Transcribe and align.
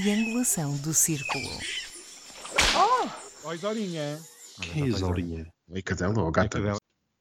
triangulação 0.00 0.76
do 0.78 0.92
círculo. 0.92 1.48
Oi, 3.44 3.56
Isarinha. 3.56 4.18
Quem 4.60 4.82
é 4.82 4.86
Isaurinha? 4.88 5.46
Oi, 5.70 5.80
cadela 5.80 6.22
ou 6.22 6.30
gata? 6.30 6.58
cadela. 6.58 6.76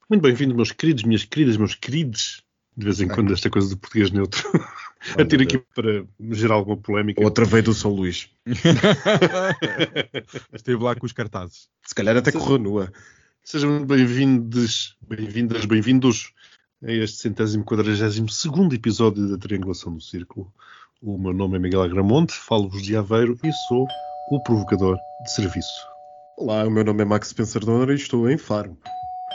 Muito 0.10 0.22
bem-vindos, 0.22 0.58
meus 0.58 0.74
queridos, 0.74 1.04
minhas 1.04 1.24
queridas, 1.24 1.56
meus 1.56 1.74
queridos. 1.74 2.44
De 2.76 2.84
vez 2.84 3.00
em 3.00 3.08
quando 3.08 3.32
esta 3.32 3.50
coisa 3.50 3.70
do 3.70 3.78
português 3.78 4.12
neutro. 4.12 4.44
A 5.18 5.24
ter 5.24 5.42
aqui 5.42 5.58
para 5.74 6.06
gerar 6.32 6.56
alguma 6.56 6.76
polémica. 6.76 7.24
Outra 7.24 7.46
veio 7.46 7.64
do 7.64 7.74
São 7.74 7.92
Luís. 7.92 8.30
Esteve 10.52 10.84
lá 10.84 10.96
com 10.96 11.06
os 11.06 11.14
cartazes. 11.14 11.70
Se 11.86 11.96
calhar 11.96 12.18
até 12.18 12.34
correu 12.34 12.58
nua. 12.58 12.92
Sejam 13.42 13.70
muito 13.70 13.86
bem-vindos, 13.86 14.98
bem-vindas, 15.08 15.64
bem-vindos 15.64 16.34
a 16.84 16.92
este 16.92 17.20
centésimo 17.20 17.64
quadragésimo 17.64 18.28
segundo 18.28 18.76
episódio 18.76 19.30
da 19.30 19.38
Triangulação 19.38 19.94
do 19.94 20.02
Círculo. 20.02 20.52
O 21.02 21.18
meu 21.18 21.34
nome 21.34 21.58
é 21.58 21.60
Miguel 21.60 21.84
Agramonte, 21.84 22.34
falo-vos 22.34 22.82
de 22.82 22.96
Aveiro 22.96 23.38
e 23.44 23.52
sou 23.68 23.86
o 24.32 24.40
provocador 24.42 24.98
de 25.24 25.32
serviço. 25.32 25.86
Olá, 26.38 26.64
o 26.66 26.72
meu 26.72 26.86
nome 26.86 27.02
é 27.02 27.06
Max 27.06 27.34
Pensador 27.34 27.92
e 27.92 27.96
estou 27.96 28.30
em 28.30 28.38
Faro. 28.38 28.78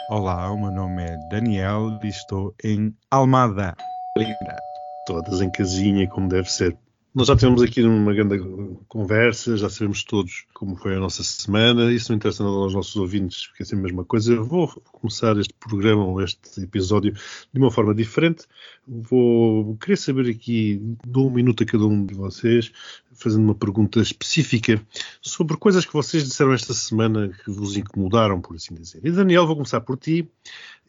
Olá, 0.08 0.50
o 0.50 0.58
meu 0.58 0.70
nome 0.70 1.02
é 1.04 1.18
Daniel 1.28 1.98
e 2.02 2.08
estou 2.08 2.54
em 2.64 2.94
Almada. 3.10 3.74
Todas 5.06 5.42
em 5.42 5.50
casinha, 5.50 6.08
como 6.08 6.28
deve 6.28 6.50
ser. 6.50 6.76
Nós 7.12 7.26
já 7.26 7.34
tivemos 7.34 7.60
aqui 7.60 7.82
uma 7.82 8.14
grande 8.14 8.38
conversa, 8.86 9.56
já 9.56 9.68
sabemos 9.68 10.04
todos 10.04 10.44
como 10.54 10.76
foi 10.76 10.94
a 10.94 11.00
nossa 11.00 11.24
semana. 11.24 11.92
Isso 11.92 12.12
não 12.12 12.16
interessa 12.16 12.44
nada 12.44 12.54
aos 12.54 12.72
nossos 12.72 12.94
ouvintes, 12.94 13.48
porque 13.48 13.64
é 13.64 13.66
sempre 13.66 13.80
a 13.80 13.86
mesma 13.88 14.04
coisa. 14.04 14.32
Eu 14.32 14.44
vou 14.44 14.68
começar 14.92 15.36
este 15.36 15.52
programa 15.54 16.04
ou 16.04 16.22
este 16.22 16.62
episódio 16.62 17.12
de 17.12 17.58
uma 17.58 17.68
forma 17.68 17.92
diferente. 17.96 18.44
Vou 18.86 19.76
querer 19.78 19.96
saber 19.96 20.30
aqui, 20.30 20.80
dou 21.04 21.26
um 21.26 21.32
minuto 21.32 21.64
a 21.64 21.66
cada 21.66 21.84
um 21.84 22.06
de 22.06 22.14
vocês, 22.14 22.70
fazendo 23.12 23.42
uma 23.42 23.56
pergunta 23.56 24.00
específica 24.00 24.80
sobre 25.20 25.56
coisas 25.56 25.84
que 25.84 25.92
vocês 25.92 26.22
disseram 26.22 26.52
esta 26.52 26.72
semana 26.72 27.36
que 27.44 27.50
vos 27.50 27.76
incomodaram, 27.76 28.40
por 28.40 28.54
assim 28.54 28.76
dizer. 28.76 29.00
E 29.02 29.10
Daniel, 29.10 29.48
vou 29.48 29.56
começar 29.56 29.80
por 29.80 29.96
ti 29.96 30.28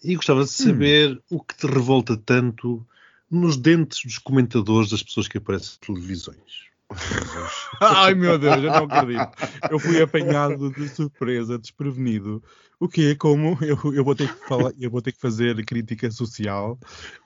e 0.04 0.16
gostava 0.16 0.44
de 0.44 0.52
saber 0.52 1.20
o 1.32 1.42
que 1.42 1.58
te 1.58 1.66
revolta 1.66 2.16
tanto 2.16 2.86
nos 3.32 3.56
dentes 3.56 4.02
dos 4.04 4.18
comentadores 4.18 4.90
das 4.90 5.02
pessoas 5.02 5.28
que 5.28 5.38
aparecem 5.38 5.70
nas 5.70 5.78
televisões. 5.78 6.72
Ai 7.80 8.14
meu 8.14 8.38
Deus, 8.38 8.58
eu 8.58 8.64
não 8.64 8.84
acredito. 8.84 9.32
Eu 9.70 9.80
fui 9.80 10.02
apanhado 10.02 10.70
de 10.72 10.90
surpresa, 10.90 11.58
desprevenido. 11.58 12.44
O 12.80 12.90
que 12.90 13.12
é 13.12 13.16
como 13.16 13.58
eu, 13.62 13.78
eu, 13.94 14.04
vou 14.04 14.16
ter 14.16 14.28
que 14.28 14.48
falar, 14.48 14.74
eu 14.78 14.90
vou 14.90 15.02
ter 15.02 15.12
que 15.14 15.22
fazer 15.22 15.64
crítica 15.66 16.12
social 16.12 16.78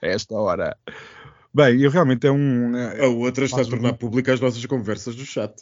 a 0.02 0.06
esta 0.06 0.34
hora. 0.34 0.76
Bem, 1.52 1.80
eu 1.80 1.90
realmente 1.90 2.26
é 2.26 2.30
um. 2.30 2.72
A 3.02 3.08
outra 3.08 3.46
está 3.46 3.62
a 3.62 3.64
tornar 3.64 3.94
pública 3.94 4.34
as 4.34 4.40
nossas 4.40 4.64
conversas 4.66 5.16
do 5.16 5.24
chat. 5.24 5.54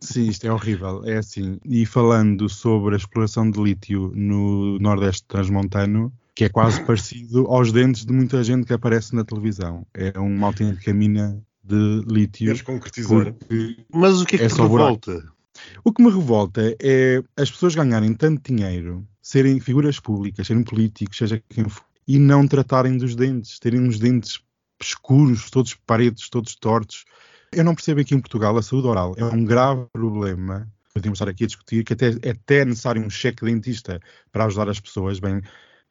Sim, 0.00 0.28
isto 0.28 0.44
é 0.44 0.52
horrível. 0.52 1.04
É 1.04 1.18
assim. 1.18 1.60
E 1.64 1.86
falando 1.86 2.48
sobre 2.48 2.94
a 2.94 2.98
exploração 2.98 3.48
de 3.48 3.62
lítio 3.62 4.12
no 4.16 4.80
Nordeste 4.80 5.24
Transmontano, 5.28 6.12
que 6.38 6.44
é 6.44 6.48
quase 6.48 6.80
parecido 6.84 7.48
aos 7.48 7.72
dentes 7.72 8.04
de 8.04 8.12
muita 8.12 8.44
gente 8.44 8.64
que 8.64 8.72
aparece 8.72 9.12
na 9.12 9.24
televisão. 9.24 9.84
É 9.92 10.16
uma 10.20 10.46
autêntica 10.46 10.94
mina 10.94 11.42
de 11.64 12.04
lítio. 12.06 12.46
Queres 12.46 12.62
concretizar? 12.62 13.34
Mas 13.92 14.20
o 14.20 14.24
que 14.24 14.36
é 14.36 14.38
que 14.38 14.44
É 14.44 14.48
te 14.48 14.54
revolta? 14.54 15.32
O 15.82 15.92
que 15.92 16.00
me 16.00 16.08
revolta 16.08 16.76
é 16.80 17.20
as 17.36 17.50
pessoas 17.50 17.74
ganharem 17.74 18.14
tanto 18.14 18.52
dinheiro, 18.52 19.04
serem 19.20 19.58
figuras 19.58 19.98
públicas, 19.98 20.46
serem 20.46 20.62
políticos, 20.62 21.18
seja 21.18 21.42
quem 21.48 21.68
for, 21.68 21.82
e 22.06 22.20
não 22.20 22.46
tratarem 22.46 22.96
dos 22.96 23.16
dentes, 23.16 23.58
terem 23.58 23.80
uns 23.80 23.98
dentes 23.98 24.40
escuros, 24.80 25.50
todos 25.50 25.74
paredes, 25.74 26.28
todos 26.28 26.54
tortos. 26.54 27.04
Eu 27.50 27.64
não 27.64 27.74
percebo 27.74 28.00
aqui 28.00 28.14
em 28.14 28.20
Portugal 28.20 28.56
a 28.56 28.62
saúde 28.62 28.86
oral 28.86 29.12
é 29.16 29.24
um 29.24 29.44
grave 29.44 29.86
problema. 29.92 30.70
Podemos 30.94 31.16
estar 31.16 31.28
aqui 31.28 31.42
a 31.42 31.48
discutir 31.48 31.82
que 31.82 31.94
até 31.94 32.10
é 32.22 32.30
até 32.30 32.64
necessário 32.64 33.02
um 33.02 33.10
cheque 33.10 33.44
dentista 33.44 33.98
para 34.30 34.44
ajudar 34.44 34.68
as 34.68 34.78
pessoas. 34.78 35.18
Bem, 35.18 35.42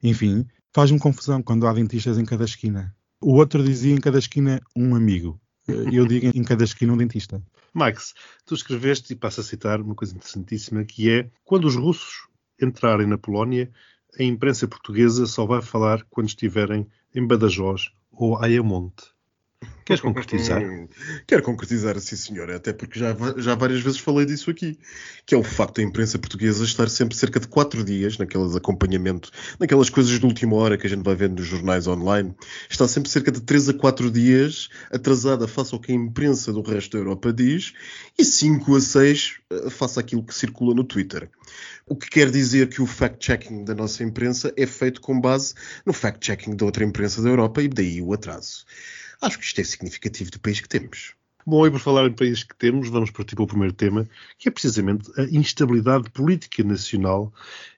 enfim, 0.02 0.46
faz-me 0.72 0.98
confusão 0.98 1.42
quando 1.42 1.66
há 1.66 1.72
dentistas 1.72 2.18
em 2.18 2.24
cada 2.24 2.44
esquina. 2.44 2.94
O 3.20 3.34
outro 3.34 3.62
dizia 3.62 3.94
em 3.94 4.00
cada 4.00 4.18
esquina 4.18 4.60
um 4.76 4.94
amigo. 4.94 5.40
Eu 5.66 6.06
digo 6.06 6.26
em 6.34 6.44
cada 6.44 6.64
esquina 6.64 6.92
um 6.92 6.96
dentista. 6.96 7.42
Max, 7.74 8.14
tu 8.46 8.54
escreveste, 8.54 9.12
e 9.12 9.16
passo 9.16 9.40
a 9.40 9.44
citar 9.44 9.80
uma 9.80 9.94
coisa 9.94 10.14
interessantíssima, 10.14 10.84
que 10.84 11.10
é 11.10 11.30
quando 11.44 11.66
os 11.66 11.76
russos 11.76 12.26
entrarem 12.60 13.06
na 13.06 13.18
Polónia, 13.18 13.70
a 14.18 14.22
imprensa 14.22 14.66
portuguesa 14.66 15.26
só 15.26 15.44
vai 15.44 15.60
falar 15.60 16.04
quando 16.08 16.28
estiverem 16.28 16.86
em 17.14 17.26
Badajoz 17.26 17.90
ou 18.10 18.38
Ayamonte. 18.42 19.12
Queres 19.88 20.02
concretizar? 20.02 20.62
Quero 21.26 21.42
concretizar, 21.42 21.98
sim 21.98 22.14
senhor, 22.14 22.50
até 22.50 22.74
porque 22.74 23.00
já, 23.00 23.16
já 23.38 23.54
várias 23.54 23.80
vezes 23.80 23.98
falei 23.98 24.26
disso 24.26 24.50
aqui, 24.50 24.78
que 25.24 25.34
é 25.34 25.38
o 25.38 25.42
facto 25.42 25.76
da 25.76 25.82
imprensa 25.82 26.18
portuguesa 26.18 26.62
estar 26.62 26.90
sempre 26.90 27.16
cerca 27.16 27.40
de 27.40 27.48
quatro 27.48 27.82
dias 27.82 28.18
naqueles 28.18 28.54
acompanhamento, 28.54 29.30
naquelas 29.58 29.88
coisas 29.88 30.20
de 30.20 30.26
última 30.26 30.56
hora 30.56 30.76
que 30.76 30.86
a 30.86 30.90
gente 30.90 31.02
vai 31.02 31.14
vendo 31.14 31.38
nos 31.38 31.46
jornais 31.46 31.86
online, 31.86 32.34
está 32.68 32.86
sempre 32.86 33.08
cerca 33.08 33.32
de 33.32 33.40
três 33.40 33.66
a 33.66 33.72
quatro 33.72 34.10
dias 34.10 34.68
atrasada 34.92 35.48
face 35.48 35.74
ao 35.74 35.80
que 35.80 35.90
a 35.90 35.94
imprensa 35.94 36.52
do 36.52 36.60
resto 36.60 36.92
da 36.92 36.98
Europa 36.98 37.32
diz 37.32 37.72
e 38.18 38.26
cinco 38.26 38.76
a 38.76 38.82
seis 38.82 39.40
eh, 39.50 39.70
face 39.70 39.98
àquilo 39.98 40.22
que 40.22 40.34
circula 40.34 40.74
no 40.74 40.84
Twitter. 40.84 41.30
O 41.86 41.96
que 41.96 42.10
quer 42.10 42.30
dizer 42.30 42.68
que 42.68 42.82
o 42.82 42.86
fact-checking 42.86 43.64
da 43.64 43.74
nossa 43.74 44.04
imprensa 44.04 44.52
é 44.54 44.66
feito 44.66 45.00
com 45.00 45.18
base 45.18 45.54
no 45.86 45.94
fact-checking 45.94 46.54
da 46.54 46.66
outra 46.66 46.84
imprensa 46.84 47.22
da 47.22 47.30
Europa 47.30 47.62
e 47.62 47.68
daí 47.68 48.02
o 48.02 48.12
atraso. 48.12 48.66
Acho 49.20 49.38
que 49.38 49.44
isto 49.44 49.60
é 49.60 49.64
significativo 49.64 50.30
do 50.30 50.40
país 50.40 50.60
que 50.60 50.68
temos. 50.68 51.14
Bom, 51.48 51.66
e 51.66 51.70
por 51.70 51.80
falar 51.80 52.06
em 52.06 52.12
países 52.12 52.44
que 52.44 52.54
temos, 52.54 52.90
vamos 52.90 53.10
partir 53.10 53.34
para 53.34 53.44
o 53.44 53.46
primeiro 53.46 53.72
tema, 53.72 54.06
que 54.38 54.48
é 54.48 54.52
precisamente 54.52 55.10
a 55.18 55.22
instabilidade 55.22 56.10
política 56.10 56.62
nacional. 56.62 57.32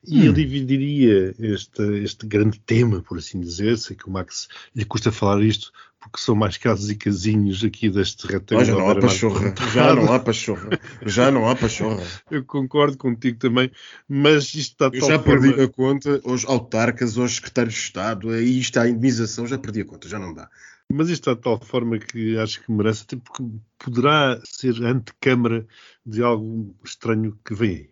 E 0.05 0.27
eu 0.27 0.33
dividiria 0.33 1.33
este, 1.39 1.81
este 2.03 2.27
grande 2.27 2.59
tema, 2.59 3.01
por 3.01 3.19
assim 3.19 3.41
dizer, 3.41 3.79
sei 3.79 3.95
que 3.95 4.09
o 4.09 4.11
Max 4.11 4.49
lhe 4.75 4.85
custa 4.85 5.13
falar 5.13 5.41
isto, 5.43 5.71
porque 6.01 6.19
são 6.19 6.35
mais 6.35 6.57
casos 6.57 6.91
e 6.91 6.97
casinhos 6.97 7.63
aqui 7.63 7.89
deste 7.89 8.27
retângulo. 8.27 8.67
Já 8.67 8.75
não 8.75 8.91
há 8.91 8.95
pachorra. 8.97 9.55
Já 9.73 9.95
não 9.95 10.13
há 10.13 10.19
pachorra. 10.19 10.81
Já 11.07 11.31
não 11.31 11.49
há 11.49 11.55
pachorra. 11.55 12.03
Eu 12.29 12.45
concordo 12.45 12.99
contigo 12.99 13.39
também, 13.39 13.71
mas 14.09 14.53
isto 14.55 14.85
está 14.85 14.91
Eu 14.93 15.07
já 15.07 15.19
forma... 15.21 15.43
perdi 15.43 15.63
a 15.63 15.69
conta 15.69 16.21
aos 16.25 16.45
autarcas, 16.45 17.17
aos 17.17 17.37
secretários 17.37 17.75
de 17.75 17.81
Estado, 17.81 18.31
aí 18.31 18.59
está 18.59 18.83
a 18.83 18.89
indemnização, 18.89 19.47
já 19.47 19.59
perdi 19.59 19.83
a 19.83 19.85
conta, 19.85 20.09
já 20.09 20.19
não 20.19 20.35
dá. 20.35 20.51
Mas 20.93 21.09
isto 21.09 21.31
está 21.31 21.35
de 21.35 21.41
tal 21.41 21.61
forma 21.61 21.99
que 21.99 22.37
acho 22.37 22.63
que 22.63 22.73
merece, 22.73 23.05
até 23.05 23.17
porque 23.17 23.45
poderá 23.79 24.41
ser 24.45 24.83
antecâmara 24.85 25.67
de 26.05 26.23
algo 26.23 26.75
estranho 26.85 27.39
que 27.45 27.55
vem 27.55 27.71
aí. 27.71 27.91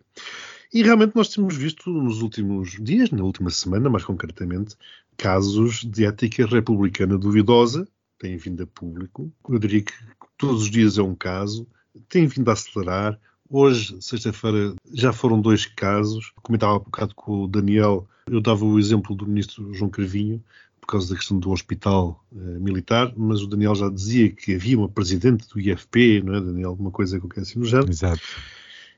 E 0.73 0.83
realmente 0.83 1.15
nós 1.15 1.29
temos 1.29 1.55
visto 1.55 1.89
nos 1.89 2.21
últimos 2.21 2.77
dias, 2.79 3.09
na 3.09 3.23
última 3.23 3.49
semana 3.49 3.89
mais 3.89 4.03
concretamente, 4.03 4.75
casos 5.17 5.83
de 5.83 6.05
ética 6.05 6.45
republicana 6.45 7.17
duvidosa, 7.17 7.87
têm 8.19 8.37
vindo 8.37 8.63
a 8.63 8.67
público. 8.67 9.31
Eu 9.47 9.57
diria 9.57 9.81
que 9.81 9.93
todos 10.37 10.63
os 10.63 10.69
dias 10.69 10.97
é 10.97 11.01
um 11.01 11.15
caso, 11.15 11.65
tem 12.09 12.27
vindo 12.27 12.49
a 12.49 12.53
acelerar. 12.53 13.19
Hoje, 13.49 13.97
sexta-feira, 14.01 14.75
já 14.93 15.11
foram 15.11 15.41
dois 15.41 15.65
casos. 15.65 16.31
Comentava 16.43 16.75
há 16.75 16.79
bocado 16.79 17.15
com 17.15 17.45
o 17.45 17.47
Daniel, 17.47 18.07
eu 18.27 18.39
dava 18.39 18.63
o 18.63 18.77
exemplo 18.77 19.15
do 19.15 19.25
ministro 19.25 19.73
João 19.73 19.89
Carvinho, 19.89 20.43
causa 20.91 21.09
da 21.09 21.15
questão 21.15 21.39
do 21.39 21.51
hospital 21.51 22.23
eh, 22.31 22.59
militar, 22.59 23.13
mas 23.15 23.41
o 23.41 23.47
Daniel 23.47 23.75
já 23.75 23.89
dizia 23.89 24.31
que 24.31 24.55
havia 24.55 24.77
uma 24.77 24.89
presidente 24.89 25.47
do 25.47 25.59
IFP, 25.59 26.21
não 26.23 26.35
é, 26.35 26.41
Daniel? 26.41 26.69
Alguma 26.69 26.91
coisa 26.91 27.19
qualquer 27.19 27.41
assim 27.41 27.59
no 27.59 27.65
género. 27.65 27.89
Exato. 27.89 28.21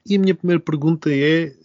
E 0.06 0.16
a 0.16 0.19
minha 0.19 0.35
primeira 0.35 0.59
pergunta 0.59 1.09
é: 1.13 1.56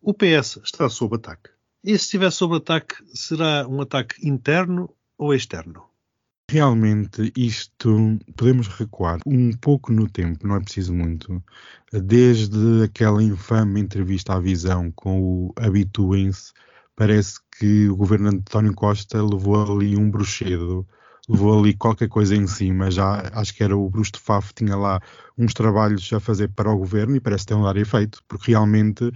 o 0.00 0.14
PS 0.14 0.60
está 0.64 0.88
sob 0.88 1.16
ataque? 1.16 1.50
E 1.84 1.90
se 1.90 2.04
estiver 2.04 2.30
sob 2.30 2.56
ataque, 2.56 2.94
será 3.12 3.66
um 3.68 3.80
ataque 3.80 4.26
interno 4.26 4.88
ou 5.18 5.34
externo? 5.34 5.84
Realmente, 6.50 7.32
isto 7.36 8.18
podemos 8.36 8.68
recuar 8.68 9.20
um 9.26 9.52
pouco 9.52 9.90
no 9.90 10.08
tempo, 10.08 10.46
não 10.46 10.56
é 10.56 10.60
preciso 10.60 10.92
muito, 10.92 11.42
desde 11.90 12.82
aquela 12.84 13.22
infame 13.22 13.80
entrevista 13.80 14.34
à 14.34 14.40
visão 14.40 14.90
com 14.92 15.22
o 15.22 15.54
Habituem-se. 15.56 16.52
Parece 16.94 17.40
que 17.62 17.88
o 17.88 17.94
governo 17.94 18.28
António 18.28 18.74
Costa 18.74 19.22
levou 19.22 19.76
ali 19.76 19.96
um 19.96 20.10
bruxedo, 20.10 20.84
levou 21.28 21.60
ali 21.60 21.72
qualquer 21.72 22.08
coisa 22.08 22.34
em 22.34 22.48
cima. 22.48 22.90
Já 22.90 23.30
acho 23.34 23.54
que 23.54 23.62
era 23.62 23.76
o 23.76 23.88
Bruce 23.88 24.10
de 24.10 24.18
Faf, 24.18 24.52
tinha 24.52 24.74
lá 24.74 25.00
uns 25.38 25.54
trabalhos 25.54 26.12
a 26.12 26.18
fazer 26.18 26.48
para 26.48 26.72
o 26.72 26.76
governo 26.76 27.14
e 27.14 27.20
parece 27.20 27.46
ter 27.46 27.54
um 27.54 27.62
dar 27.62 27.76
efeito, 27.76 28.20
porque 28.26 28.50
realmente 28.50 29.12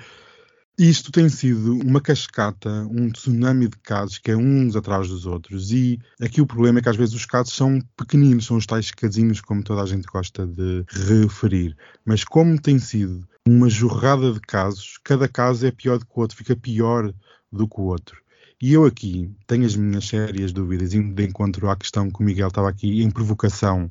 isto 0.78 1.10
tem 1.10 1.28
sido 1.28 1.76
uma 1.84 2.00
cascata, 2.00 2.70
um 2.88 3.10
tsunami 3.10 3.66
de 3.66 3.78
casos 3.78 4.18
que 4.18 4.30
é 4.30 4.36
uns 4.36 4.76
atrás 4.76 5.08
dos 5.08 5.26
outros. 5.26 5.72
E 5.72 5.98
aqui 6.22 6.40
o 6.40 6.46
problema 6.46 6.78
é 6.78 6.82
que 6.82 6.88
às 6.88 6.96
vezes 6.96 7.16
os 7.16 7.26
casos 7.26 7.52
são 7.52 7.80
pequeninos, 7.96 8.46
são 8.46 8.56
os 8.56 8.66
tais 8.66 8.92
casinhos, 8.92 9.40
como 9.40 9.64
toda 9.64 9.82
a 9.82 9.86
gente 9.86 10.06
gosta 10.06 10.46
de 10.46 10.84
referir. 10.88 11.76
Mas 12.04 12.22
como 12.22 12.62
tem 12.62 12.78
sido 12.78 13.26
uma 13.44 13.68
jorrada 13.68 14.32
de 14.32 14.40
casos, 14.40 15.00
cada 15.02 15.26
caso 15.26 15.66
é 15.66 15.72
pior 15.72 15.98
do 15.98 16.06
que 16.06 16.12
o 16.14 16.20
outro, 16.20 16.36
fica 16.36 16.54
pior 16.54 17.12
do 17.50 17.66
que 17.66 17.80
o 17.80 17.84
outro. 17.86 18.24
E 18.60 18.72
eu 18.72 18.86
aqui 18.86 19.30
tenho 19.46 19.66
as 19.66 19.76
minhas 19.76 20.08
sérias 20.08 20.50
dúvidas, 20.50 20.94
indo 20.94 21.14
de 21.14 21.24
encontro 21.24 21.68
à 21.68 21.76
questão 21.76 22.10
que 22.10 22.22
o 22.22 22.24
Miguel 22.24 22.48
estava 22.48 22.70
aqui 22.70 23.02
em 23.02 23.10
provocação. 23.10 23.90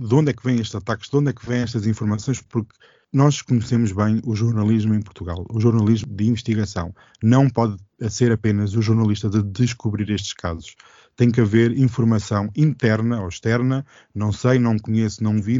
De 0.00 0.12
onde 0.12 0.30
é 0.30 0.32
que 0.32 0.42
vêm 0.42 0.56
estes 0.56 0.74
ataques, 0.74 1.08
de 1.08 1.16
onde 1.16 1.30
é 1.30 1.32
que 1.32 1.46
vêm 1.46 1.60
estas 1.60 1.86
informações, 1.86 2.42
porque 2.42 2.74
nós 3.12 3.40
conhecemos 3.40 3.92
bem 3.92 4.20
o 4.24 4.34
jornalismo 4.34 4.94
em 4.94 5.02
Portugal, 5.02 5.46
o 5.48 5.60
jornalismo 5.60 6.12
de 6.12 6.26
investigação. 6.26 6.92
Não 7.22 7.48
pode 7.48 7.76
ser 8.08 8.32
apenas 8.32 8.74
o 8.74 8.82
jornalista 8.82 9.28
de 9.28 9.42
descobrir 9.44 10.10
estes 10.10 10.32
casos. 10.32 10.74
Tem 11.14 11.30
que 11.30 11.40
haver 11.40 11.76
informação 11.78 12.48
interna 12.56 13.20
ou 13.20 13.28
externa, 13.28 13.86
não 14.12 14.32
sei, 14.32 14.58
não 14.58 14.76
conheço, 14.76 15.22
não 15.22 15.40
vi, 15.40 15.58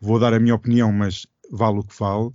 vou 0.00 0.18
dar 0.18 0.34
a 0.34 0.40
minha 0.40 0.54
opinião, 0.54 0.92
mas 0.92 1.26
vale 1.50 1.78
o 1.78 1.82
que 1.82 1.98
vale 1.98 2.30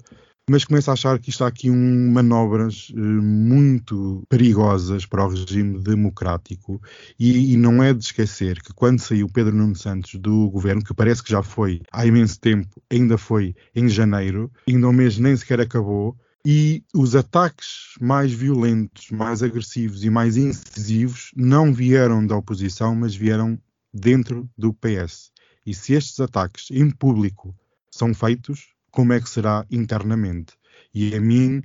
mas 0.49 0.65
começo 0.65 0.89
a 0.89 0.93
achar 0.93 1.19
que 1.19 1.29
isto 1.29 1.43
há 1.43 1.47
aqui 1.47 1.69
um, 1.69 2.11
manobras 2.11 2.91
eh, 2.93 2.99
muito 2.99 4.23
perigosas 4.27 5.05
para 5.05 5.25
o 5.25 5.29
regime 5.29 5.79
democrático 5.79 6.81
e, 7.17 7.53
e, 7.53 7.57
não 7.57 7.81
é 7.81 7.93
de 7.93 8.03
esquecer 8.03 8.61
que 8.61 8.73
quando 8.73 8.99
saiu 8.99 9.29
Pedro 9.29 9.55
Nuno 9.55 9.75
Santos 9.75 10.15
do 10.15 10.49
governo, 10.49 10.83
que 10.83 10.93
parece 10.93 11.23
que 11.23 11.31
já 11.31 11.43
foi 11.43 11.81
há 11.91 12.05
imenso 12.05 12.39
tempo, 12.39 12.81
ainda 12.91 13.17
foi 13.17 13.55
em 13.75 13.87
janeiro, 13.87 14.51
ainda 14.67 14.89
o 14.89 14.93
mês 14.93 15.17
nem 15.17 15.35
sequer 15.35 15.61
acabou, 15.61 16.17
e 16.45 16.83
os 16.93 17.15
ataques 17.15 17.93
mais 18.01 18.33
violentos, 18.33 19.11
mais 19.11 19.43
agressivos 19.43 20.03
e 20.03 20.09
mais 20.09 20.37
incisivos 20.37 21.31
não 21.35 21.71
vieram 21.71 22.25
da 22.25 22.35
oposição, 22.35 22.95
mas 22.95 23.15
vieram 23.15 23.59
dentro 23.93 24.49
do 24.57 24.73
PS. 24.73 25.31
E 25.65 25.73
se 25.73 25.93
estes 25.93 26.19
ataques 26.19 26.71
em 26.71 26.89
público 26.89 27.55
são 27.91 28.13
feitos, 28.13 28.73
como 28.91 29.13
é 29.13 29.19
que 29.19 29.29
será 29.29 29.65
internamente. 29.71 30.53
E 30.93 31.15
a 31.15 31.21
mim 31.21 31.61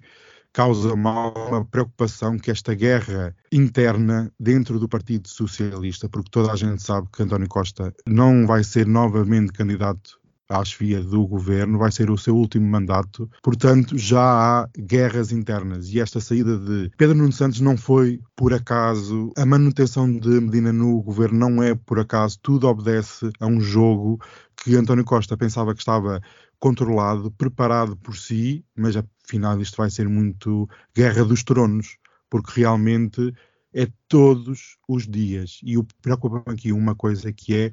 causa 0.52 0.94
uma 0.94 1.64
preocupação 1.70 2.38
que 2.38 2.50
esta 2.50 2.74
guerra 2.74 3.36
interna 3.52 4.32
dentro 4.40 4.80
do 4.80 4.88
Partido 4.88 5.28
Socialista, 5.28 6.08
porque 6.08 6.30
toda 6.30 6.50
a 6.50 6.56
gente 6.56 6.82
sabe 6.82 7.08
que 7.12 7.22
António 7.22 7.46
Costa 7.46 7.92
não 8.08 8.46
vai 8.46 8.64
ser 8.64 8.86
novamente 8.86 9.52
candidato 9.52 10.18
à 10.48 10.64
chefia 10.64 11.02
do 11.02 11.26
governo, 11.26 11.78
vai 11.78 11.92
ser 11.92 12.10
o 12.10 12.16
seu 12.16 12.36
último 12.36 12.66
mandato, 12.66 13.28
portanto 13.42 13.98
já 13.98 14.22
há 14.22 14.68
guerras 14.78 15.32
internas. 15.32 15.88
E 15.88 16.00
esta 16.00 16.20
saída 16.20 16.56
de 16.56 16.90
Pedro 16.96 17.16
Nuno 17.16 17.32
Santos 17.32 17.60
não 17.60 17.76
foi 17.76 18.20
por 18.34 18.54
acaso, 18.54 19.32
a 19.36 19.44
manutenção 19.44 20.10
de 20.10 20.40
Medina 20.40 20.72
no 20.72 21.02
governo 21.02 21.38
não 21.38 21.62
é 21.62 21.74
por 21.74 21.98
acaso, 21.98 22.38
tudo 22.40 22.68
obedece 22.68 23.30
a 23.40 23.46
um 23.46 23.60
jogo 23.60 24.20
que 24.56 24.74
António 24.74 25.04
Costa 25.04 25.36
pensava 25.36 25.74
que 25.74 25.80
estava 25.80 26.20
controlado, 26.58 27.30
preparado 27.30 27.96
por 27.96 28.16
si, 28.16 28.64
mas 28.74 28.96
afinal 28.96 29.60
isto 29.60 29.76
vai 29.76 29.90
ser 29.90 30.08
muito 30.08 30.68
guerra 30.94 31.24
dos 31.24 31.42
tronos, 31.42 31.98
porque 32.30 32.60
realmente 32.60 33.34
é 33.74 33.88
todos 34.08 34.78
os 34.88 35.06
dias. 35.06 35.60
E 35.62 35.76
o 35.76 35.86
preocupa-me 36.00 36.52
aqui 36.52 36.72
uma 36.72 36.94
coisa 36.94 37.32
que 37.32 37.54
é 37.54 37.72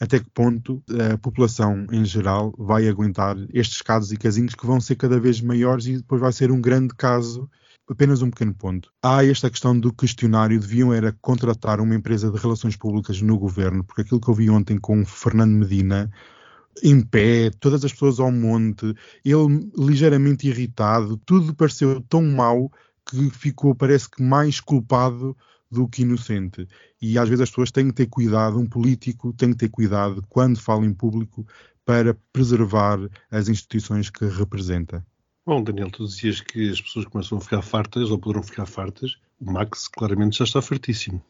até 0.00 0.18
que 0.18 0.30
ponto 0.30 0.82
a 1.12 1.16
população 1.18 1.86
em 1.90 2.04
geral 2.04 2.52
vai 2.58 2.88
aguentar 2.88 3.36
estes 3.52 3.80
casos 3.80 4.12
e 4.12 4.16
casinhos 4.16 4.54
que 4.54 4.66
vão 4.66 4.80
ser 4.80 4.96
cada 4.96 5.20
vez 5.20 5.40
maiores 5.40 5.86
e 5.86 5.96
depois 5.98 6.20
vai 6.20 6.32
ser 6.32 6.50
um 6.50 6.60
grande 6.60 6.94
caso. 6.94 7.48
Apenas 7.88 8.22
um 8.22 8.30
pequeno 8.30 8.54
ponto. 8.54 8.90
Há 9.02 9.26
esta 9.26 9.50
questão 9.50 9.78
do 9.78 9.92
questionário, 9.92 10.58
deviam 10.58 10.90
era 10.90 11.12
contratar 11.20 11.80
uma 11.80 11.94
empresa 11.94 12.30
de 12.30 12.38
relações 12.38 12.76
públicas 12.76 13.20
no 13.20 13.38
governo, 13.38 13.84
porque 13.84 14.00
aquilo 14.00 14.20
que 14.20 14.28
eu 14.30 14.34
vi 14.34 14.48
ontem 14.48 14.78
com 14.78 15.04
Fernando 15.04 15.52
Medina, 15.52 16.10
em 16.82 17.00
pé, 17.00 17.50
todas 17.60 17.84
as 17.84 17.92
pessoas 17.92 18.20
ao 18.20 18.32
monte, 18.32 18.94
ele 19.24 19.70
ligeiramente 19.76 20.48
irritado, 20.48 21.16
tudo 21.18 21.54
pareceu 21.54 22.00
tão 22.02 22.22
mau 22.22 22.70
que 23.06 23.30
ficou, 23.30 23.74
parece 23.74 24.10
que, 24.10 24.22
mais 24.22 24.60
culpado 24.60 25.36
do 25.70 25.88
que 25.88 26.02
inocente. 26.02 26.66
E 27.00 27.18
às 27.18 27.28
vezes 27.28 27.42
as 27.42 27.50
pessoas 27.50 27.70
têm 27.70 27.88
que 27.88 27.94
ter 27.94 28.06
cuidado, 28.06 28.58
um 28.58 28.66
político 28.66 29.32
tem 29.32 29.50
que 29.50 29.58
ter 29.58 29.68
cuidado 29.68 30.24
quando 30.28 30.58
fala 30.58 30.86
em 30.86 30.94
público 30.94 31.46
para 31.84 32.16
preservar 32.32 32.98
as 33.30 33.48
instituições 33.48 34.08
que 34.08 34.24
representa. 34.24 35.04
Bom, 35.46 35.62
Daniel, 35.62 35.90
tu 35.90 36.06
dizias 36.06 36.40
que 36.40 36.70
as 36.70 36.80
pessoas 36.80 37.04
começam 37.04 37.36
a 37.36 37.40
ficar 37.40 37.60
fartas 37.60 38.10
ou 38.10 38.18
poderão 38.18 38.42
ficar 38.42 38.64
fartas. 38.64 39.16
O 39.38 39.52
Max 39.52 39.88
claramente 39.88 40.38
já 40.38 40.44
está 40.44 40.62
fartíssimo. 40.62 41.22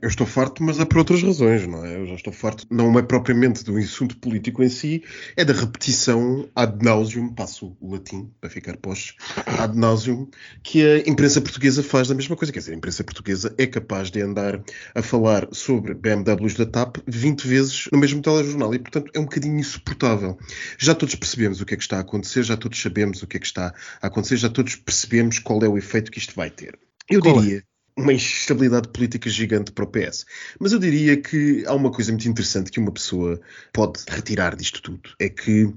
Eu 0.00 0.08
estou 0.08 0.24
farto, 0.24 0.62
mas 0.62 0.78
é 0.78 0.84
por 0.84 0.98
outras 0.98 1.20
razões, 1.24 1.66
não 1.66 1.84
é? 1.84 1.96
Eu 1.96 2.06
já 2.06 2.14
estou 2.14 2.32
farto, 2.32 2.64
não 2.70 2.96
é 2.96 3.02
propriamente 3.02 3.64
do 3.64 3.76
insulto 3.80 4.16
político 4.18 4.62
em 4.62 4.68
si, 4.68 5.02
é 5.36 5.44
da 5.44 5.52
repetição 5.52 6.48
ad 6.54 6.84
nauseum, 6.84 7.34
passo 7.34 7.76
o 7.80 7.90
latim 7.90 8.30
para 8.40 8.48
ficar 8.48 8.76
postos, 8.76 9.16
ad 9.44 9.76
nauseum, 9.76 10.28
que 10.62 10.86
a 10.86 10.98
imprensa 10.98 11.40
portuguesa 11.40 11.82
faz 11.82 12.06
da 12.06 12.14
mesma 12.14 12.36
coisa. 12.36 12.52
Quer 12.52 12.60
dizer, 12.60 12.74
a 12.74 12.76
imprensa 12.76 13.02
portuguesa 13.02 13.52
é 13.58 13.66
capaz 13.66 14.08
de 14.08 14.22
andar 14.22 14.62
a 14.94 15.02
falar 15.02 15.48
sobre 15.50 15.94
BMWs 15.94 16.54
da 16.54 16.64
TAP 16.64 16.98
20 17.04 17.48
vezes 17.48 17.88
no 17.90 17.98
mesmo 17.98 18.22
telejornal 18.22 18.72
e, 18.72 18.78
portanto, 18.78 19.10
é 19.12 19.18
um 19.18 19.24
bocadinho 19.24 19.58
insuportável. 19.58 20.38
Já 20.78 20.94
todos 20.94 21.16
percebemos 21.16 21.60
o 21.60 21.66
que 21.66 21.74
é 21.74 21.76
que 21.76 21.82
está 21.82 21.96
a 21.96 22.02
acontecer, 22.02 22.44
já 22.44 22.56
todos 22.56 22.80
sabemos 22.80 23.20
o 23.24 23.26
que 23.26 23.36
é 23.36 23.40
que 23.40 23.46
está 23.46 23.74
a 24.00 24.06
acontecer, 24.06 24.36
já 24.36 24.48
todos 24.48 24.76
percebemos 24.76 25.40
qual 25.40 25.60
é 25.64 25.68
o 25.68 25.76
efeito 25.76 26.12
que 26.12 26.20
isto 26.20 26.36
vai 26.36 26.50
ter. 26.50 26.78
Eu 27.10 27.20
qual 27.20 27.38
é? 27.38 27.42
diria. 27.42 27.58
É? 27.58 27.77
Uma 27.98 28.12
instabilidade 28.12 28.88
política 28.88 29.28
gigante 29.28 29.72
para 29.72 29.84
o 29.84 29.88
PS. 29.88 30.24
Mas 30.58 30.72
eu 30.72 30.78
diria 30.78 31.16
que 31.16 31.64
há 31.66 31.74
uma 31.74 31.90
coisa 31.90 32.12
muito 32.12 32.28
interessante 32.28 32.70
que 32.70 32.78
uma 32.78 32.92
pessoa 32.92 33.40
pode 33.72 34.00
retirar 34.08 34.54
disto 34.54 34.80
tudo. 34.80 35.10
É 35.18 35.28
que 35.28 35.68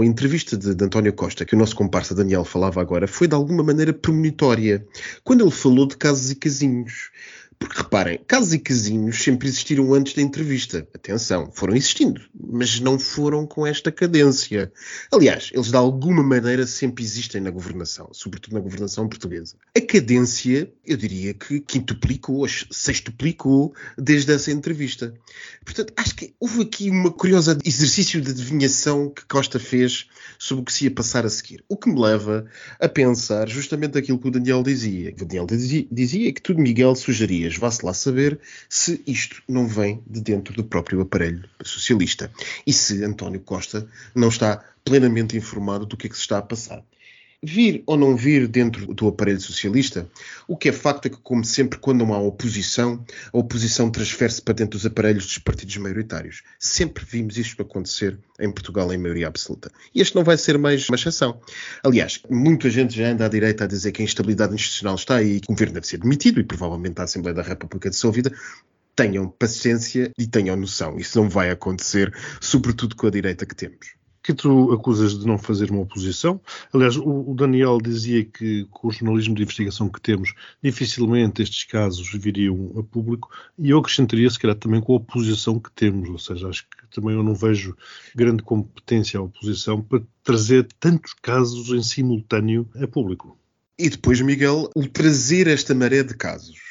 a 0.00 0.04
entrevista 0.04 0.56
de, 0.56 0.74
de 0.74 0.84
António 0.84 1.12
Costa, 1.12 1.44
que 1.44 1.54
o 1.54 1.58
nosso 1.58 1.76
comparsa 1.76 2.14
Daniel 2.14 2.44
falava 2.44 2.80
agora, 2.80 3.06
foi 3.06 3.28
de 3.28 3.34
alguma 3.34 3.62
maneira 3.62 3.92
premonitória. 3.92 4.86
Quando 5.22 5.42
ele 5.42 5.50
falou 5.50 5.86
de 5.86 5.96
casos 5.96 6.30
e 6.30 6.34
casinhos. 6.34 7.10
Porque 7.58 7.78
reparem, 7.78 8.20
casos 8.26 8.52
e 8.52 8.58
casinhos 8.58 9.22
sempre 9.22 9.48
existiram 9.48 9.94
antes 9.94 10.14
da 10.14 10.20
entrevista. 10.20 10.86
Atenção, 10.94 11.50
foram 11.52 11.74
existindo, 11.74 12.20
mas 12.38 12.80
não 12.80 12.98
foram 12.98 13.46
com 13.46 13.66
esta 13.66 13.90
cadência. 13.90 14.70
Aliás, 15.10 15.50
eles 15.54 15.70
de 15.70 15.76
alguma 15.76 16.22
maneira 16.22 16.66
sempre 16.66 17.02
existem 17.02 17.40
na 17.40 17.50
governação, 17.50 18.10
sobretudo 18.12 18.54
na 18.54 18.60
governação 18.60 19.08
portuguesa. 19.08 19.56
A 19.74 19.80
cadência, 19.80 20.70
eu 20.84 20.96
diria 20.96 21.32
que 21.32 21.60
quintuplicou, 21.60 22.46
sextuplicou 22.70 23.74
desde 23.96 24.32
essa 24.32 24.50
entrevista. 24.50 25.14
Portanto, 25.64 25.94
acho 25.96 26.14
que 26.14 26.34
houve 26.38 26.62
aqui 26.62 26.90
uma 26.90 27.10
curiosa 27.10 27.58
exercício 27.64 28.20
de 28.20 28.30
adivinhação 28.32 29.08
que 29.08 29.24
Costa 29.24 29.58
fez 29.58 30.08
sobre 30.38 30.62
o 30.62 30.64
que 30.64 30.72
se 30.72 30.84
ia 30.84 30.90
passar 30.90 31.24
a 31.24 31.30
seguir. 31.30 31.64
O 31.68 31.76
que 31.76 31.88
me 31.88 31.98
leva 31.98 32.46
a 32.78 32.88
pensar 32.88 33.48
justamente 33.48 33.96
aquilo 33.96 34.18
que 34.18 34.28
o 34.28 34.30
Daniel 34.30 34.62
dizia. 34.62 35.14
O 35.14 35.24
Daniel 35.24 35.46
dizia 35.46 36.32
que 36.32 36.42
tudo 36.42 36.60
Miguel 36.60 36.94
sugeria 36.94 37.45
dias. 37.46 37.58
Vá-se 37.58 37.84
lá 37.84 37.94
saber 37.94 38.38
se 38.68 39.02
isto 39.06 39.42
não 39.48 39.66
vem 39.66 40.02
de 40.06 40.20
dentro 40.20 40.54
do 40.54 40.64
próprio 40.64 41.00
aparelho 41.00 41.48
socialista 41.62 42.30
e 42.66 42.72
se 42.72 43.04
António 43.04 43.40
Costa 43.40 43.88
não 44.14 44.28
está 44.28 44.64
plenamente 44.84 45.36
informado 45.36 45.86
do 45.86 45.96
que 45.96 46.06
é 46.06 46.10
que 46.10 46.16
se 46.16 46.22
está 46.22 46.38
a 46.38 46.42
passar 46.42 46.82
vir 47.46 47.82
ou 47.86 47.96
não 47.96 48.16
vir 48.16 48.48
dentro 48.48 48.92
do 48.92 49.06
aparelho 49.06 49.40
socialista, 49.40 50.08
o 50.48 50.56
que 50.56 50.68
é 50.68 50.72
facto 50.72 51.06
é 51.06 51.08
que, 51.08 51.18
como 51.18 51.44
sempre, 51.44 51.78
quando 51.78 52.04
não 52.04 52.12
há 52.12 52.18
oposição, 52.18 53.04
a 53.32 53.38
oposição 53.38 53.88
transfere-se 53.88 54.42
para 54.42 54.54
dentro 54.54 54.76
dos 54.76 54.84
aparelhos 54.84 55.24
dos 55.26 55.38
partidos 55.38 55.76
maioritários. 55.76 56.42
Sempre 56.58 57.04
vimos 57.04 57.38
isto 57.38 57.62
acontecer 57.62 58.18
em 58.40 58.50
Portugal 58.50 58.92
em 58.92 58.98
maioria 58.98 59.28
absoluta. 59.28 59.70
E 59.94 60.00
este 60.00 60.16
não 60.16 60.24
vai 60.24 60.36
ser 60.36 60.58
mais 60.58 60.88
uma 60.88 60.96
exceção. 60.96 61.40
Aliás, 61.84 62.20
muita 62.28 62.68
gente 62.68 62.96
já 62.96 63.08
anda 63.08 63.24
à 63.24 63.28
direita 63.28 63.64
a 63.64 63.68
dizer 63.68 63.92
que 63.92 64.02
a 64.02 64.04
instabilidade 64.04 64.52
institucional 64.52 64.96
está 64.96 65.22
e 65.22 65.40
que 65.40 65.46
o 65.46 65.54
governo 65.54 65.74
deve 65.74 65.86
ser 65.86 65.98
demitido 65.98 66.40
e 66.40 66.44
provavelmente 66.44 67.00
a 67.00 67.04
Assembleia 67.04 67.34
da 67.34 67.42
República 67.42 67.88
dissolvida 67.88 68.32
tenham 68.96 69.28
paciência 69.28 70.10
e 70.18 70.26
tenham 70.26 70.56
noção. 70.56 70.98
Isso 70.98 71.20
não 71.20 71.28
vai 71.28 71.50
acontecer, 71.50 72.12
sobretudo 72.40 72.96
com 72.96 73.06
a 73.06 73.10
direita 73.10 73.46
que 73.46 73.54
temos 73.54 73.95
que 74.26 74.34
tu 74.34 74.72
acusas 74.72 75.16
de 75.16 75.24
não 75.24 75.38
fazer 75.38 75.70
uma 75.70 75.82
oposição. 75.82 76.40
Aliás, 76.72 76.96
o, 76.96 77.30
o, 77.30 77.32
Daniel 77.32 77.78
dizia 77.80 78.24
que 78.24 78.66
com 78.72 78.88
o 78.88 78.90
jornalismo 78.90 79.36
de 79.36 79.44
investigação 79.44 79.88
que 79.88 80.00
temos, 80.00 80.34
dificilmente 80.60 81.42
estes 81.42 81.62
casos 81.62 82.12
viriam 82.12 82.72
a 82.76 82.82
público, 82.82 83.30
e 83.56 83.70
eu 83.70 83.78
acrescentaria, 83.78 84.28
se 84.28 84.38
calhar, 84.38 84.56
também 84.56 84.80
com 84.80 84.94
a 84.94 84.96
oposição 84.96 85.60
que 85.60 85.70
temos, 85.70 86.10
ou 86.10 86.18
seja, 86.18 86.48
acho 86.48 86.64
que 86.64 86.88
também 86.92 87.14
eu 87.14 87.22
não 87.22 87.36
vejo 87.36 87.76
grande 88.16 88.42
competência 88.42 89.20
à 89.20 89.22
oposição 89.22 89.80
para 89.80 90.02
trazer 90.24 90.66
tantos 90.80 91.14
casos 91.14 91.68
em 91.68 91.82
simultâneo 91.82 92.68
a 92.82 92.88
público. 92.88 93.38
E 93.78 93.88
depois, 93.88 94.20
Miguel, 94.20 94.68
o 94.74 94.88
trazer 94.88 95.46
esta 95.46 95.72
maré 95.72 96.02
de 96.02 96.16
casos 96.16 96.65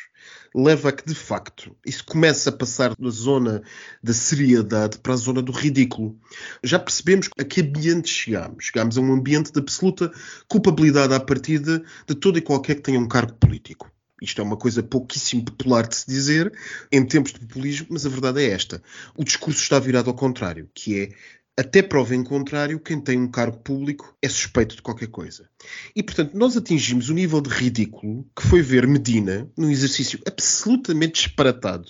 leva 0.56 0.88
a 0.88 0.92
que, 0.94 1.06
de 1.06 1.14
facto, 1.14 1.76
isso 1.86 2.06
começa 2.06 2.50
a 2.50 2.54
passar 2.54 2.96
da 2.98 3.10
zona 3.10 3.62
da 4.02 4.14
seriedade 4.14 4.98
para 5.00 5.14
a 5.14 5.18
zona 5.18 5.42
do 5.42 5.52
ridículo. 5.52 6.18
Já 6.64 6.80
percebemos 6.80 7.30
a 7.38 7.44
que 7.44 7.60
ambiente 7.60 8.08
chegamos. 8.08 8.64
Chegamos 8.66 8.98
a 8.98 9.02
um 9.02 9.12
ambiente 9.12 9.52
de 9.52 9.60
absoluta 9.60 10.10
culpabilidade 10.48 11.14
à 11.14 11.20
partida 11.20 11.84
de 12.08 12.16
todo 12.16 12.38
e 12.38 12.42
qualquer 12.42 12.76
que 12.76 12.84
tenha 12.84 13.00
um 13.00 13.08
cargo 13.08 13.34
político. 13.34 13.92
Isto 14.22 14.40
é 14.40 14.44
uma 14.46 14.56
coisa 14.56 14.82
pouquíssimo 14.82 15.44
popular 15.44 15.86
de 15.86 15.98
se 15.98 16.08
dizer 16.08 16.54
em 16.90 17.06
tempos 17.06 17.34
de 17.34 17.40
populismo, 17.42 17.88
mas 17.90 18.06
a 18.06 18.10
verdade 18.10 18.42
é 18.42 18.50
esta. 18.50 18.82
O 19.14 19.26
discurso 19.26 19.62
está 19.62 19.78
virado 19.78 20.10
ao 20.10 20.16
contrário, 20.16 20.70
que 20.74 21.02
é 21.02 21.10
até 21.58 21.82
prova 21.82 22.14
em 22.14 22.24
contrário, 22.24 22.80
quem 22.80 23.00
tem 23.00 23.18
um 23.18 23.30
cargo 23.30 23.58
público 23.58 24.16
é 24.22 24.28
suspeito 24.28 24.76
de 24.76 24.82
qualquer 24.82 25.08
coisa. 25.08 25.50
E, 25.96 26.04
portanto, 26.04 26.34
nós 26.34 26.58
atingimos 26.58 27.10
o 27.10 27.14
nível 27.14 27.40
de 27.40 27.50
ridículo 27.50 28.26
que 28.36 28.46
foi 28.46 28.62
ver 28.62 28.86
Medina, 28.86 29.50
num 29.58 29.70
exercício 29.70 30.20
absolutamente 30.28 31.14
disparatado, 31.14 31.88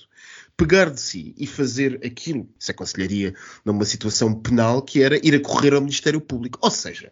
pegar 0.56 0.92
de 0.92 1.02
si 1.02 1.34
e 1.38 1.48
fazer 1.48 2.00
aquilo, 2.06 2.48
se 2.60 2.72
aconselharia 2.72 3.34
numa 3.66 3.86
situação 3.86 4.34
penal, 4.34 4.84
que 4.84 5.02
era 5.02 5.20
ir 5.26 5.34
a 5.34 5.40
correr 5.40 5.74
ao 5.74 5.82
Ministério 5.82 6.22
Público. 6.22 6.60
Ou 6.62 6.70
seja, 6.70 7.12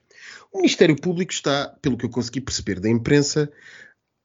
o 0.52 0.58
Ministério 0.58 0.96
Público 0.96 1.34
está, 1.34 1.68
pelo 1.82 1.98
que 1.98 2.06
eu 2.06 2.10
consegui 2.10 2.40
perceber 2.40 2.80
da 2.80 2.88
imprensa, 2.88 3.52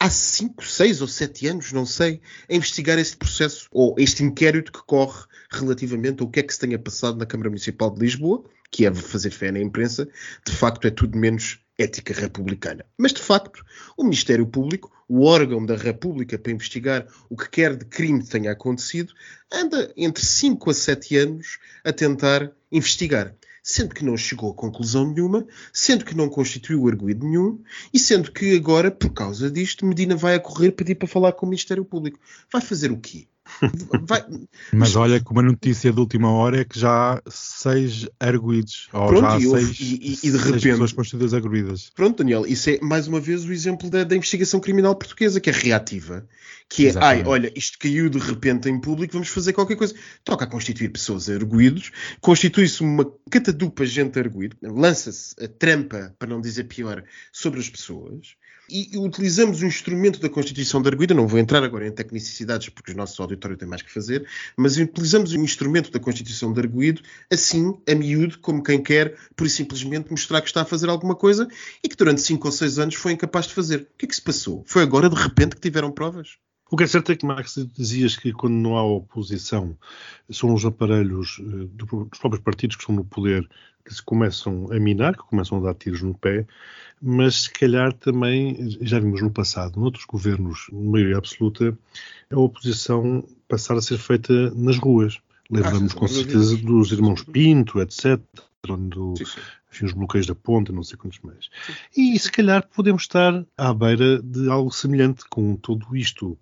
há 0.01 0.09
5, 0.09 0.65
6 0.65 1.03
ou 1.03 1.09
7 1.09 1.49
anos, 1.49 1.73
não 1.73 1.85
sei, 1.85 2.21
a 2.49 2.55
investigar 2.55 2.99
este 2.99 3.17
processo 3.17 3.69
ou 3.71 3.95
este 3.99 4.23
inquérito 4.23 4.73
que 4.73 4.83
corre 4.87 5.25
relativamente 5.51 6.23
ao 6.23 6.29
que 6.29 6.41
é 6.41 6.43
que 6.43 6.53
se 6.53 6.61
tenha 6.61 6.79
passado 6.79 7.19
na 7.19 7.27
Câmara 7.27 7.51
Municipal 7.51 7.91
de 7.91 8.01
Lisboa, 8.01 8.45
que 8.71 8.87
é 8.87 8.95
fazer 8.95 9.31
fé 9.31 9.51
na 9.51 9.61
imprensa, 9.61 10.09
de 10.47 10.53
facto 10.53 10.87
é 10.87 10.91
tudo 10.91 11.19
menos 11.19 11.59
ética 11.79 12.13
republicana. 12.13 12.85
Mas, 12.97 13.13
de 13.13 13.21
facto, 13.21 13.65
o 13.97 14.05
Ministério 14.05 14.47
Público, 14.47 14.93
o 15.09 15.25
órgão 15.25 15.65
da 15.65 15.77
República 15.77 16.39
para 16.39 16.53
investigar 16.53 17.07
o 17.31 17.37
que 17.37 17.49
quer 17.49 17.77
de 17.77 17.85
crime 17.85 18.25
tenha 18.25 18.53
acontecido, 18.53 19.13
anda 19.51 19.93
entre 19.97 20.25
5 20.25 20.71
a 20.71 20.75
7 20.75 21.17
anos 21.17 21.59
a 21.85 21.93
tentar 21.93 22.53
investigar 22.71 23.35
sendo 23.69 23.95
que 23.95 24.03
não 24.03 24.17
chegou 24.17 24.51
a 24.51 24.55
conclusão 24.55 25.07
nenhuma, 25.07 25.47
sendo 25.75 26.03
que 26.03 26.17
não 26.17 26.27
constituiu 26.27 26.89
arguído 26.89 27.27
nenhum 27.27 27.63
e 27.93 27.99
sendo 27.99 28.33
que 28.33 28.57
agora, 28.57 28.91
por 28.91 29.11
causa 29.11 29.51
disto, 29.51 29.85
Medina 29.85 30.17
vai 30.17 30.37
a 30.37 30.41
correr 30.41 30.73
pedir 30.73 30.95
para 30.95 31.07
falar 31.07 31.33
com 31.33 31.45
o 31.45 31.49
Ministério 31.51 31.85
Público. 31.85 32.19
Vai 32.51 32.63
fazer 32.63 32.91
o 32.91 32.99
quê? 32.99 33.29
Vai... 34.03 34.25
Mas 34.73 34.97
olha 34.97 35.21
que 35.21 35.31
uma 35.31 35.43
notícia 35.43 35.93
de 35.93 35.99
última 35.99 36.31
hora 36.31 36.61
é 36.61 36.65
que 36.65 36.79
já 36.79 37.15
há 37.15 37.23
seis 37.29 38.07
arguídos, 38.21 38.89
ou 38.93 39.09
Pronto, 39.09 39.23
já 39.23 39.37
há 39.37 39.41
seis, 39.41 39.81
e, 39.81 40.19
e, 40.23 40.29
e 40.29 40.31
de 40.31 40.37
repente, 40.37 40.63
pessoas 40.63 40.93
constituídas 40.93 41.35
arguídas. 41.35 41.91
Pronto, 41.95 42.19
Daniel, 42.19 42.47
isso 42.47 42.71
é 42.71 42.79
mais 42.81 43.09
uma 43.09 43.21
vez 43.21 43.45
o 43.45 43.53
exemplo 43.53 43.91
da, 43.91 44.05
da 44.05 44.17
investigação 44.17 44.61
criminal 44.61 44.95
portuguesa, 44.95 45.41
que 45.41 45.51
é 45.51 45.53
reativa. 45.53 46.27
Que 46.69 46.87
é, 46.87 46.89
Exatamente. 46.91 47.23
ai, 47.23 47.27
olha, 47.27 47.53
isto 47.57 47.79
caiu 47.79 48.11
de 48.11 48.19
repente 48.19 48.69
em 48.69 48.79
público, 48.79 49.15
vamos 49.15 49.29
fazer 49.29 49.55
qualquer 49.55 49.77
coisa. 49.77 49.95
Toca 50.23 50.45
a 50.45 50.49
constituir 50.49 50.91
pessoas 50.91 51.29
arguídos, 51.29 51.91
constitui-se 52.21 52.83
uma 52.83 53.11
catadupa 53.31 53.87
gente 53.87 54.19
arguído, 54.19 54.57
lança-se 54.63 55.35
a 55.43 55.49
trampa, 55.49 56.15
para 56.19 56.29
não 56.29 56.41
dizer 56.41 56.65
pior, 56.65 57.03
sobre 57.33 57.59
as 57.59 57.71
pessoas 57.71 58.37
e 58.69 58.99
utilizamos 58.99 59.63
o 59.63 59.67
instrumento 59.67 60.21
da 60.21 60.29
Constituição 60.29 60.83
de 60.83 60.89
Arguida, 60.89 61.15
não 61.15 61.27
vou 61.27 61.39
entrar 61.39 61.63
agora 61.63 61.87
em 61.87 61.93
tecnicidades 61.93 62.69
porque 62.69 62.93
o 62.93 62.97
nosso 62.97 63.21
auditório 63.23 63.57
tem 63.57 63.69
mais 63.69 63.83
que 63.83 63.93
fazer, 63.93 64.27
mas 64.57 64.77
utilizamos 64.77 65.33
o 65.33 65.39
instrumento 65.39 65.91
da 65.91 65.99
Constituição 65.99 66.53
de 66.53 66.61
Arguído 66.61 67.03
assim, 67.31 67.77
a 67.89 67.95
miúdo, 67.95 68.39
como 68.41 68.63
quem 68.63 68.83
quer, 68.83 69.17
por 69.35 69.49
simplesmente 69.49 70.11
mostrar 70.11 70.41
que 70.41 70.49
está 70.49 70.63
a 70.63 70.65
fazer 70.65 70.89
alguma 70.89 71.15
coisa 71.15 71.49
e 71.83 71.89
que 71.89 71.97
durante 71.97 72.21
5 72.21 72.47
ou 72.47 72.53
6 72.53 72.79
anos 72.79 72.95
foi 72.95 73.13
incapaz 73.13 73.47
de 73.47 73.55
fazer. 73.55 73.89
O 73.95 73.99
que 73.99 74.07
é 74.07 74.09
que 74.09 74.15
se 74.15 74.23
passou? 74.23 74.65
Foi 74.67 74.83
agora, 74.83 75.09
de 75.09 75.17
repente, 75.17 75.57
que 75.57 75.61
tiveram 75.61 75.91
provas? 75.91 76.39
O 76.71 76.77
que 76.77 76.85
é 76.85 76.87
certo 76.87 77.13
é 77.13 77.17
que, 77.17 77.25
Max, 77.25 77.67
dizias 77.75 78.17
que 78.17 78.33
quando 78.33 78.55
não 78.55 78.77
há 78.77 78.83
oposição 78.83 79.77
são 80.31 80.53
os 80.53 80.65
aparelhos 80.67 81.41
eh, 81.41 81.67
dos 81.73 82.19
próprios 82.19 82.43
partidos 82.43 82.77
que 82.77 82.83
estão 82.83 82.95
no 82.95 83.05
poder 83.05 83.49
que 83.85 83.95
se 83.95 84.03
começam 84.03 84.71
a 84.71 84.79
minar, 84.79 85.17
que 85.17 85.23
começam 85.23 85.59
a 85.59 85.63
dar 85.63 85.75
tiros 85.75 86.03
no 86.03 86.13
pé, 86.13 86.47
mas 87.01 87.43
se 87.43 87.51
calhar 87.51 87.93
também, 87.95 88.77
já 88.83 89.01
vimos 89.01 89.23
no 89.23 89.31
passado, 89.31 89.81
noutros 89.81 90.05
governos, 90.05 90.67
de 90.69 90.75
maioria 90.75 91.17
absoluta, 91.17 91.77
a 92.31 92.39
oposição 92.39 93.25
passar 93.49 93.79
a 93.79 93.81
ser 93.81 93.97
feita 93.97 94.51
nas 94.51 94.77
ruas. 94.77 95.19
Lembramos 95.51 95.95
com 95.95 96.07
certeza 96.07 96.55
dos 96.59 96.93
irmãos 96.93 97.23
Pinto, 97.25 97.81
etc., 97.81 98.21
do, 98.91 99.15
enfim, 99.71 99.87
os 99.87 99.93
bloqueios 99.93 100.27
da 100.27 100.35
ponta, 100.35 100.71
não 100.71 100.83
sei 100.83 100.99
quantos 100.99 101.21
mais. 101.21 101.49
E 101.97 102.19
se 102.19 102.31
calhar 102.31 102.69
podemos 102.69 103.05
estar 103.05 103.43
à 103.57 103.73
beira 103.73 104.21
de 104.21 104.51
algo 104.51 104.71
semelhante 104.71 105.25
com 105.31 105.57
tudo 105.57 105.97
isto 105.97 106.37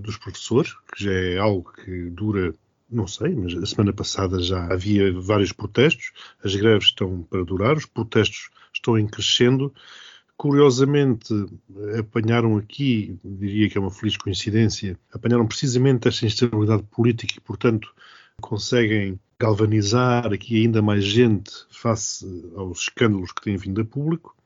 dos 0.00 0.16
professores, 0.16 0.74
que 0.94 1.04
já 1.04 1.12
é 1.12 1.38
algo 1.38 1.72
que 1.72 2.10
dura, 2.10 2.54
não 2.90 3.06
sei, 3.06 3.34
mas 3.34 3.54
a 3.54 3.66
semana 3.66 3.92
passada 3.92 4.40
já 4.40 4.72
havia 4.72 5.12
vários 5.20 5.52
protestos, 5.52 6.12
as 6.42 6.54
greves 6.54 6.88
estão 6.88 7.22
para 7.22 7.44
durar, 7.44 7.76
os 7.76 7.86
protestos 7.86 8.50
estão 8.72 8.98
em 8.98 9.06
crescendo. 9.06 9.74
Curiosamente, 10.36 11.32
apanharam 11.98 12.58
aqui, 12.58 13.18
diria 13.24 13.70
que 13.70 13.78
é 13.78 13.80
uma 13.80 13.90
feliz 13.90 14.18
coincidência, 14.18 14.98
apanharam 15.10 15.46
precisamente 15.46 16.08
esta 16.08 16.26
instabilidade 16.26 16.82
política 16.84 17.34
e, 17.38 17.40
portanto, 17.40 17.94
conseguem 18.40 19.18
galvanizar 19.38 20.32
aqui 20.32 20.62
ainda 20.62 20.82
mais 20.82 21.04
gente 21.04 21.50
face 21.70 22.26
aos 22.54 22.80
escândalos 22.80 23.32
que 23.32 23.42
têm 23.42 23.56
vindo 23.56 23.80
a 23.80 23.84
público 23.84 24.36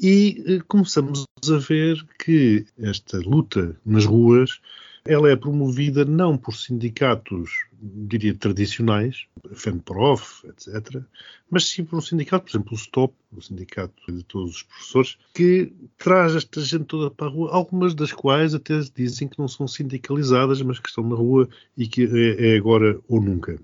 e 0.00 0.44
eh, 0.46 0.62
começamos 0.68 1.24
a 1.48 1.56
ver 1.56 2.04
que 2.18 2.66
esta 2.78 3.18
luta 3.18 3.76
nas 3.84 4.04
ruas 4.04 4.60
ela 5.06 5.30
é 5.30 5.36
promovida 5.36 6.04
não 6.04 6.36
por 6.36 6.56
sindicatos, 6.56 7.50
diria, 7.80 8.34
tradicionais, 8.34 9.26
FENPROF, 9.54 10.46
etc., 10.48 11.02
mas 11.48 11.68
sim 11.68 11.84
por 11.84 11.96
um 11.96 12.00
sindicato, 12.00 12.44
por 12.44 12.50
exemplo, 12.50 12.74
o 12.74 12.76
STOP, 12.76 13.14
o 13.36 13.40
sindicato 13.40 13.94
de 14.12 14.24
todos 14.24 14.56
os 14.56 14.62
professores, 14.64 15.16
que 15.32 15.72
traz 15.96 16.34
esta 16.34 16.60
gente 16.60 16.86
toda 16.86 17.08
para 17.08 17.28
a 17.28 17.30
rua, 17.30 17.54
algumas 17.54 17.94
das 17.94 18.12
quais 18.12 18.52
até 18.52 18.80
dizem 18.94 19.28
que 19.28 19.38
não 19.38 19.46
são 19.46 19.68
sindicalizadas, 19.68 20.60
mas 20.60 20.80
que 20.80 20.88
estão 20.88 21.08
na 21.08 21.14
rua 21.14 21.48
e 21.76 21.86
que 21.86 22.02
é, 22.04 22.54
é 22.54 22.56
agora 22.56 22.98
ou 23.08 23.20
nunca. 23.20 23.60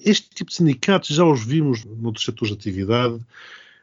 Este 0.00 0.30
tipo 0.30 0.50
de 0.50 0.56
sindicatos 0.56 1.08
já 1.08 1.24
os 1.24 1.44
vimos 1.44 1.84
noutros 1.84 2.24
setores 2.24 2.54
de 2.54 2.60
atividade. 2.60 3.18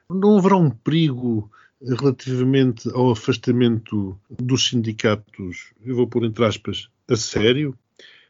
Não 0.10 0.38
haverá 0.38 0.56
um 0.56 0.70
perigo 0.70 1.50
relativamente 1.82 2.90
ao 2.90 3.12
afastamento 3.12 4.18
dos 4.30 4.68
sindicatos, 4.68 5.72
eu 5.84 5.96
vou 5.96 6.08
pôr 6.08 6.26
entre 6.26 6.46
aspas, 6.46 6.90
a 7.10 7.16
sério, 7.16 7.78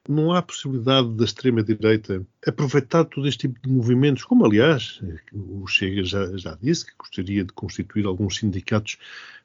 não 0.08 0.34
há 0.34 0.41
possibilidade 0.41 1.10
da 1.10 1.25
extrema-direita 1.25 2.25
aproveitar 2.46 3.05
todo 3.05 3.27
este 3.27 3.48
tipo 3.48 3.60
de 3.62 3.70
movimentos, 3.70 4.24
como 4.24 4.46
aliás 4.46 5.00
o 5.31 5.67
Chega 5.67 6.03
já, 6.03 6.36
já 6.38 6.58
disse 6.62 6.86
que 6.86 6.93
gostaria 6.98 7.43
de 7.43 7.53
constituir 7.53 8.05
alguns 8.05 8.38
sindicatos 8.38 8.98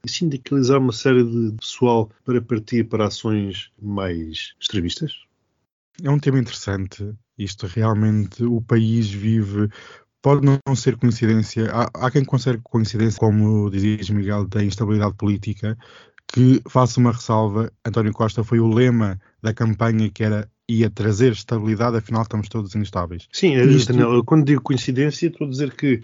e 0.05 0.11
sindicalizar 0.11 0.79
uma 0.79 0.93
série 0.93 1.25
de 1.25 1.57
pessoal 1.59 2.11
para 2.25 2.41
partir 2.41 2.85
para 2.85 3.07
ações 3.07 3.71
mais 3.81 4.55
extremistas? 4.59 5.27
É 6.03 6.11
um 6.11 6.19
tema 6.19 6.39
interessante. 6.39 7.15
Isto 7.39 7.67
realmente, 7.67 8.43
o 8.45 8.63
país 8.63 9.11
vive 9.11 9.69
pode 10.27 10.45
não 10.45 10.75
ser 10.75 10.97
coincidência. 10.97 11.71
Há, 11.71 11.89
há 11.95 12.11
quem 12.11 12.25
considere 12.25 12.61
coincidência, 12.61 13.17
como 13.17 13.71
dizias, 13.71 14.11
Miguel, 14.11 14.45
da 14.49 14.61
instabilidade 14.61 15.15
política, 15.15 15.79
que 16.27 16.61
faça 16.69 16.99
uma 16.99 17.13
ressalva. 17.13 17.71
António 17.87 18.13
Costa 18.13 18.43
foi 18.43 18.59
o 18.59 18.67
lema 18.67 19.21
da 19.41 19.55
campanha 19.55 20.11
que 20.11 20.25
era 20.25 20.51
ia 20.69 20.91
trazer 20.91 21.31
estabilidade, 21.31 21.99
afinal 21.99 22.23
estamos 22.23 22.49
todos 22.49 22.75
instáveis. 22.75 23.29
Sim, 23.33 23.55
Isto... 23.55 23.93
Daniel, 23.93 24.25
quando 24.25 24.45
digo 24.45 24.61
coincidência, 24.63 25.29
estou 25.29 25.47
a 25.47 25.51
dizer 25.51 25.73
que 25.77 26.03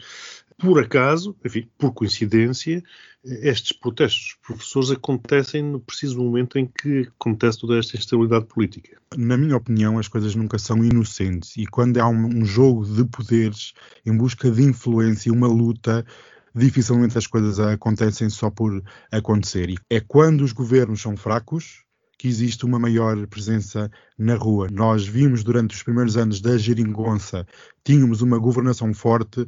por 0.62 0.78
acaso, 0.78 1.34
enfim, 1.44 1.68
por 1.76 1.92
coincidência, 1.92 2.84
estes 3.24 3.72
protestos 3.72 4.22
dos 4.22 4.38
professores 4.46 4.90
acontecem 4.92 5.60
no 5.60 5.80
preciso 5.80 6.22
momento 6.22 6.56
em 6.56 6.66
que 6.66 7.08
acontece 7.18 7.58
toda 7.58 7.76
esta 7.76 7.96
instabilidade 7.96 8.46
política. 8.46 8.96
Na 9.16 9.36
minha 9.36 9.56
opinião, 9.56 9.98
as 9.98 10.06
coisas 10.06 10.36
nunca 10.36 10.58
são 10.58 10.84
inocentes 10.84 11.56
e 11.56 11.66
quando 11.66 11.98
há 11.98 12.08
um, 12.08 12.44
jogo 12.44 12.84
de 12.84 13.04
poderes 13.04 13.72
em 14.06 14.16
busca 14.16 14.48
de 14.52 14.62
influência 14.62 15.32
uma 15.32 15.48
luta, 15.48 16.06
dificilmente 16.54 17.18
as 17.18 17.26
coisas 17.26 17.58
acontecem 17.58 18.30
só 18.30 18.48
por 18.48 18.84
acontecer. 19.10 19.68
E 19.68 19.76
é 19.90 19.98
quando 19.98 20.42
os 20.42 20.52
governos 20.52 21.02
são 21.02 21.16
fracos 21.16 21.81
que 22.22 22.28
existe 22.28 22.64
uma 22.64 22.78
maior 22.78 23.26
presença 23.26 23.90
na 24.16 24.36
rua. 24.36 24.68
Nós 24.70 25.04
vimos 25.04 25.42
durante 25.42 25.74
os 25.74 25.82
primeiros 25.82 26.16
anos 26.16 26.40
da 26.40 26.56
geringonça, 26.56 27.44
tínhamos 27.82 28.22
uma 28.22 28.38
governação 28.38 28.94
forte, 28.94 29.44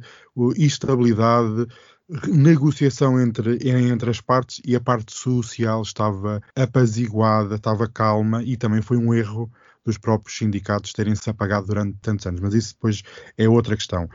estabilidade, 0.57 1.67
negociação 2.27 3.17
entre, 3.17 3.59
entre 3.65 4.09
as 4.09 4.19
partes 4.19 4.61
e 4.65 4.75
a 4.75 4.81
parte 4.81 5.17
social 5.17 5.83
estava 5.83 6.43
apaziguada, 6.53 7.55
estava 7.55 7.87
calma 7.87 8.43
e 8.43 8.57
também 8.57 8.81
foi 8.81 8.97
um 8.97 9.13
erro 9.13 9.49
dos 9.85 9.97
próprios 9.97 10.37
sindicatos 10.37 10.91
terem 10.91 11.15
se 11.15 11.29
apagado 11.29 11.67
durante 11.67 11.97
tantos 12.01 12.25
anos. 12.25 12.41
Mas 12.41 12.53
isso 12.53 12.73
depois 12.73 13.03
é 13.37 13.47
outra 13.47 13.77
questão. 13.77 14.09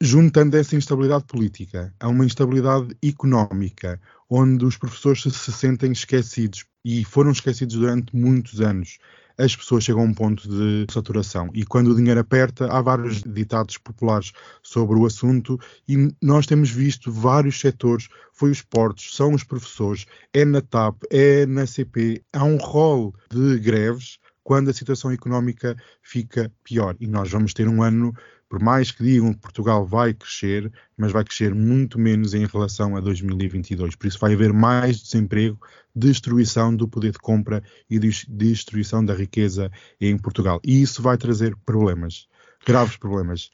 Juntando 0.00 0.56
essa 0.56 0.74
instabilidade 0.74 1.24
política 1.24 1.94
a 2.00 2.08
uma 2.08 2.24
instabilidade 2.24 2.96
económica, 3.00 4.00
onde 4.28 4.64
os 4.64 4.76
professores 4.76 5.22
se 5.22 5.52
sentem 5.52 5.92
esquecidos 5.92 6.64
e 6.84 7.04
foram 7.04 7.30
esquecidos 7.30 7.76
durante 7.76 8.14
muitos 8.14 8.60
anos. 8.60 8.98
As 9.38 9.54
pessoas 9.54 9.84
chegam 9.84 10.00
a 10.00 10.04
um 10.04 10.14
ponto 10.14 10.48
de 10.48 10.86
saturação 10.90 11.50
e 11.52 11.64
quando 11.64 11.88
o 11.88 11.94
dinheiro 11.94 12.20
aperta, 12.20 12.72
há 12.72 12.80
vários 12.80 13.22
ditados 13.22 13.76
populares 13.76 14.32
sobre 14.62 14.98
o 14.98 15.04
assunto 15.04 15.60
e 15.86 16.08
nós 16.22 16.46
temos 16.46 16.70
visto 16.70 17.12
vários 17.12 17.60
setores, 17.60 18.08
foi 18.32 18.50
os 18.50 18.62
portos, 18.62 19.14
são 19.14 19.34
os 19.34 19.44
professores, 19.44 20.06
é 20.32 20.44
na 20.44 20.62
TAP, 20.62 21.02
é 21.10 21.44
na 21.44 21.66
CP, 21.66 22.22
há 22.32 22.44
um 22.44 22.56
rol 22.56 23.14
de 23.30 23.58
greves 23.58 24.18
quando 24.42 24.70
a 24.70 24.72
situação 24.72 25.10
económica 25.10 25.76
fica 26.00 26.50
pior. 26.62 26.96
E 27.00 27.06
nós 27.08 27.30
vamos 27.30 27.52
ter 27.52 27.68
um 27.68 27.82
ano 27.82 28.14
Por 28.48 28.62
mais 28.62 28.92
que 28.92 29.02
digam 29.02 29.34
que 29.34 29.40
Portugal 29.40 29.84
vai 29.84 30.14
crescer, 30.14 30.72
mas 30.96 31.10
vai 31.10 31.24
crescer 31.24 31.54
muito 31.54 31.98
menos 31.98 32.32
em 32.32 32.46
relação 32.46 32.96
a 32.96 33.00
2022. 33.00 33.96
Por 33.96 34.06
isso 34.06 34.18
vai 34.18 34.34
haver 34.34 34.52
mais 34.52 35.02
desemprego, 35.02 35.58
destruição 35.94 36.74
do 36.74 36.86
poder 36.86 37.12
de 37.12 37.18
compra 37.18 37.62
e 37.90 37.98
destruição 37.98 39.04
da 39.04 39.14
riqueza 39.14 39.70
em 40.00 40.16
Portugal. 40.16 40.60
E 40.64 40.80
isso 40.80 41.02
vai 41.02 41.18
trazer 41.18 41.56
problemas, 41.66 42.28
graves 42.64 42.96
problemas. 42.96 43.50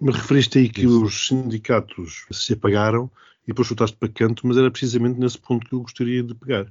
Me 0.00 0.12
referiste 0.12 0.58
aí 0.58 0.68
que 0.68 0.82
isso. 0.82 1.04
os 1.04 1.28
sindicatos 1.28 2.26
se 2.32 2.52
apagaram 2.52 3.10
e 3.44 3.48
depois 3.48 3.68
chutaste 3.68 3.96
para 3.96 4.08
canto, 4.08 4.46
mas 4.46 4.56
era 4.56 4.70
precisamente 4.70 5.18
nesse 5.20 5.38
ponto 5.38 5.66
que 5.66 5.74
eu 5.74 5.80
gostaria 5.80 6.22
de 6.22 6.34
pegar. 6.34 6.66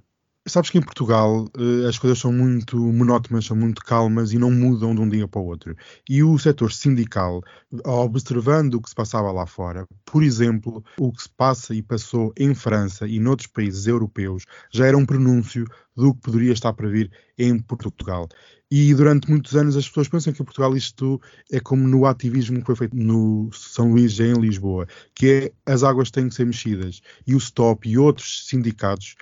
Sabes 0.48 0.70
que 0.70 0.78
em 0.78 0.82
Portugal 0.82 1.48
uh, 1.58 1.88
as 1.88 1.98
coisas 1.98 2.20
são 2.20 2.32
muito 2.32 2.78
monótonas, 2.78 3.46
são 3.46 3.58
muito 3.58 3.82
calmas 3.82 4.32
e 4.32 4.38
não 4.38 4.52
mudam 4.52 4.94
de 4.94 5.02
um 5.02 5.10
dia 5.10 5.28
para 5.28 5.42
o 5.42 5.46
outro. 5.46 5.76
E 6.08 6.22
o 6.22 6.38
setor 6.38 6.72
sindical, 6.72 7.42
observando 7.84 8.76
o 8.76 8.82
que 8.82 8.90
se 8.90 8.94
passava 8.94 9.32
lá 9.32 9.48
fora, 9.48 9.88
por 10.06 10.22
exemplo, 10.22 10.84
o 11.00 11.12
que 11.12 11.24
se 11.24 11.30
passa 11.30 11.74
e 11.74 11.82
passou 11.82 12.32
em 12.38 12.54
França 12.54 13.08
e 13.08 13.20
noutros 13.20 13.48
países 13.48 13.88
europeus, 13.88 14.46
já 14.72 14.86
era 14.86 14.96
um 14.96 15.04
pronúncio 15.04 15.66
do 15.96 16.14
que 16.14 16.22
poderia 16.22 16.54
estar 16.54 16.74
para 16.74 16.90
vir 16.90 17.12
em 17.40 17.58
Portugal. 17.58 18.30
E 18.70 18.94
durante 18.94 19.28
muitos 19.28 19.56
anos 19.56 19.76
as 19.76 19.88
pessoas 19.88 20.10
pensam 20.10 20.32
que 20.32 20.44
em 20.44 20.46
Portugal 20.46 20.78
isto 20.78 21.20
é 21.52 21.60
como 21.60 21.88
no 21.88 22.06
ativismo 22.06 22.60
que 22.60 22.68
foi 22.68 22.76
feito 22.76 22.96
no 22.96 23.50
São 23.52 23.92
Luís, 23.94 24.20
em 24.20 24.34
Lisboa, 24.34 24.86
que 25.16 25.52
é 25.66 25.72
as 25.74 25.82
águas 25.82 26.12
têm 26.12 26.30
que 26.30 26.36
ser 26.36 26.46
mexidas. 26.46 27.02
E 27.26 27.34
o 27.34 27.40
STOP 27.40 27.90
e 27.90 27.98
outros 27.98 28.48
sindicatos 28.48 29.16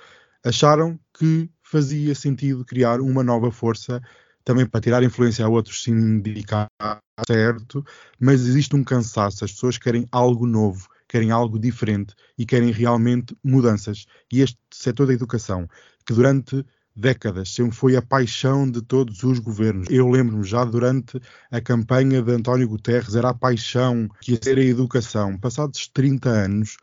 acharam 0.44 1.00
que 1.16 1.48
fazia 1.62 2.14
sentido 2.14 2.64
criar 2.64 3.00
uma 3.00 3.22
nova 3.22 3.50
força 3.50 4.02
também 4.44 4.66
para 4.66 4.80
tirar 4.80 5.02
influência 5.02 5.44
a 5.44 5.48
outros 5.48 5.82
sindicatos, 5.82 6.68
certo, 7.26 7.84
mas 8.20 8.42
existe 8.42 8.76
um 8.76 8.84
cansaço, 8.84 9.44
as 9.44 9.52
pessoas 9.52 9.78
querem 9.78 10.06
algo 10.12 10.46
novo, 10.46 10.86
querem 11.08 11.30
algo 11.30 11.58
diferente 11.58 12.14
e 12.36 12.44
querem 12.44 12.70
realmente 12.70 13.34
mudanças. 13.42 14.04
E 14.30 14.42
este 14.42 14.58
setor 14.70 15.06
da 15.06 15.14
educação, 15.14 15.66
que 16.04 16.12
durante 16.12 16.64
décadas 16.94 17.48
sempre 17.48 17.74
foi 17.74 17.96
a 17.96 18.02
paixão 18.02 18.70
de 18.70 18.82
todos 18.82 19.22
os 19.22 19.38
governos. 19.38 19.88
Eu 19.90 20.08
lembro-me 20.08 20.44
já 20.44 20.64
durante 20.64 21.20
a 21.50 21.60
campanha 21.60 22.22
de 22.22 22.32
António 22.32 22.68
Guterres, 22.68 23.16
era 23.16 23.30
a 23.30 23.34
paixão 23.34 24.08
que 24.20 24.32
ia 24.32 24.40
ser 24.42 24.58
a 24.58 24.64
educação. 24.64 25.38
Passados 25.38 25.88
30 25.88 26.28
anos, 26.28 26.76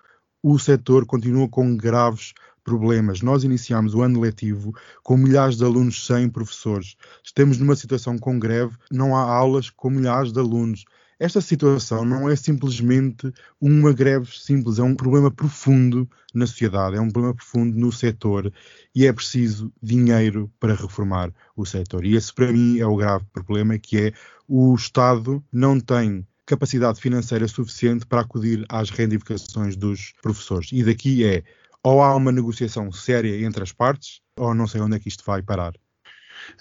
o 0.44 0.58
setor 0.58 1.06
continua 1.06 1.48
com 1.48 1.78
graves 1.78 2.34
problemas. 2.63 3.22
Nós 3.22 3.44
iniciamos 3.44 3.94
o 3.94 4.01
ano 4.01 4.20
letivo 4.20 4.74
com 5.03 5.18
milhares 5.18 5.58
de 5.58 5.63
alunos 5.63 6.06
sem 6.06 6.30
professores. 6.30 6.96
Estamos 7.24 7.58
numa 7.58 7.75
situação 7.75 8.18
com 8.18 8.39
greve, 8.39 8.75
não 8.91 9.15
há 9.15 9.22
aulas 9.22 9.70
com 9.70 9.89
milhares 9.89 10.32
de 10.32 10.39
alunos. 10.39 10.86
Esta 11.22 11.39
situação 11.39 12.03
não 12.03 12.27
é 12.27 12.36
simplesmente 12.36 13.32
uma 13.62 13.94
greve 13.94 14.36
simples, 14.36 14.80
é 14.80 14.82
um 14.82 14.96
problema 14.96 15.30
profundo 15.30 16.10
na 16.34 16.48
sociedade, 16.48 16.98
é 16.98 17.00
um 17.00 17.12
problema 17.12 17.36
profundo 17.36 17.77
no 17.77 17.91
setor 17.91 18.51
e 18.96 19.06
é 19.06 19.13
preciso 19.13 19.72
dinheiro 19.84 20.51
para 20.60 20.74
reformar 20.74 21.32
o 21.56 21.63
setor. 21.63 22.06
E 22.06 22.15
esse, 22.15 22.34
para 22.34 22.51
mim, 22.51 22.80
é 22.80 22.88
o 22.88 22.96
grave 22.96 23.24
problema, 23.32 23.77
que 23.77 23.98
é 23.98 24.13
o 24.48 24.74
Estado 24.74 25.44
não 25.53 25.80
tem 25.80 26.25
capacidade 26.44 27.00
financeira 27.00 27.48
suficiente 27.48 28.06
para 28.06 28.22
acudir 28.22 28.65
às 28.68 28.89
reivindicações 28.89 29.75
dos 29.75 30.13
professores. 30.24 30.70
E 30.72 30.84
daqui 30.84 31.24
é 31.24 31.44
ou 31.84 32.02
há 32.02 32.16
uma 32.16 32.32
negociação 32.32 32.92
séria 32.92 33.46
entre 33.46 33.64
as 33.64 33.72
partes, 33.72 34.22
ou 34.38 34.54
não 34.54 34.68
sei 34.68 34.82
onde 34.82 34.96
é 34.96 35.00
que 35.00 35.08
isto 35.08 35.24
vai 35.26 35.42
parar. 35.42 35.74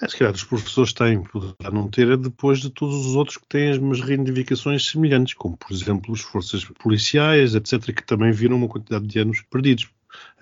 É, 0.00 0.09
se 0.09 0.17
calhar 0.17 0.35
os 0.35 0.45
professores 0.45 0.93
têm, 0.93 1.23
poderá 1.23 1.71
não 1.71 1.89
ter, 1.89 2.11
é 2.11 2.17
depois 2.17 2.61
de 2.61 2.71
todos 2.71 3.07
os 3.07 3.15
outros 3.15 3.39
que 3.39 3.47
têm 3.47 3.71
as 3.71 3.79
mesmas 3.79 4.00
reivindicações 4.00 4.87
semelhantes, 4.87 5.35
como 5.35 5.57
por 5.57 5.73
exemplo 5.73 6.15
as 6.15 6.21
forças 6.21 6.65
policiais, 6.65 7.55
etc., 7.55 7.95
que 7.95 8.05
também 8.05 8.31
viram 8.33 8.57
uma 8.57 8.69
quantidade 8.69 9.07
de 9.07 9.19
anos 9.19 9.43
perdidos. 9.43 9.89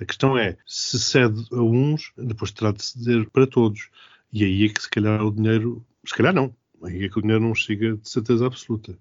A 0.00 0.04
questão 0.04 0.36
é, 0.36 0.56
se 0.66 0.98
cede 0.98 1.44
a 1.52 1.60
uns, 1.60 2.12
depois 2.16 2.50
terá 2.50 2.72
de 2.72 2.82
ceder 2.82 3.28
para 3.30 3.46
todos. 3.46 3.90
E 4.32 4.44
aí 4.44 4.64
é 4.64 4.68
que 4.68 4.82
se 4.82 4.90
calhar 4.90 5.22
o 5.22 5.30
dinheiro, 5.30 5.84
se 6.04 6.14
calhar 6.14 6.34
não, 6.34 6.54
aí 6.82 7.04
é 7.04 7.08
que 7.08 7.18
o 7.18 7.22
dinheiro 7.22 7.42
não 7.42 7.54
chega 7.54 7.96
de 7.96 8.08
certeza 8.08 8.46
absoluta. 8.46 8.98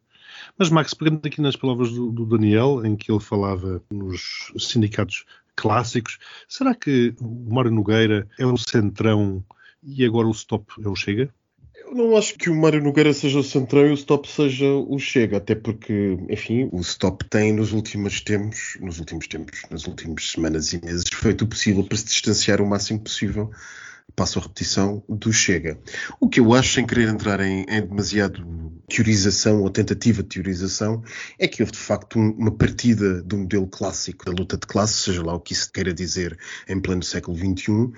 Mas, 0.57 0.69
Max, 0.69 0.93
pegando 0.93 1.25
aqui 1.25 1.41
nas 1.41 1.55
palavras 1.55 1.91
do, 1.91 2.11
do, 2.11 2.25
Daniel, 2.25 2.85
em 2.85 2.95
que 2.95 3.11
ele 3.11 3.19
falava 3.19 3.81
nos 3.89 4.51
sindicatos 4.59 5.25
clássicos, 5.57 6.19
será 6.47 6.73
que 6.73 7.13
o 7.19 7.53
Mário 7.53 7.71
Nogueira 7.71 8.27
é 8.39 8.45
o 8.45 8.55
centrão 8.55 9.43
e 9.83 10.05
agora 10.05 10.27
o 10.27 10.31
stop 10.31 10.65
é 10.83 10.87
o 10.87 10.95
Chega? 10.95 11.33
Eu 11.75 11.95
não 11.95 12.15
acho 12.17 12.35
que 12.35 12.49
o 12.49 12.55
Mário 12.55 12.83
Nogueira 12.83 13.13
seja 13.13 13.39
o 13.39 13.43
centrão 13.43 13.87
e 13.87 13.91
o 13.91 13.93
stop 13.93 14.29
seja 14.29 14.65
o 14.65 14.99
Chega, 14.99 15.37
até 15.37 15.55
porque, 15.55 16.17
enfim, 16.29 16.69
o 16.71 16.79
stop 16.81 17.25
tem 17.25 17.53
nos 17.53 17.71
últimos 17.71 18.21
tempos, 18.21 18.77
nos 18.79 18.99
últimos 18.99 19.27
tempos, 19.27 19.61
nas 19.71 19.87
últimas 19.87 20.31
semanas 20.31 20.73
e 20.73 20.83
meses, 20.83 21.05
feito 21.11 21.43
o 21.45 21.47
possível 21.47 21.83
para 21.83 21.97
se 21.97 22.05
distanciar 22.05 22.61
o 22.61 22.67
máximo 22.67 22.99
possível 22.99 23.51
passo 24.17 24.39
a 24.39 24.41
repetição, 24.41 25.03
do 25.07 25.31
Chega. 25.31 25.79
O 26.19 26.27
que 26.27 26.39
eu 26.39 26.53
acho, 26.55 26.73
sem 26.73 26.87
querer 26.87 27.07
entrar 27.07 27.39
em, 27.39 27.63
em 27.69 27.81
demasiado 27.85 28.43
teorização 28.89 29.61
ou 29.61 29.69
tentativa 29.69 30.23
de 30.23 30.29
teorização, 30.29 31.03
é 31.37 31.47
que 31.47 31.61
houve 31.61 31.73
de 31.73 31.77
facto 31.77 32.17
um, 32.17 32.31
uma 32.31 32.51
partida 32.51 33.21
do 33.21 33.37
modelo 33.37 33.67
clássico 33.67 34.25
da 34.25 34.31
luta 34.31 34.57
de 34.57 34.65
classe, 34.65 35.03
seja 35.03 35.23
lá 35.23 35.35
o 35.35 35.39
que 35.39 35.53
isso 35.53 35.71
queira 35.71 35.93
dizer 35.93 36.37
em 36.67 36.79
pleno 36.79 37.03
século 37.03 37.37
XXI, 37.37 37.91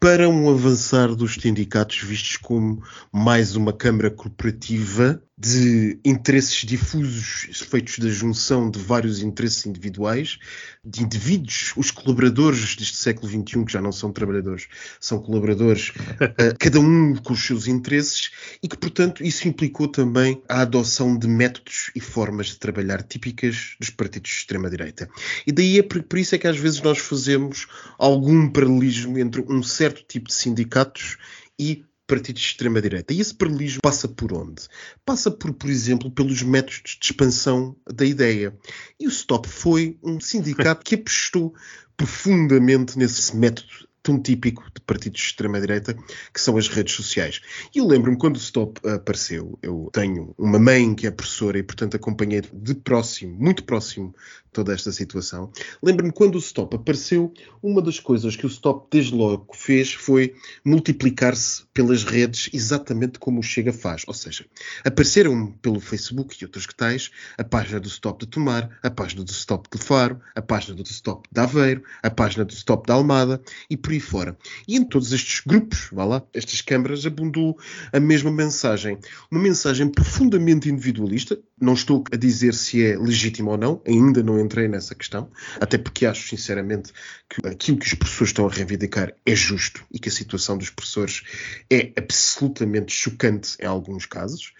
para 0.00 0.28
um 0.28 0.50
avançar 0.50 1.14
dos 1.14 1.34
sindicatos 1.34 1.98
vistos 1.98 2.38
como 2.38 2.82
mais 3.12 3.54
uma 3.54 3.72
câmara 3.72 4.10
corporativa 4.10 5.22
de 5.36 5.98
interesses 6.04 6.66
difusos 6.66 7.60
feitos 7.68 7.98
da 7.98 8.08
junção 8.08 8.70
de 8.70 8.78
vários 8.78 9.22
interesses 9.22 9.64
individuais, 9.66 10.38
de 10.84 11.02
indivíduos, 11.02 11.72
os 11.76 11.90
colaboradores 11.90 12.76
deste 12.76 12.96
século 12.96 13.26
XXI, 13.26 13.64
que 13.64 13.72
já 13.72 13.80
não 13.80 13.92
são 13.92 14.10
trabalhadores, 14.10 14.68
são 14.98 15.20
colaboradores, 15.20 15.59
uh, 15.64 16.56
cada 16.58 16.80
um 16.80 17.14
com 17.16 17.32
os 17.32 17.44
seus 17.44 17.66
interesses, 17.66 18.30
e 18.62 18.68
que, 18.68 18.76
portanto, 18.76 19.24
isso 19.24 19.48
implicou 19.48 19.88
também 19.88 20.42
a 20.48 20.62
adoção 20.62 21.16
de 21.18 21.26
métodos 21.26 21.90
e 21.94 22.00
formas 22.00 22.48
de 22.48 22.58
trabalhar 22.58 23.02
típicas 23.02 23.76
dos 23.78 23.90
partidos 23.90 24.30
de 24.30 24.36
extrema-direita. 24.36 25.08
E 25.46 25.52
daí 25.52 25.78
é 25.78 25.82
por, 25.82 26.02
por 26.02 26.18
isso 26.18 26.34
é 26.34 26.38
que 26.38 26.46
às 26.46 26.56
vezes 26.56 26.80
nós 26.80 26.98
fazemos 26.98 27.66
algum 27.98 28.48
paralelismo 28.48 29.18
entre 29.18 29.44
um 29.48 29.62
certo 29.62 30.04
tipo 30.06 30.28
de 30.28 30.34
sindicatos 30.34 31.16
e 31.58 31.84
partidos 32.06 32.42
de 32.42 32.48
extrema-direita. 32.48 33.14
E 33.14 33.20
esse 33.20 33.32
paralelismo 33.32 33.80
passa 33.82 34.08
por 34.08 34.32
onde? 34.32 34.62
Passa 35.04 35.30
por, 35.30 35.52
por 35.52 35.70
exemplo, 35.70 36.10
pelos 36.10 36.42
métodos 36.42 36.82
de 37.00 37.06
expansão 37.06 37.76
da 37.88 38.04
ideia. 38.04 38.52
E 38.98 39.06
o 39.06 39.10
Stop 39.10 39.48
foi 39.48 39.96
um 40.02 40.18
sindicato 40.18 40.84
que 40.84 40.96
apostou 40.96 41.54
profundamente 41.96 42.98
nesse 42.98 43.36
método 43.36 43.89
tão 44.02 44.20
típico 44.20 44.64
de 44.74 44.80
partidos 44.80 45.20
de 45.20 45.26
extrema-direita, 45.26 45.94
que 46.32 46.40
são 46.40 46.56
as 46.56 46.68
redes 46.68 46.94
sociais. 46.94 47.40
E 47.74 47.78
eu 47.78 47.86
lembro-me 47.86 48.16
quando 48.16 48.36
o 48.36 48.40
Stop 48.40 48.80
apareceu, 48.88 49.58
eu 49.62 49.90
tenho 49.92 50.34
uma 50.38 50.58
mãe 50.58 50.94
que 50.94 51.06
é 51.06 51.10
professora 51.10 51.58
e, 51.58 51.62
portanto, 51.62 51.96
acompanhei 51.96 52.42
de 52.52 52.74
próximo, 52.74 53.36
muito 53.38 53.64
próximo, 53.64 54.14
toda 54.52 54.72
esta 54.74 54.90
situação. 54.92 55.50
Lembro-me 55.82 56.12
quando 56.12 56.34
o 56.34 56.38
Stop 56.38 56.74
apareceu, 56.74 57.32
uma 57.62 57.80
das 57.80 58.00
coisas 58.00 58.36
que 58.36 58.46
o 58.46 58.48
Stop 58.48 58.88
desde 58.90 59.14
logo 59.14 59.46
fez 59.54 59.92
foi 59.92 60.34
multiplicar-se 60.64 61.64
pelas 61.72 62.04
redes 62.04 62.50
exatamente 62.52 63.18
como 63.18 63.40
o 63.40 63.42
Chega 63.42 63.72
faz. 63.72 64.02
Ou 64.06 64.14
seja, 64.14 64.44
apareceram 64.84 65.52
pelo 65.62 65.80
Facebook 65.80 66.36
e 66.40 66.44
outros 66.44 66.66
que 66.66 66.74
tais 66.74 67.10
a 67.38 67.44
página 67.44 67.80
do 67.80 67.88
Stop 67.88 68.24
de 68.24 68.30
Tomar, 68.30 68.78
a 68.82 68.90
página 68.90 69.24
do 69.24 69.30
Stop 69.30 69.68
de 69.70 69.82
Faro, 69.82 70.20
a 70.34 70.42
página 70.42 70.74
do 70.74 70.82
Stop 70.84 71.28
de 71.30 71.40
Aveiro, 71.40 71.82
a 72.02 72.10
página 72.10 72.44
do 72.44 72.52
Stop 72.52 72.86
de 72.86 72.92
Almada 72.92 73.40
e 73.68 73.76
por 73.76 73.92
fora. 74.00 74.36
E 74.66 74.76
em 74.76 74.84
todos 74.84 75.12
estes 75.12 75.42
grupos, 75.46 75.88
vá 75.92 76.04
lá, 76.04 76.22
estas 76.34 76.60
câmaras, 76.60 77.06
abundou 77.06 77.58
a 77.92 78.00
mesma 78.00 78.30
mensagem. 78.30 78.98
Uma 79.30 79.40
mensagem 79.40 79.88
profundamente 79.88 80.68
individualista. 80.68 81.38
Não 81.60 81.74
estou 81.74 82.04
a 82.10 82.16
dizer 82.16 82.54
se 82.54 82.84
é 82.84 82.96
legítimo 82.96 83.50
ou 83.50 83.58
não, 83.58 83.82
ainda 83.86 84.22
não 84.22 84.40
entrei 84.40 84.66
nessa 84.66 84.94
questão, 84.94 85.30
até 85.60 85.76
porque 85.76 86.06
acho 86.06 86.28
sinceramente 86.28 86.92
que 87.28 87.46
aquilo 87.46 87.78
que 87.78 87.86
os 87.86 87.94
professores 87.94 88.30
estão 88.30 88.46
a 88.46 88.50
reivindicar 88.50 89.12
é 89.24 89.34
justo 89.34 89.84
e 89.92 89.98
que 89.98 90.08
a 90.08 90.12
situação 90.12 90.56
dos 90.56 90.70
professores 90.70 91.22
é 91.70 91.92
absolutamente 91.96 92.92
chocante 92.92 93.56
em 93.60 93.66
alguns 93.66 94.06
casos. 94.06 94.52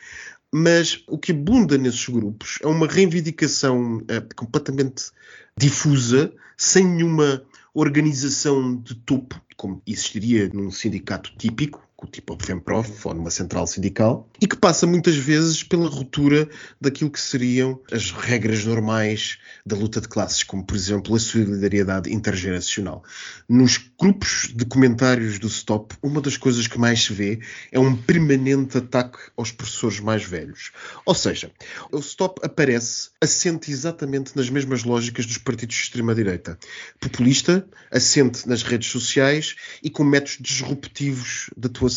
Mas 0.53 1.05
o 1.07 1.17
que 1.17 1.31
abunda 1.31 1.79
nesses 1.79 2.09
grupos 2.09 2.59
é 2.61 2.67
uma 2.67 2.87
reivindicação 2.87 4.03
é, 4.09 4.21
completamente 4.35 5.13
difusa, 5.57 6.33
sem 6.57 6.85
nenhuma 6.85 7.43
organização 7.75 8.77
de 8.77 8.95
topo, 8.95 9.41
como 9.57 9.83
existiria 9.87 10.49
num 10.53 10.71
sindicato 10.71 11.33
típico, 11.37 11.87
tipo 12.07 12.35
a 12.35 12.37
FEMPROF 12.39 13.09
ou 13.09 13.15
numa 13.15 13.31
central 13.31 13.67
sindical, 13.67 14.29
e 14.41 14.47
que 14.47 14.57
passa 14.57 14.87
muitas 14.87 15.17
vezes 15.17 15.63
pela 15.63 15.89
ruptura 15.89 16.49
daquilo 16.81 17.11
que 17.11 17.21
seriam 17.21 17.81
as 17.93 18.11
regras 18.11 18.65
normais 18.65 19.39
da 19.65 19.77
luta 19.77 20.01
de 20.01 20.09
classes, 20.09 20.43
como 20.43 20.65
por 20.65 20.77
exemplo 20.77 21.15
a 21.15 21.19
solidariedade 21.19 22.13
intergeracional. 22.13 23.05
Nos 23.49 23.79
grupos 24.01 24.53
de 24.55 24.65
comentários 24.65 25.39
do 25.39 25.49
Stop, 25.49 25.95
uma 26.03 26.21
das 26.21 26.37
coisas 26.37 26.67
que 26.67 26.79
mais 26.79 27.05
se 27.05 27.13
vê 27.13 27.41
é 27.71 27.79
um 27.79 27.95
permanente 27.95 28.79
ataque 28.79 29.19
aos 29.37 29.53
professores 29.53 30.01
mais 30.01 30.25
velhos. 30.25 30.73
Ou 31.05 31.15
seja, 31.15 31.53
o 31.93 31.99
Stop 31.99 32.41
aparece 32.45 33.11
assente 33.21 33.71
exatamente 33.71 34.37
nas 34.37 34.49
mesmas 34.49 34.85
lógicas 34.85 35.27
dos 35.27 35.39
partidos 35.39 35.77
de 35.77 35.83
extrema-direita. 35.83 36.59
Populista, 36.99 37.67
assente 37.91 38.49
nas 38.49 38.63
redes 38.63 38.91
sociais 38.91 39.57
e 39.83 39.91
com 39.91 40.05
métodos 40.05 40.39
disruptivos 40.41 41.51
de 41.57 41.67
atuação. 41.67 41.90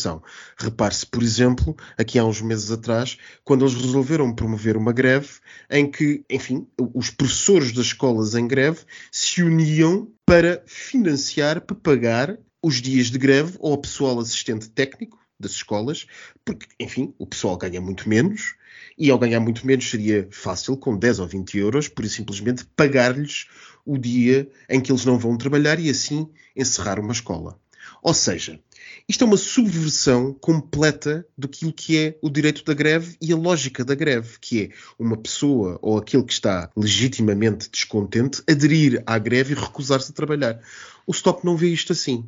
Repare-se, 0.56 1.06
por 1.06 1.22
exemplo, 1.22 1.76
aqui 1.96 2.18
há 2.18 2.24
uns 2.24 2.40
meses 2.40 2.70
atrás, 2.70 3.16
quando 3.44 3.64
eles 3.64 3.74
resolveram 3.74 4.34
promover 4.34 4.76
uma 4.76 4.92
greve 4.92 5.28
em 5.70 5.90
que, 5.90 6.24
enfim, 6.28 6.66
os 6.94 7.10
professores 7.10 7.72
das 7.72 7.86
escolas 7.86 8.34
em 8.34 8.46
greve 8.46 8.80
se 9.10 9.42
uniam 9.42 10.08
para 10.26 10.62
financiar, 10.66 11.60
para 11.60 11.76
pagar 11.76 12.38
os 12.62 12.80
dias 12.80 13.08
de 13.08 13.18
greve 13.18 13.58
ao 13.60 13.76
pessoal 13.78 14.18
assistente 14.18 14.68
técnico 14.70 15.18
das 15.38 15.52
escolas, 15.52 16.06
porque, 16.44 16.66
enfim, 16.80 17.14
o 17.18 17.26
pessoal 17.26 17.56
ganha 17.56 17.80
muito 17.80 18.08
menos 18.08 18.54
e 18.96 19.10
ao 19.10 19.18
ganhar 19.18 19.40
muito 19.40 19.66
menos 19.66 19.90
seria 19.90 20.26
fácil, 20.30 20.76
com 20.76 20.96
10 20.96 21.18
ou 21.18 21.26
20 21.26 21.58
euros, 21.58 21.88
por 21.88 22.06
simplesmente 22.08 22.64
pagar-lhes 22.76 23.46
o 23.84 23.98
dia 23.98 24.48
em 24.68 24.80
que 24.80 24.90
eles 24.90 25.04
não 25.04 25.18
vão 25.18 25.36
trabalhar 25.36 25.78
e 25.78 25.90
assim 25.90 26.28
encerrar 26.56 26.98
uma 26.98 27.12
escola. 27.12 27.58
Ou 28.02 28.14
seja, 28.14 28.60
isto 29.06 29.22
é 29.22 29.26
uma 29.26 29.36
subversão 29.36 30.32
completa 30.32 31.26
do 31.36 31.46
que 31.46 31.98
é 31.98 32.18
o 32.22 32.30
direito 32.30 32.64
da 32.64 32.72
greve 32.72 33.16
e 33.20 33.32
a 33.32 33.36
lógica 33.36 33.84
da 33.84 33.94
greve, 33.94 34.38
que 34.40 34.62
é 34.62 34.70
uma 34.98 35.16
pessoa 35.16 35.78
ou 35.82 35.98
aquele 35.98 36.24
que 36.24 36.32
está 36.32 36.70
legitimamente 36.74 37.68
descontente 37.70 38.42
aderir 38.48 39.02
à 39.04 39.18
greve 39.18 39.52
e 39.52 39.58
recusar-se 39.58 40.10
a 40.10 40.14
trabalhar. 40.14 40.58
O 41.06 41.12
Stop 41.12 41.44
não 41.44 41.54
vê 41.54 41.68
isto 41.68 41.92
assim. 41.92 42.26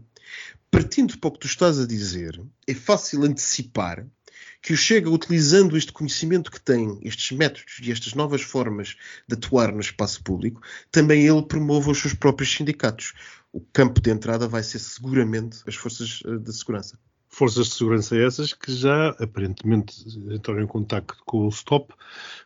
Partindo 0.71 1.17
para 1.19 1.29
o 1.29 1.33
que 1.33 1.39
tu 1.39 1.47
estás 1.47 1.79
a 1.81 1.87
dizer, 1.87 2.39
é 2.67 2.75
fácil 2.75 3.25
antecipar 3.25 4.07
que 4.61 4.73
o 4.73 4.77
Chega, 4.77 5.09
utilizando 5.09 5.77
este 5.77 5.93
conhecimento 5.93 6.51
que 6.51 6.61
tem, 6.61 6.99
estes 7.03 7.37
métodos 7.37 7.79
e 7.81 7.93
estas 7.93 8.15
novas 8.15 8.43
formas 8.43 8.97
de 9.27 9.35
atuar 9.35 9.73
no 9.73 9.81
espaço 9.81 10.23
público, 10.23 10.61
também 10.91 11.25
ele 11.27 11.43
promove 11.43 11.91
os 11.91 11.99
seus 11.99 12.15
próprios 12.15 12.53
sindicatos. 12.53 13.15
O 13.57 13.61
campo 13.73 14.03
de 14.03 14.11
entrada 14.11 14.47
vai 14.47 14.63
ser 14.63 14.79
seguramente 14.79 15.63
as 15.67 15.75
forças 15.75 16.23
eh, 16.27 16.37
de 16.37 16.53
segurança. 16.53 16.99
Forças 17.27 17.69
de 17.69 17.75
segurança 17.75 18.15
essas 18.15 18.53
que 18.53 18.71
já 18.71 19.09
aparentemente 19.19 20.07
entraram 20.31 20.61
em 20.61 20.67
contato 20.67 21.17
com 21.25 21.47
o 21.47 21.51
STOP 21.51 21.95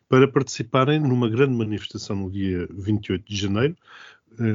para 0.08 0.28
participarem 0.28 1.00
numa 1.00 1.28
grande 1.28 1.52
manifestação 1.52 2.14
no 2.14 2.30
dia 2.30 2.64
28 2.70 3.24
de 3.24 3.36
janeiro, 3.36 3.76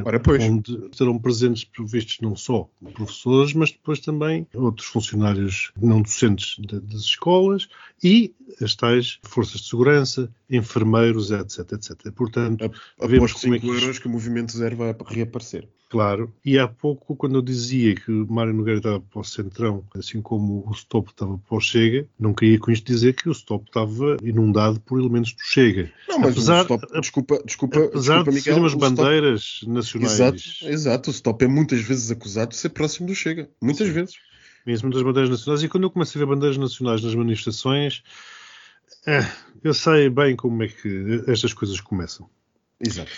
Ora, 0.04 0.20
pois. 0.20 0.44
onde 0.44 0.90
serão 0.94 1.20
presentes, 1.20 1.64
previstos 1.64 2.20
não 2.22 2.36
só 2.36 2.68
professores, 2.94 3.54
mas 3.54 3.72
depois 3.72 4.00
também 4.00 4.48
outros 4.54 4.88
funcionários 4.88 5.72
não 5.80 6.02
docentes 6.02 6.58
das 6.60 7.02
escolas 7.02 7.68
e 8.04 8.34
as 8.62 8.76
tais 8.76 9.20
forças 9.24 9.62
de 9.62 9.70
segurança, 9.70 10.32
enfermeiros, 10.50 11.32
etc, 11.32 11.74
etc. 11.74 12.12
Portanto, 12.12 12.72
a, 13.00 13.08
vemos 13.08 13.34
como 13.34 13.56
é 13.56 13.60
que... 13.60 13.68
euros 13.68 14.00
que 14.00 14.08
o 14.08 14.10
Movimento 14.10 14.52
Zero 14.56 14.76
vai 14.76 14.96
reaparecer. 15.08 15.68
Claro. 15.90 16.34
E 16.44 16.58
há 16.58 16.68
pouco, 16.68 17.16
quando 17.16 17.36
eu 17.36 17.42
dizia 17.42 17.96
que 17.96 18.12
Mário 18.12 18.54
Nogueira 18.54 18.80
estava 18.80 19.00
para 19.00 19.20
o 19.20 19.24
Centrão, 19.24 19.84
assim 19.96 20.22
como 20.22 20.66
o 20.68 20.72
Stop 20.72 21.12
estava 21.12 21.38
para 21.38 21.58
o 21.58 21.62
Chega, 21.62 22.08
não 22.20 22.34
queria 22.34 22.60
com 22.60 22.72
isto 22.72 22.86
dizer 22.86 23.14
que 23.14 23.30
o 23.30 23.32
Stop 23.32 23.66
estava 23.68 24.18
inundado 24.24 24.80
por 24.80 25.00
elementos 25.00 25.34
do 25.34 25.42
Chega. 25.42 25.92
Não, 26.10 26.20
mas 26.20 26.32
apesar, 26.32 26.60
o 26.60 26.62
Stop, 26.64 27.00
desculpa, 27.00 27.44
desculpa, 27.46 27.80
apesar 27.86 28.16
desculpa, 28.16 28.32
de 28.32 28.42
serem 28.42 28.60
umas 28.60 28.74
bandeiras 28.74 29.62
nacionais. 29.68 30.14
Exato, 30.14 30.42
exato, 30.64 31.10
o 31.10 31.14
Stop 31.14 31.44
é 31.44 31.48
muitas 31.48 31.82
vezes 31.82 32.12
acusado 32.12 32.50
de 32.50 32.58
ser 32.58 32.70
próximo 32.70 33.08
do 33.08 33.16
Chega. 33.16 33.50
Muitas 33.62 33.88
Sim. 33.88 33.94
vezes. 33.94 34.16
Mesmo 34.66 34.90
das 34.90 35.04
bandeiras 35.04 35.30
nacionais. 35.30 35.64
E 35.64 35.70
quando 35.70 35.84
eu 35.84 35.92
comecei 35.92 36.20
a 36.20 36.26
ver 36.26 36.32
bandeiras 36.34 36.58
nacionais 36.58 37.04
nas 37.04 37.14
manifestações, 37.14 38.04
é, 39.06 39.20
eu 39.64 39.74
sei 39.74 40.10
bem 40.10 40.36
como 40.36 40.64
é 40.64 40.68
que 40.68 41.24
estas 41.28 41.54
coisas 41.54 41.80
começam. 41.80 42.30
Exato. 42.80 43.12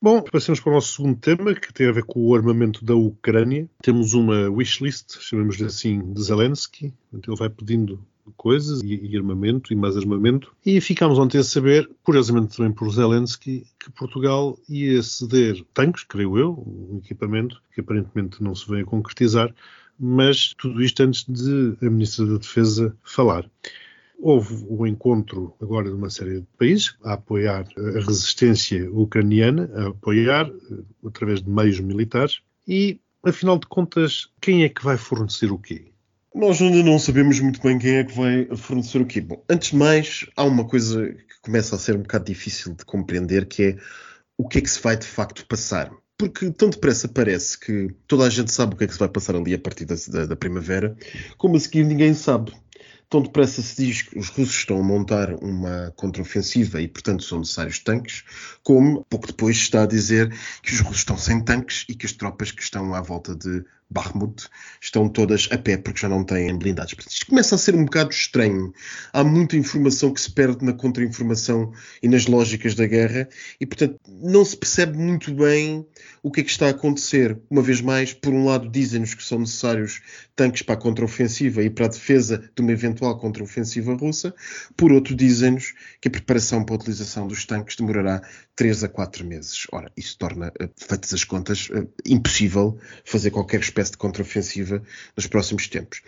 Bom, 0.00 0.20
passamos 0.20 0.60
para 0.60 0.70
o 0.70 0.74
nosso 0.74 0.96
segundo 0.96 1.18
tema, 1.18 1.54
que 1.54 1.72
tem 1.72 1.88
a 1.88 1.92
ver 1.92 2.04
com 2.04 2.20
o 2.20 2.34
armamento 2.34 2.84
da 2.84 2.94
Ucrânia. 2.94 3.66
Temos 3.82 4.12
uma 4.12 4.50
wishlist, 4.50 5.18
chamamos-lhe 5.18 5.64
assim, 5.64 6.12
de 6.12 6.22
Zelensky. 6.22 6.92
Ele 7.10 7.36
vai 7.36 7.48
pedindo 7.48 8.04
coisas 8.36 8.80
e, 8.82 8.94
e, 8.94 9.16
armamento 9.16 9.72
e 9.72 9.76
mais 9.76 9.96
armamento. 9.96 10.54
E 10.64 10.80
ficámos 10.80 11.18
ontem 11.18 11.38
a 11.38 11.44
saber, 11.44 11.88
curiosamente 12.02 12.56
também 12.56 12.72
por 12.72 12.90
Zelensky, 12.90 13.66
que 13.78 13.90
Portugal 13.90 14.58
ia 14.68 15.02
ceder 15.02 15.64
tanques, 15.74 16.04
creio 16.04 16.38
eu, 16.38 16.64
um 16.66 16.98
equipamento 16.98 17.62
que 17.72 17.80
aparentemente 17.80 18.42
não 18.42 18.54
se 18.54 18.68
veio 18.68 18.84
a 18.84 18.88
concretizar, 18.88 19.54
mas 19.98 20.54
tudo 20.58 20.82
isto 20.82 21.02
antes 21.02 21.24
de 21.24 21.76
a 21.80 21.90
Ministra 21.90 22.26
da 22.26 22.38
Defesa 22.38 22.96
falar. 23.02 23.48
Houve 24.18 24.64
o 24.68 24.86
encontro 24.86 25.54
agora 25.60 25.88
de 25.88 25.94
uma 25.94 26.08
série 26.08 26.40
de 26.40 26.46
países 26.58 26.96
a 27.04 27.14
apoiar 27.14 27.66
a 27.76 28.00
resistência 28.00 28.90
ucraniana, 28.90 29.70
a 29.74 29.88
apoiar 29.88 30.46
eh, 30.46 31.06
através 31.06 31.42
de 31.42 31.50
meios 31.50 31.80
militares 31.80 32.40
e, 32.66 33.00
afinal 33.22 33.58
de 33.58 33.66
contas, 33.66 34.28
quem 34.40 34.64
é 34.64 34.68
que 34.68 34.84
vai 34.84 34.96
fornecer 34.96 35.52
o 35.52 35.58
quê? 35.58 35.93
Nós 36.34 36.60
ainda 36.60 36.82
não 36.82 36.98
sabemos 36.98 37.38
muito 37.38 37.62
bem 37.62 37.78
quem 37.78 37.94
é 37.94 38.04
que 38.04 38.12
vai 38.12 38.48
fornecer 38.56 39.00
o 39.00 39.06
quê. 39.06 39.20
Bom, 39.20 39.44
antes 39.48 39.70
de 39.70 39.76
mais, 39.76 40.26
há 40.36 40.42
uma 40.42 40.64
coisa 40.64 41.06
que 41.06 41.40
começa 41.40 41.76
a 41.76 41.78
ser 41.78 41.94
um 41.94 42.02
bocado 42.02 42.24
difícil 42.24 42.74
de 42.74 42.84
compreender, 42.84 43.46
que 43.46 43.62
é 43.62 43.76
o 44.36 44.48
que 44.48 44.58
é 44.58 44.60
que 44.60 44.68
se 44.68 44.82
vai 44.82 44.96
de 44.96 45.06
facto 45.06 45.46
passar. 45.46 45.92
Porque 46.18 46.50
tão 46.50 46.70
depressa 46.70 47.06
parece 47.06 47.56
que 47.56 47.94
toda 48.08 48.24
a 48.24 48.30
gente 48.30 48.50
sabe 48.50 48.74
o 48.74 48.76
que 48.76 48.82
é 48.82 48.86
que 48.88 48.92
se 48.92 48.98
vai 48.98 49.08
passar 49.08 49.36
ali 49.36 49.54
a 49.54 49.58
partir 49.60 49.84
da, 49.84 49.94
da, 50.08 50.26
da 50.26 50.34
primavera, 50.34 50.96
como 51.38 51.56
a 51.56 51.60
seguir 51.60 51.84
ninguém 51.84 52.12
sabe. 52.14 52.52
Tão 53.08 53.22
depressa 53.22 53.62
se 53.62 53.76
diz 53.84 54.02
que 54.02 54.18
os 54.18 54.28
russos 54.28 54.56
estão 54.56 54.80
a 54.80 54.82
montar 54.82 55.32
uma 55.34 55.92
contraofensiva 55.94 56.80
e, 56.80 56.88
portanto, 56.88 57.22
são 57.22 57.38
necessários 57.38 57.78
tanques, 57.78 58.24
como 58.64 59.04
pouco 59.08 59.28
depois 59.28 59.56
está 59.56 59.84
a 59.84 59.86
dizer 59.86 60.36
que 60.64 60.72
os 60.72 60.80
russos 60.80 60.98
estão 60.98 61.16
sem 61.16 61.44
tanques 61.44 61.84
e 61.88 61.94
que 61.94 62.06
as 62.06 62.12
tropas 62.12 62.50
que 62.50 62.62
estão 62.62 62.92
à 62.92 63.00
volta 63.00 63.36
de 63.36 63.64
Bakhmut 63.94 64.48
estão 64.80 65.08
todas 65.08 65.48
a 65.52 65.56
pé 65.56 65.76
porque 65.76 66.00
já 66.00 66.08
não 66.08 66.24
têm 66.24 66.58
blindados. 66.58 66.94
Isto 67.08 67.26
começa 67.28 67.54
a 67.54 67.58
ser 67.58 67.74
um 67.76 67.84
bocado 67.84 68.10
estranho. 68.10 68.74
Há 69.12 69.22
muita 69.22 69.56
informação 69.56 70.12
que 70.12 70.20
se 70.20 70.30
perde 70.30 70.64
na 70.64 70.72
contra-informação 70.72 71.72
e 72.02 72.08
nas 72.08 72.26
lógicas 72.26 72.74
da 72.74 72.86
guerra 72.86 73.28
e, 73.60 73.64
portanto, 73.64 73.98
não 74.08 74.44
se 74.44 74.56
percebe 74.56 74.98
muito 74.98 75.32
bem 75.32 75.86
o 76.22 76.30
que 76.30 76.40
é 76.40 76.44
que 76.44 76.50
está 76.50 76.66
a 76.66 76.70
acontecer. 76.70 77.38
Uma 77.48 77.62
vez 77.62 77.80
mais, 77.80 78.12
por 78.12 78.32
um 78.32 78.44
lado, 78.44 78.68
dizem-nos 78.68 79.14
que 79.14 79.22
são 79.22 79.38
necessários 79.38 80.00
tanques 80.34 80.62
para 80.62 80.74
a 80.74 80.78
contraofensiva 80.78 81.62
e 81.62 81.70
para 81.70 81.86
a 81.86 81.88
defesa 81.88 82.50
de 82.54 82.62
uma 82.62 82.72
eventual 82.72 83.16
contraofensiva 83.18 83.94
russa, 83.94 84.34
por 84.76 84.90
outro, 84.90 85.14
dizem-nos 85.14 85.72
que 86.00 86.08
a 86.08 86.10
preparação 86.10 86.64
para 86.64 86.74
a 86.74 86.78
utilização 86.78 87.26
dos 87.28 87.44
tanques 87.44 87.76
demorará 87.76 88.22
3 88.56 88.84
a 88.84 88.88
4 88.88 89.24
meses. 89.24 89.66
Ora, 89.72 89.90
isso 89.96 90.16
torna, 90.18 90.52
eh, 90.58 90.68
feitas 90.76 91.12
as 91.12 91.24
contas, 91.24 91.68
eh, 91.72 91.86
impossível 92.06 92.78
fazer 93.04 93.30
qualquer 93.30 93.60
espécie 93.60 93.83
de 93.90 93.96
contraofensiva 93.96 94.82
nos 95.16 95.26
próximos 95.26 95.68
tempos. 95.68 96.02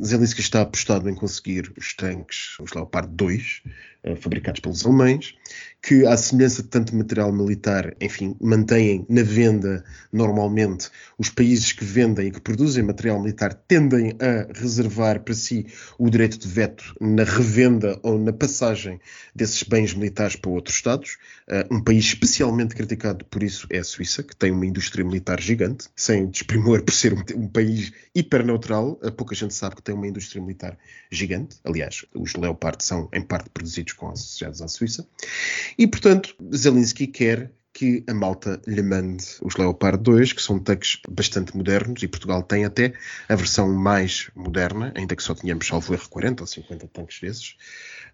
Zelensky 0.00 0.40
está 0.40 0.60
apostado 0.60 1.10
em 1.10 1.14
conseguir 1.14 1.72
os 1.76 1.92
tanques, 1.92 2.58
os 2.60 2.72
Leopard 2.72 3.08
2, 3.12 3.62
eh, 3.66 3.70
fabricados 4.16 4.60
pelos 4.60 4.86
alemães, 4.86 5.34
que, 5.82 6.04
à 6.06 6.16
semelhança 6.16 6.62
de 6.62 6.68
tanto 6.68 6.94
material 6.94 7.32
militar, 7.32 7.94
enfim, 8.00 8.36
mantêm 8.40 9.06
na 9.08 9.22
venda 9.22 9.84
normalmente. 10.12 10.90
Os 11.16 11.30
países 11.30 11.72
que 11.72 11.84
vendem 11.84 12.28
e 12.28 12.30
que 12.30 12.40
produzem 12.40 12.82
material 12.82 13.20
militar 13.20 13.54
tendem 13.54 14.16
a 14.20 14.58
reservar 14.58 15.20
para 15.20 15.34
si 15.34 15.66
o 15.98 16.10
direito 16.10 16.38
de 16.38 16.48
veto 16.48 16.94
na 17.00 17.24
revenda 17.24 17.98
ou 18.02 18.18
na 18.18 18.32
passagem 18.32 19.00
desses 19.34 19.62
bens 19.62 19.94
militares 19.94 20.36
para 20.36 20.50
outros 20.50 20.76
Estados. 20.76 21.16
Uh, 21.48 21.76
um 21.76 21.82
país 21.82 22.04
especialmente 22.04 22.74
criticado 22.74 23.24
por 23.24 23.42
isso 23.42 23.66
é 23.70 23.78
a 23.78 23.84
Suíça, 23.84 24.22
que 24.22 24.36
tem 24.36 24.50
uma 24.50 24.66
indústria 24.66 25.04
militar 25.04 25.40
gigante, 25.40 25.88
sem 25.96 26.26
desprimor 26.26 26.82
por 26.82 26.92
ser 26.92 27.12
um, 27.12 27.22
um 27.36 27.48
país 27.48 27.92
hiperneutral. 28.14 28.98
Uh, 29.02 29.12
pouca 29.12 29.34
gente 29.34 29.54
sabe 29.54 29.76
que 29.76 29.82
tem 29.82 29.94
uma 29.94 30.06
indústria 30.06 30.40
militar 30.40 30.78
gigante. 31.10 31.56
Aliás, 31.64 32.04
os 32.14 32.34
Leopard 32.34 32.82
são 32.82 33.08
em 33.12 33.22
parte 33.22 33.50
produzidos 33.50 33.92
com 33.98 34.08
associados 34.08 34.62
à 34.62 34.68
Suíça. 34.68 35.06
E, 35.76 35.86
portanto, 35.86 36.34
Zelensky 36.54 37.06
quer 37.06 37.52
que 37.78 38.02
a 38.08 38.14
malta 38.14 38.60
lhe 38.66 38.82
mande 38.82 39.24
os 39.40 39.54
Leopard 39.54 40.02
2, 40.02 40.32
que 40.32 40.42
são 40.42 40.58
tanques 40.58 40.98
bastante 41.08 41.56
modernos, 41.56 42.02
e 42.02 42.08
Portugal 42.08 42.42
tem 42.42 42.64
até 42.64 42.92
a 43.28 43.36
versão 43.36 43.72
mais 43.72 44.30
moderna, 44.34 44.92
ainda 44.96 45.14
que 45.14 45.22
só 45.22 45.32
tínhamos 45.32 45.68
salvo 45.68 45.96
R40 45.96 46.40
ou 46.40 46.46
50 46.46 46.88
tanques 46.88 47.20
desses. 47.20 47.56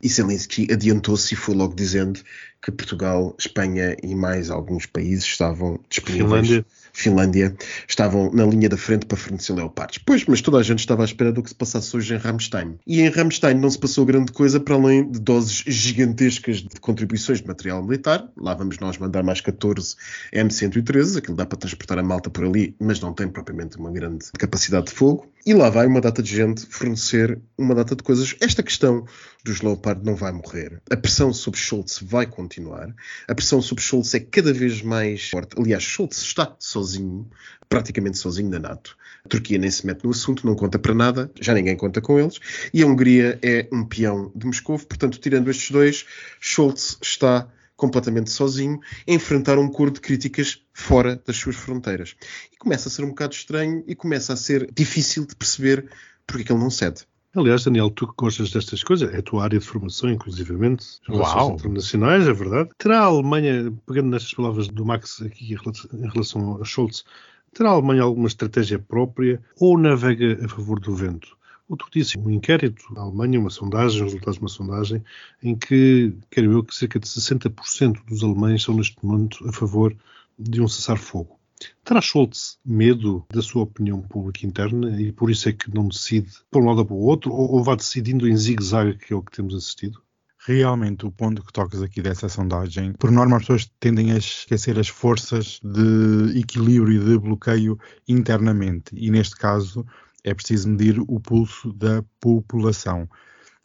E 0.02 0.08
Zelensky 0.08 0.70
adiantou-se 0.70 1.32
e 1.32 1.36
foi 1.36 1.54
logo 1.54 1.74
dizendo 1.74 2.20
que 2.64 2.72
Portugal, 2.72 3.36
Espanha 3.38 3.94
e 4.02 4.14
mais 4.14 4.48
alguns 4.48 4.86
países 4.86 5.24
estavam 5.24 5.78
disponíveis. 5.90 6.48
Finlândia. 6.48 6.66
Finlândia, 6.96 7.56
estavam 7.88 8.30
na 8.32 8.46
linha 8.46 8.68
da 8.68 8.76
frente 8.76 9.04
para 9.04 9.18
fornecer 9.18 9.52
leopardos. 9.52 9.98
Pois, 9.98 10.24
mas 10.26 10.40
toda 10.40 10.58
a 10.58 10.62
gente 10.62 10.78
estava 10.78 11.02
à 11.02 11.04
espera 11.04 11.32
do 11.32 11.42
que 11.42 11.48
se 11.48 11.54
passasse 11.54 11.94
hoje 11.94 12.14
em 12.14 12.16
Ramstein. 12.16 12.78
E 12.86 13.00
em 13.00 13.08
Ramstein 13.08 13.54
não 13.54 13.68
se 13.68 13.78
passou 13.78 14.06
grande 14.06 14.30
coisa 14.30 14.60
para 14.60 14.76
além 14.76 15.10
de 15.10 15.18
doses 15.18 15.64
gigantescas 15.66 16.58
de 16.58 16.80
contribuições 16.80 17.40
de 17.40 17.48
material 17.48 17.82
militar. 17.82 18.26
Lá 18.36 18.54
vamos 18.54 18.78
nós 18.78 18.96
mandar 18.96 19.24
mais 19.24 19.40
14 19.40 19.96
M113, 20.32 21.18
aquilo 21.18 21.36
dá 21.36 21.44
para 21.44 21.58
transportar 21.58 21.98
a 21.98 22.02
malta 22.02 22.30
por 22.30 22.44
ali, 22.44 22.76
mas 22.78 23.00
não 23.00 23.12
tem 23.12 23.28
propriamente 23.28 23.76
uma 23.76 23.90
grande 23.90 24.26
capacidade 24.38 24.86
de 24.86 24.92
fogo. 24.92 25.26
E 25.44 25.52
lá 25.52 25.68
vai 25.68 25.86
uma 25.86 26.00
data 26.00 26.22
de 26.22 26.34
gente 26.34 26.64
fornecer 26.70 27.38
uma 27.58 27.74
data 27.74 27.96
de 27.96 28.02
coisas. 28.02 28.34
Esta 28.40 28.62
questão 28.62 29.04
dos 29.44 29.60
Leopard 29.60 30.02
não 30.04 30.16
vai 30.16 30.32
morrer. 30.32 30.80
A 30.90 30.96
pressão 30.96 31.32
sobre 31.32 31.60
Schultz 31.60 31.98
vai 32.02 32.26
continuar. 32.26 32.94
A 33.28 33.34
pressão 33.34 33.60
sobre 33.60 33.84
Schultz 33.84 34.14
é 34.14 34.20
cada 34.20 34.52
vez 34.52 34.80
mais 34.80 35.28
forte. 35.28 35.54
Aliás, 35.60 35.82
Schultz 35.82 36.22
está 36.22 36.56
sozinho, 36.58 37.28
praticamente 37.68 38.16
sozinho 38.16 38.48
na 38.48 38.58
NATO. 38.58 38.96
A 39.22 39.28
Turquia 39.28 39.58
nem 39.58 39.70
se 39.70 39.86
mete 39.86 40.04
no 40.04 40.10
assunto, 40.10 40.46
não 40.46 40.56
conta 40.56 40.78
para 40.78 40.94
nada, 40.94 41.30
já 41.38 41.52
ninguém 41.52 41.76
conta 41.76 42.00
com 42.00 42.18
eles. 42.18 42.40
E 42.72 42.82
a 42.82 42.86
Hungria 42.86 43.38
é 43.42 43.68
um 43.70 43.84
peão 43.84 44.32
de 44.34 44.46
Moscou. 44.46 44.78
Portanto, 44.78 45.18
tirando 45.18 45.50
estes 45.50 45.70
dois, 45.70 46.06
Schultz 46.40 46.96
está 47.02 47.46
completamente 47.76 48.30
sozinho 48.30 48.80
enfrentar 49.06 49.58
um 49.58 49.68
coro 49.68 49.90
de 49.90 50.00
críticas 50.00 50.62
fora 50.72 51.20
das 51.26 51.36
suas 51.36 51.56
fronteiras. 51.56 52.16
E 52.50 52.56
começa 52.56 52.88
a 52.88 52.90
ser 52.90 53.04
um 53.04 53.08
bocado 53.08 53.34
estranho 53.34 53.84
e 53.86 53.94
começa 53.94 54.32
a 54.32 54.36
ser 54.36 54.70
difícil 54.72 55.26
de 55.26 55.36
perceber 55.36 55.90
porque 56.26 56.42
é 56.42 56.46
que 56.46 56.52
ele 56.52 56.60
não 56.60 56.70
cede. 56.70 57.04
Aliás, 57.36 57.64
Daniel, 57.64 57.90
tu 57.90 58.06
que 58.06 58.14
gostas 58.16 58.50
destas 58.52 58.82
coisas, 58.84 59.12
é 59.12 59.18
a 59.18 59.22
tua 59.22 59.42
área 59.42 59.58
de 59.58 59.64
formação, 59.64 60.08
inclusivamente, 60.10 60.84
relações 61.06 61.34
internacionais, 61.54 62.28
é 62.28 62.32
verdade. 62.32 62.70
Terá 62.78 63.00
a 63.00 63.04
Alemanha, 63.06 63.72
pegando 63.86 64.10
nestas 64.10 64.32
palavras 64.32 64.68
do 64.68 64.84
Max 64.84 65.20
aqui 65.20 65.52
em 65.54 66.08
relação- 66.08 66.60
a 66.60 66.64
Scholz, 66.64 67.04
terá 67.52 67.70
a 67.70 67.72
Alemanha 67.72 68.02
alguma 68.02 68.28
estratégia 68.28 68.78
própria 68.78 69.42
ou 69.58 69.76
navega 69.78 70.44
a 70.44 70.48
favor 70.48 70.78
do 70.78 70.94
vento? 70.94 71.36
O 71.68 71.76
tu 71.76 71.86
disse, 71.92 72.18
um 72.18 72.30
inquérito 72.30 72.92
na 72.92 73.00
Alemanha, 73.00 73.40
uma 73.40 73.50
sondagem, 73.50 73.96
os 74.02 74.12
resultados 74.12 74.36
de 74.36 74.42
uma 74.42 74.48
sondagem, 74.48 75.02
em 75.42 75.56
que, 75.56 76.14
quero 76.30 76.52
eu, 76.52 76.62
que 76.62 76.74
cerca 76.74 77.00
de 77.00 77.08
60% 77.08 78.04
dos 78.06 78.22
alemães 78.22 78.62
são 78.62 78.76
neste 78.76 78.96
momento 79.02 79.48
a 79.48 79.52
favor 79.52 79.96
de 80.38 80.60
um 80.60 80.68
cessar-fogo. 80.68 81.38
Terá 81.84 82.00
Scholz 82.00 82.58
medo 82.64 83.24
da 83.32 83.42
sua 83.42 83.62
opinião 83.62 84.00
pública 84.02 84.46
interna 84.46 85.00
e 85.00 85.12
por 85.12 85.30
isso 85.30 85.48
é 85.48 85.52
que 85.52 85.72
não 85.72 85.88
decide 85.88 86.30
para 86.50 86.60
um 86.60 86.66
lado 86.66 86.78
ou 86.78 86.86
para 86.86 86.94
o 86.94 87.00
outro, 87.00 87.32
ou, 87.32 87.52
ou 87.52 87.64
vai 87.64 87.76
decidindo 87.76 88.28
em 88.28 88.36
zigue-zague, 88.36 88.98
que 88.98 89.12
é 89.12 89.16
o 89.16 89.22
que 89.22 89.32
temos 89.32 89.54
assistido? 89.54 90.02
Realmente, 90.46 91.06
o 91.06 91.10
ponto 91.10 91.42
que 91.42 91.52
tocas 91.52 91.80
aqui 91.80 92.02
dessa 92.02 92.28
sondagem, 92.28 92.92
por 92.92 93.10
norma 93.10 93.36
as 93.36 93.42
pessoas 93.42 93.72
tendem 93.80 94.12
a 94.12 94.18
esquecer 94.18 94.78
as 94.78 94.88
forças 94.88 95.58
de 95.62 96.38
equilíbrio 96.38 97.00
e 97.00 97.04
de 97.04 97.18
bloqueio 97.18 97.78
internamente. 98.06 98.94
E 98.94 99.10
neste 99.10 99.36
caso 99.36 99.86
é 100.22 100.34
preciso 100.34 100.68
medir 100.68 101.00
o 101.00 101.18
pulso 101.18 101.72
da 101.72 102.04
população. 102.20 103.08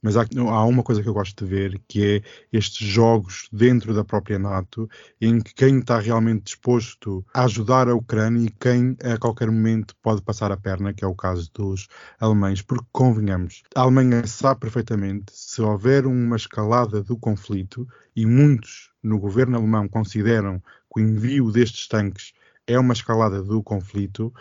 Mas 0.02 0.16
há, 0.16 0.22
há 0.22 0.66
uma 0.66 0.84
coisa 0.84 1.04
que 1.04 1.10
eu 1.10 1.14
gosto 1.14 1.44
de 1.44 1.50
ver, 1.50 1.82
que 1.88 2.06
é 2.06 2.22
estes 2.52 2.88
jogos 2.88 3.50
dentro 3.52 3.94
da 3.94 4.04
própria 4.04 4.40
NATO, 4.40 4.90
em 5.20 5.40
que 5.40 5.54
quem 5.54 5.80
está 5.80 6.00
realmente 6.00 6.44
disposto 6.44 7.26
a 7.34 7.44
ajudar 7.44 7.90
a 7.90 7.96
Ucrânia 7.96 8.46
e 8.46 8.50
quem 8.50 8.96
a 9.04 9.18
qualquer 9.18 9.52
momento 9.52 9.96
pode 10.02 10.22
passar 10.22 10.52
a 10.52 10.58
perna, 10.58 10.94
que 10.94 11.04
é 11.04 11.08
o 11.08 11.16
caso 11.16 11.50
dos 11.54 11.88
alemães. 12.20 12.62
Porque, 12.62 12.86
convenhamos, 12.92 13.64
a 13.76 13.82
Alemanha 13.82 14.26
sabe 14.26 14.62
perfeitamente 14.62 15.34
se 15.34 15.62
houver 15.62 16.06
uma 16.06 16.36
escalada 16.36 17.04
do 17.04 17.18
conflito, 17.18 17.88
e 18.16 18.26
muitos 18.26 18.92
no 19.02 19.20
governo 19.20 19.58
alemão 19.58 19.88
consideram 19.88 20.60
que 20.94 21.00
o 21.00 21.04
envio 21.04 21.52
destes 21.52 21.88
tanques 21.88 22.34
é 22.68 22.78
uma 22.78 22.94
escalada 22.94 23.42
do 23.42 23.64
conflito, 23.64 24.34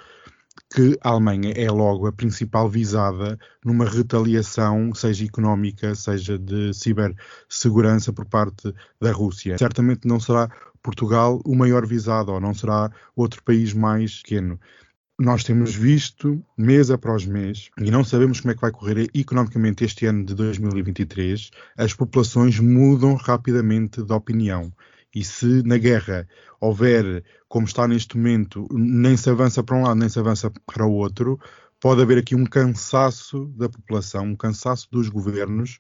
que 0.70 0.98
a 1.02 1.11
Alemanha 1.11 1.52
é 1.57 1.70
logo 1.70 2.07
a 2.07 2.12
principal 2.12 2.68
visada 2.68 3.38
numa 3.64 3.87
retaliação, 3.87 4.94
seja 4.94 5.24
económica, 5.24 5.94
seja 5.94 6.38
de 6.38 6.74
cibersegurança 6.74 8.12
por 8.12 8.26
parte 8.26 8.74
da 9.00 9.11
Rússia. 9.11 9.57
Certamente 9.57 10.07
não 10.07 10.20
será 10.20 10.50
Portugal 10.83 11.40
o 11.44 11.54
maior 11.54 11.87
visado, 11.87 12.33
ou 12.33 12.40
não 12.40 12.52
será 12.52 12.90
outro 13.16 13.42
país 13.42 13.72
mais 13.72 14.22
pequeno. 14.22 14.61
Nós 15.18 15.42
temos 15.42 15.74
visto 15.74 16.40
mês 16.57 16.90
após 16.90 17.26
mês, 17.26 17.70
e 17.81 17.90
não 17.90 18.04
sabemos 18.04 18.40
como 18.40 18.52
é 18.52 18.54
que 18.54 18.61
vai 18.61 18.70
correr 18.70 19.09
economicamente 19.12 19.85
este 19.85 20.07
ano 20.07 20.24
de 20.24 20.35
2023, 20.35 21.50
as 21.76 21.92
populações 21.92 22.61
mudam 22.61 23.14
rapidamente 23.14 24.02
de 24.02 24.12
opinião. 24.12 24.72
E 25.14 25.25
se 25.25 25.62
na 25.64 25.79
guerra 25.79 26.29
houver, 26.61 27.25
como 27.49 27.66
está 27.66 27.88
neste 27.88 28.16
momento, 28.16 28.66
nem 28.71 29.16
se 29.16 29.31
avança 29.31 29.62
para 29.62 29.77
um 29.77 29.83
lado, 29.83 29.99
nem 29.99 30.09
se 30.09 30.18
avança 30.18 30.51
para 30.66 30.87
o 30.87 30.92
outro, 30.92 31.38
pode 31.81 32.03
haver 32.03 32.18
aqui 32.18 32.35
um 32.35 32.44
cansaço 32.44 33.47
da 33.57 33.68
população, 33.68 34.25
um 34.25 34.37
cansaço 34.37 34.88
dos 34.90 35.09
governos 35.09 35.79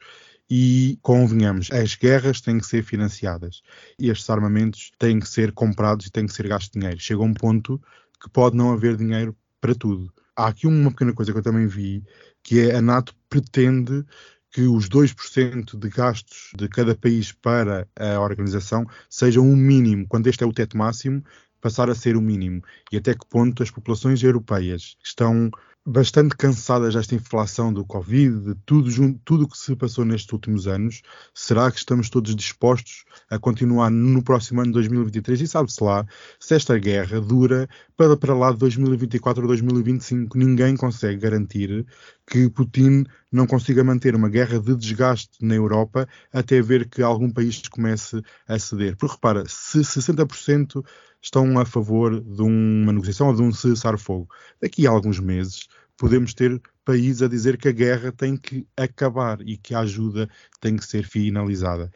e, 0.50 0.98
convenhamos, 1.02 1.70
as 1.70 1.94
guerras 1.94 2.40
têm 2.40 2.58
que 2.58 2.66
ser 2.66 2.82
financiadas 2.82 3.60
e 3.98 4.08
estes 4.08 4.28
armamentos 4.30 4.92
têm 4.98 5.20
que 5.20 5.28
ser 5.28 5.52
comprados 5.52 6.06
e 6.06 6.10
têm 6.10 6.26
que 6.26 6.32
ser 6.32 6.48
gasto 6.48 6.72
dinheiro. 6.72 6.98
Chega 6.98 7.22
um 7.22 7.34
ponto 7.34 7.80
que 8.20 8.30
pode 8.30 8.56
não 8.56 8.72
haver 8.72 8.96
dinheiro 8.96 9.36
para 9.60 9.74
tudo. 9.74 10.12
Há 10.34 10.48
aqui 10.48 10.66
uma 10.66 10.90
pequena 10.90 11.12
coisa 11.12 11.32
que 11.32 11.38
eu 11.38 11.42
também 11.42 11.66
vi, 11.66 12.02
que 12.42 12.60
é 12.60 12.76
a 12.76 12.80
NATO 12.80 13.14
pretende 13.28 14.04
que 14.50 14.62
os 14.62 14.88
2% 14.88 15.78
de 15.78 15.88
gastos 15.88 16.50
de 16.56 16.68
cada 16.68 16.94
país 16.94 17.32
para 17.32 17.86
a 17.98 18.20
organização 18.20 18.86
sejam 19.08 19.44
um 19.44 19.56
mínimo, 19.56 20.06
quando 20.08 20.26
este 20.26 20.42
é 20.42 20.46
o 20.46 20.52
teto 20.52 20.76
máximo, 20.76 21.22
passar 21.60 21.90
a 21.90 21.94
ser 21.94 22.16
o 22.16 22.20
mínimo. 22.20 22.62
E 22.90 22.96
até 22.96 23.14
que 23.14 23.26
ponto 23.28 23.62
as 23.62 23.70
populações 23.70 24.22
europeias 24.22 24.96
estão 25.02 25.50
bastante 25.88 26.36
cansadas 26.36 26.94
desta 26.94 27.14
inflação 27.14 27.72
do 27.72 27.82
Covid, 27.82 28.40
de 28.40 28.54
tudo 28.66 28.90
junto, 28.90 29.18
tudo 29.24 29.44
o 29.44 29.48
que 29.48 29.56
se 29.56 29.74
passou 29.74 30.04
nestes 30.04 30.30
últimos 30.30 30.68
anos, 30.68 31.00
será 31.32 31.70
que 31.70 31.78
estamos 31.78 32.10
todos 32.10 32.36
dispostos 32.36 33.04
a 33.30 33.38
continuar 33.38 33.90
no 33.90 34.22
próximo 34.22 34.60
ano 34.60 34.68
de 34.68 34.74
2023? 34.74 35.40
E 35.40 35.46
sabe-se 35.46 35.82
lá, 35.82 36.06
se 36.38 36.54
esta 36.54 36.78
guerra 36.78 37.18
dura 37.22 37.66
para, 37.96 38.18
para 38.18 38.34
lá 38.34 38.52
de 38.52 38.58
2024 38.58 39.42
ou 39.42 39.48
2025, 39.48 40.36
ninguém 40.36 40.76
consegue 40.76 41.20
garantir 41.20 41.86
que 42.30 42.50
Putin 42.50 43.04
não 43.32 43.46
consiga 43.46 43.82
manter 43.82 44.14
uma 44.14 44.28
guerra 44.28 44.60
de 44.60 44.76
desgaste 44.76 45.38
na 45.40 45.54
Europa 45.54 46.06
até 46.30 46.60
ver 46.60 46.86
que 46.88 47.02
algum 47.02 47.30
país 47.30 47.62
comece 47.68 48.22
a 48.46 48.58
ceder. 48.58 48.94
Porque 48.96 49.14
repara, 49.14 49.44
se 49.46 49.78
60% 49.78 50.84
estão 51.28 51.58
a 51.58 51.64
favor 51.64 52.20
de 52.20 52.42
uma 52.42 52.92
negociação 52.92 53.28
ou 53.28 53.34
de 53.34 53.42
um 53.42 53.52
cessar-fogo, 53.52 54.28
daqui 54.60 54.86
a 54.86 54.90
alguns 54.90 55.20
meses 55.20 55.68
podemos 55.96 56.32
ter 56.32 56.60
países 56.84 57.22
a 57.22 57.28
dizer 57.28 57.58
que 57.58 57.68
a 57.68 57.72
guerra 57.72 58.10
tem 58.10 58.36
que 58.36 58.66
acabar 58.76 59.40
e 59.42 59.56
que 59.58 59.74
a 59.74 59.80
ajuda 59.80 60.28
tem 60.60 60.76
que 60.76 60.86
ser 60.86 61.04
finalizada. 61.04 61.90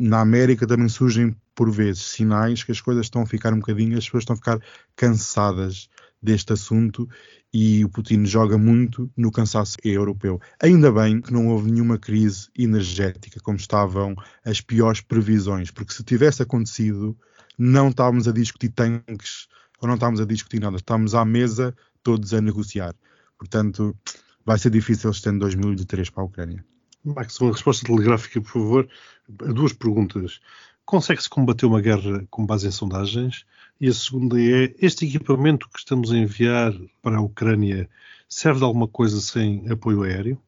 Na 0.00 0.20
América 0.20 0.66
também 0.66 0.88
surgem, 0.88 1.36
por 1.54 1.70
vezes, 1.70 2.02
sinais 2.02 2.64
que 2.64 2.72
as 2.72 2.80
coisas 2.80 3.06
estão 3.06 3.22
a 3.22 3.26
ficar 3.26 3.52
um 3.52 3.58
bocadinho, 3.58 3.98
as 3.98 4.04
pessoas 4.04 4.22
estão 4.22 4.34
a 4.34 4.36
ficar 4.36 4.60
cansadas 4.96 5.88
deste 6.22 6.52
assunto 6.54 7.06
e 7.52 7.84
o 7.84 7.88
Putin 7.88 8.24
joga 8.24 8.56
muito 8.56 9.10
no 9.16 9.30
cansaço 9.30 9.76
europeu. 9.84 10.40
Ainda 10.60 10.90
bem 10.90 11.20
que 11.20 11.32
não 11.32 11.48
houve 11.48 11.70
nenhuma 11.70 11.98
crise 11.98 12.48
energética, 12.56 13.40
como 13.40 13.58
estavam 13.58 14.16
as 14.44 14.60
piores 14.60 15.02
previsões, 15.02 15.70
porque 15.70 15.92
se 15.92 16.02
tivesse 16.02 16.42
acontecido, 16.42 17.16
não 17.58 17.88
estávamos 17.88 18.28
a 18.28 18.32
discutir 18.32 18.70
tanques 18.70 19.48
ou 19.80 19.88
não 19.88 19.94
estávamos 19.94 20.20
a 20.20 20.24
discutir 20.24 20.60
nada, 20.60 20.76
estávamos 20.76 21.14
à 21.14 21.24
mesa 21.24 21.74
todos 22.02 22.32
a 22.32 22.40
negociar. 22.40 22.94
Portanto, 23.38 23.96
vai 24.44 24.58
ser 24.58 24.70
difícil 24.70 25.10
este 25.10 25.28
ano 25.28 25.40
2023 25.40 26.10
para 26.10 26.22
a 26.22 26.26
Ucrânia. 26.26 26.64
Max, 27.04 27.38
uma 27.40 27.52
resposta 27.52 27.86
telegráfica, 27.86 28.40
por 28.40 28.50
favor, 28.50 28.88
duas 29.28 29.72
perguntas. 29.72 30.40
Consegue-se 30.86 31.28
combater 31.28 31.66
uma 31.66 31.80
guerra 31.80 32.26
com 32.30 32.46
base 32.46 32.66
em 32.66 32.70
sondagens? 32.70 33.44
E 33.80 33.88
a 33.88 33.92
segunda 33.92 34.40
é: 34.40 34.74
este 34.78 35.06
equipamento 35.06 35.68
que 35.68 35.78
estamos 35.78 36.12
a 36.12 36.16
enviar 36.16 36.72
para 37.02 37.18
a 37.18 37.20
Ucrânia 37.20 37.88
serve 38.28 38.60
de 38.60 38.64
alguma 38.64 38.88
coisa 38.88 39.20
sem 39.20 39.68
apoio 39.70 40.02
aéreo? 40.02 40.40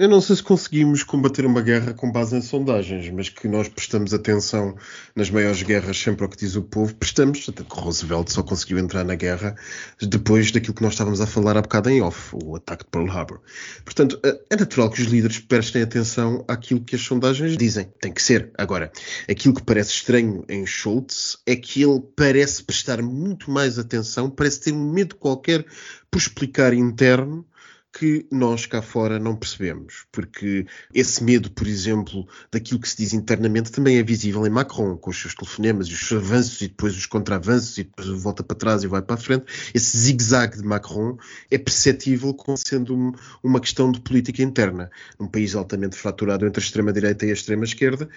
Eu 0.00 0.08
não 0.08 0.22
sei 0.22 0.34
se 0.36 0.42
conseguimos 0.42 1.02
combater 1.02 1.44
uma 1.44 1.60
guerra 1.60 1.92
com 1.92 2.10
base 2.10 2.34
em 2.34 2.40
sondagens, 2.40 3.10
mas 3.10 3.28
que 3.28 3.46
nós 3.46 3.68
prestamos 3.68 4.14
atenção 4.14 4.74
nas 5.14 5.28
maiores 5.28 5.62
guerras 5.62 5.98
sempre 5.98 6.24
ao 6.24 6.30
que 6.30 6.38
diz 6.38 6.56
o 6.56 6.62
povo, 6.62 6.94
prestamos, 6.94 7.46
até 7.46 7.62
que 7.62 7.78
Roosevelt 7.78 8.30
só 8.30 8.42
conseguiu 8.42 8.78
entrar 8.78 9.04
na 9.04 9.14
guerra 9.14 9.54
depois 10.00 10.50
daquilo 10.52 10.72
que 10.72 10.82
nós 10.82 10.94
estávamos 10.94 11.20
a 11.20 11.26
falar 11.26 11.58
há 11.58 11.60
bocado 11.60 11.90
em 11.90 12.00
off, 12.00 12.34
o 12.42 12.56
ataque 12.56 12.84
de 12.84 12.90
Pearl 12.90 13.10
Harbor. 13.10 13.42
Portanto, 13.84 14.18
é 14.24 14.56
natural 14.56 14.88
que 14.88 15.02
os 15.02 15.06
líderes 15.06 15.38
prestem 15.38 15.82
atenção 15.82 16.46
àquilo 16.48 16.80
que 16.80 16.96
as 16.96 17.02
sondagens 17.02 17.54
dizem. 17.58 17.92
Tem 18.00 18.10
que 18.10 18.22
ser. 18.22 18.50
Agora, 18.56 18.90
aquilo 19.28 19.52
que 19.52 19.62
parece 19.62 19.90
estranho 19.90 20.46
em 20.48 20.64
Schultz 20.64 21.36
é 21.44 21.54
que 21.54 21.82
ele 21.82 22.00
parece 22.16 22.64
prestar 22.64 23.02
muito 23.02 23.50
mais 23.50 23.78
atenção, 23.78 24.30
parece 24.30 24.60
ter 24.60 24.72
um 24.72 24.92
medo 24.92 25.14
qualquer 25.16 25.66
por 26.10 26.16
explicar 26.18 26.72
interno 26.72 27.44
que 27.92 28.26
nós 28.30 28.66
cá 28.66 28.80
fora 28.80 29.18
não 29.18 29.34
percebemos, 29.34 30.06
porque 30.12 30.66
esse 30.94 31.22
medo, 31.22 31.50
por 31.50 31.66
exemplo, 31.66 32.26
daquilo 32.50 32.80
que 32.80 32.88
se 32.88 32.96
diz 32.96 33.12
internamente 33.12 33.72
também 33.72 33.98
é 33.98 34.02
visível 34.02 34.46
em 34.46 34.50
Macron, 34.50 34.96
com 34.96 35.10
os 35.10 35.20
seus 35.20 35.34
telefonemas 35.34 35.88
os 35.88 36.08
seus 36.08 36.24
avanços 36.24 36.60
e 36.60 36.68
depois 36.68 36.96
os 36.96 37.06
contra-avanços 37.06 37.78
e 37.78 37.84
depois 37.84 38.08
volta 38.08 38.42
para 38.42 38.56
trás 38.56 38.82
e 38.82 38.86
vai 38.86 39.02
para 39.02 39.14
a 39.14 39.18
frente. 39.18 39.44
Esse 39.74 39.96
zigue-zague 39.96 40.56
de 40.56 40.64
Macron 40.64 41.16
é 41.50 41.58
perceptível 41.58 42.32
como 42.32 42.56
sendo 42.56 43.14
uma 43.42 43.60
questão 43.60 43.90
de 43.90 44.00
política 44.00 44.42
interna. 44.42 44.90
Num 45.18 45.26
país 45.26 45.54
altamente 45.54 45.96
fraturado 45.96 46.46
entre 46.46 46.62
a 46.62 46.64
extrema-direita 46.64 47.26
e 47.26 47.30
a 47.30 47.34
extrema-esquerda, 47.34 48.08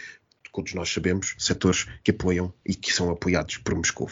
todos 0.53 0.73
nós 0.75 0.93
sabemos, 0.93 1.35
setores 1.39 1.87
que 2.03 2.11
apoiam 2.11 2.53
e 2.65 2.75
que 2.75 2.93
são 2.93 3.09
apoiados 3.09 3.57
por 3.57 3.73
Moscou. 3.73 4.09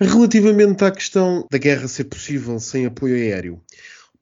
Relativamente 0.00 0.84
à 0.84 0.90
questão 0.90 1.46
da 1.48 1.58
guerra 1.58 1.86
ser 1.86 2.04
possível 2.04 2.58
sem 2.58 2.86
apoio 2.86 3.14
aéreo, 3.14 3.62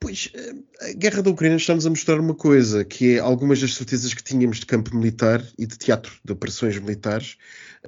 Pois, 0.01 0.31
eh, 0.33 0.55
a 0.91 0.93
guerra 0.93 1.23
da 1.23 1.31
Ucrânia 1.31 1.57
está-nos 1.57 1.85
a 1.85 1.91
mostrar 1.91 2.21
uma 2.21 2.35
coisa, 2.35 2.85
que 2.85 3.17
é 3.17 3.19
algumas 3.19 3.61
das 3.61 3.75
certezas 3.75 4.15
que 4.15 4.23
tínhamos 4.23 4.61
de 4.61 4.67
campo 4.67 4.95
militar 4.97 5.45
e 5.59 5.67
de 5.67 5.77
teatro 5.77 6.13
de 6.25 6.33
operações 6.33 6.79
militares 6.79 7.37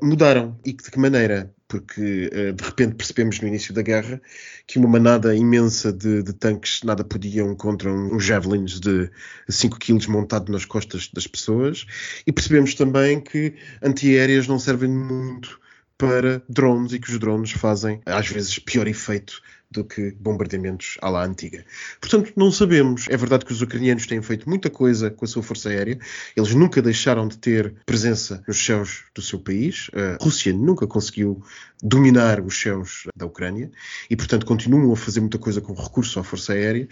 mudaram. 0.03 0.59
E 0.65 0.73
de 0.73 0.91
que 0.91 0.99
maneira? 0.99 1.55
Porque 1.69 2.29
eh, 2.33 2.53
de 2.53 2.65
repente 2.65 2.97
percebemos 2.97 3.41
no 3.41 3.47
início 3.47 3.73
da 3.73 3.83
guerra 3.83 4.21
que 4.67 4.77
uma 4.77 4.89
manada 4.89 5.37
imensa 5.37 5.93
de, 5.93 6.23
de 6.23 6.33
tanques 6.33 6.83
nada 6.83 7.05
podiam 7.05 7.55
contra 7.55 7.93
uns 7.93 8.25
javelins 8.25 8.81
de 8.81 9.09
5 9.49 9.79
kg 9.79 10.09
montado 10.09 10.51
nas 10.51 10.65
costas 10.65 11.09
das 11.13 11.29
pessoas 11.29 11.87
e 12.27 12.33
percebemos 12.33 12.75
também 12.75 13.21
que 13.21 13.55
antiaéreas 13.81 14.49
não 14.49 14.59
servem 14.59 14.91
muito 14.91 15.61
para 15.97 16.43
drones 16.49 16.93
e 16.93 16.99
que 16.99 17.11
os 17.11 17.19
drones 17.21 17.53
fazem 17.53 18.01
às 18.05 18.27
vezes 18.27 18.59
pior 18.59 18.89
efeito 18.89 19.41
do 19.71 19.85
que 19.85 20.11
bombardeamentos 20.13 20.97
à 21.01 21.09
la 21.09 21.25
antiga. 21.25 21.65
Portanto, 22.01 22.33
não 22.37 22.51
sabemos. 22.51 23.07
É 23.09 23.17
verdade 23.17 23.45
que 23.45 23.53
os 23.53 23.63
ucranianos 23.63 24.07
têm 24.07 24.21
feito 24.21 24.49
muita 24.49 24.69
coisa 24.69 25.11
com 25.11 25.25
a 25.25 25.29
sua 25.29 25.43
força 25.43 25.69
aérea. 25.69 25.99
Eles 26.37 26.55
nunca 26.55 26.83
deixaram 26.83 27.29
de 27.29 27.39
ter 27.39 27.75
presença 27.87 28.43
nos 28.49 28.65
céus 28.65 29.05
do 29.15 29.23
seu 29.23 29.39
país. 29.39 29.91
A 29.95 30.23
Rússia 30.23 30.53
nunca 30.53 30.87
conseguiu 30.87 31.43
dominar 31.83 32.41
os 32.41 32.61
céus 32.61 33.05
da 33.17 33.25
Ucrânia 33.25 33.71
e, 34.11 34.17
portanto, 34.17 34.45
continuam 34.45 34.93
a 34.93 34.97
fazer 34.97 35.21
muita 35.21 35.39
coisa 35.39 35.61
com 35.61 35.73
recurso 35.73 36.19
à 36.19 36.25
força 36.25 36.53
aérea. 36.53 36.89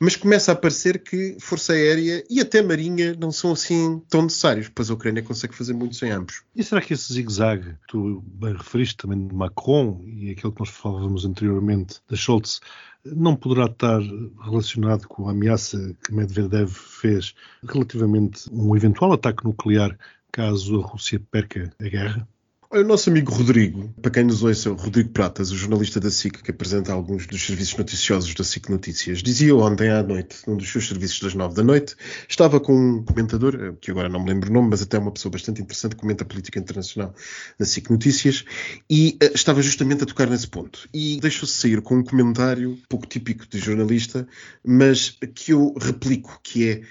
Mas 0.00 0.16
começa 0.16 0.52
a 0.52 0.56
parecer 0.56 0.98
que 1.02 1.36
força 1.38 1.74
aérea 1.74 2.24
e 2.28 2.40
até 2.40 2.62
marinha 2.62 3.14
não 3.14 3.30
são 3.30 3.52
assim 3.52 4.02
tão 4.08 4.22
necessários, 4.22 4.70
pois 4.74 4.90
a 4.90 4.94
Ucrânia 4.94 5.22
consegue 5.22 5.54
fazer 5.54 5.74
muito 5.74 5.96
sem 5.96 6.10
ambos. 6.10 6.42
E 6.56 6.64
será 6.64 6.80
que 6.80 6.94
esse 6.94 7.12
zigue-zague, 7.12 7.74
tu 7.86 8.22
bem 8.26 8.54
referiste 8.54 8.96
também 8.96 9.26
de 9.26 9.34
Macron 9.34 10.02
e 10.06 10.30
aquilo 10.30 10.52
que 10.52 10.60
nós 10.60 10.70
falávamos 10.70 11.24
anteriormente 11.24 12.00
das 12.08 12.21
Scholz 12.22 12.60
não 13.04 13.34
poderá 13.34 13.66
estar 13.66 14.00
relacionado 14.44 15.08
com 15.08 15.28
a 15.28 15.32
ameaça 15.32 15.94
que 16.04 16.14
Medvedev 16.14 16.68
fez 16.70 17.34
relativamente 17.66 18.48
a 18.48 18.54
um 18.54 18.76
eventual 18.76 19.12
ataque 19.12 19.44
nuclear 19.44 19.98
caso 20.30 20.80
a 20.80 20.86
Rússia 20.86 21.20
perca 21.30 21.74
a 21.80 21.84
guerra? 21.84 22.28
O 22.74 22.82
nosso 22.82 23.10
amigo 23.10 23.30
Rodrigo, 23.30 23.92
para 24.00 24.10
quem 24.10 24.24
nos 24.24 24.42
ouça, 24.42 24.70
o 24.70 24.74
Rodrigo 24.74 25.10
Pratas, 25.10 25.50
o 25.50 25.56
jornalista 25.56 26.00
da 26.00 26.10
SIC 26.10 26.42
que 26.42 26.52
apresenta 26.52 26.90
alguns 26.90 27.26
dos 27.26 27.44
serviços 27.44 27.76
noticiosos 27.76 28.34
da 28.34 28.42
SIC 28.42 28.70
Notícias, 28.70 29.22
dizia 29.22 29.54
ontem 29.54 29.90
à 29.90 30.02
noite, 30.02 30.38
num 30.46 30.56
dos 30.56 30.72
seus 30.72 30.88
serviços 30.88 31.20
das 31.20 31.34
nove 31.34 31.54
da 31.54 31.62
noite, 31.62 31.94
estava 32.26 32.58
com 32.58 32.74
um 32.74 33.04
comentador, 33.04 33.56
eh, 33.60 33.74
que 33.78 33.90
agora 33.90 34.08
não 34.08 34.24
me 34.24 34.30
lembro 34.30 34.48
o 34.48 34.52
nome, 34.54 34.70
mas 34.70 34.80
até 34.80 34.98
uma 34.98 35.12
pessoa 35.12 35.30
bastante 35.30 35.60
interessante, 35.60 35.96
comenta 35.96 36.24
a 36.24 36.26
política 36.26 36.58
internacional 36.58 37.14
na 37.58 37.66
SIC 37.66 37.90
Notícias, 37.90 38.42
e 38.88 39.18
uh, 39.22 39.34
estava 39.34 39.60
justamente 39.60 40.04
a 40.04 40.06
tocar 40.06 40.30
nesse 40.30 40.48
ponto. 40.48 40.88
E 40.94 41.20
deixou-se 41.20 41.52
sair 41.52 41.82
com 41.82 41.96
um 41.96 42.02
comentário 42.02 42.78
pouco 42.88 43.06
típico 43.06 43.46
de 43.46 43.58
jornalista, 43.58 44.26
mas 44.64 45.18
que 45.34 45.52
eu 45.52 45.74
replico, 45.78 46.40
que 46.42 46.70
é 46.70 46.82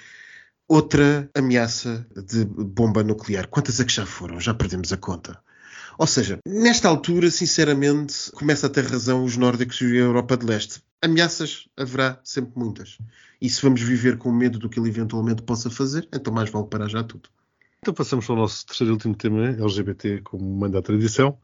outra 0.67 1.27
ameaça 1.33 2.05
de 2.15 2.45
bomba 2.45 3.03
nuclear. 3.03 3.47
Quantas 3.47 3.79
é 3.79 3.83
que 3.83 3.91
já 3.91 4.05
foram? 4.05 4.39
Já 4.39 4.53
perdemos 4.53 4.93
a 4.93 4.97
conta. 4.97 5.41
Ou 6.01 6.07
seja, 6.07 6.39
nesta 6.43 6.87
altura, 6.87 7.29
sinceramente, 7.29 8.31
começa 8.31 8.65
a 8.65 8.69
ter 8.71 8.85
razão 8.85 9.23
os 9.23 9.37
nórdicos 9.37 9.79
e 9.81 9.85
a 9.97 9.99
Europa 9.99 10.35
de 10.35 10.47
Leste. 10.47 10.81
Ameaças 10.99 11.67
haverá 11.77 12.19
sempre 12.23 12.53
muitas. 12.55 12.97
E 13.39 13.47
se 13.47 13.61
vamos 13.61 13.83
viver 13.83 14.17
com 14.17 14.31
medo 14.31 14.57
do 14.57 14.67
que 14.67 14.79
ele 14.79 14.89
eventualmente 14.89 15.43
possa 15.43 15.69
fazer, 15.69 16.09
então 16.11 16.33
mais 16.33 16.49
vale 16.49 16.65
parar 16.65 16.89
já 16.89 17.03
tudo. 17.03 17.29
Então 17.77 17.93
passamos 17.93 18.27
ao 18.27 18.35
nosso 18.35 18.65
terceiro 18.65 18.93
e 18.93 18.95
último 18.95 19.13
tema, 19.13 19.49
LGBT, 19.49 20.21
como 20.23 20.43
manda 20.43 20.79
a 20.79 20.81
tradição. 20.81 21.37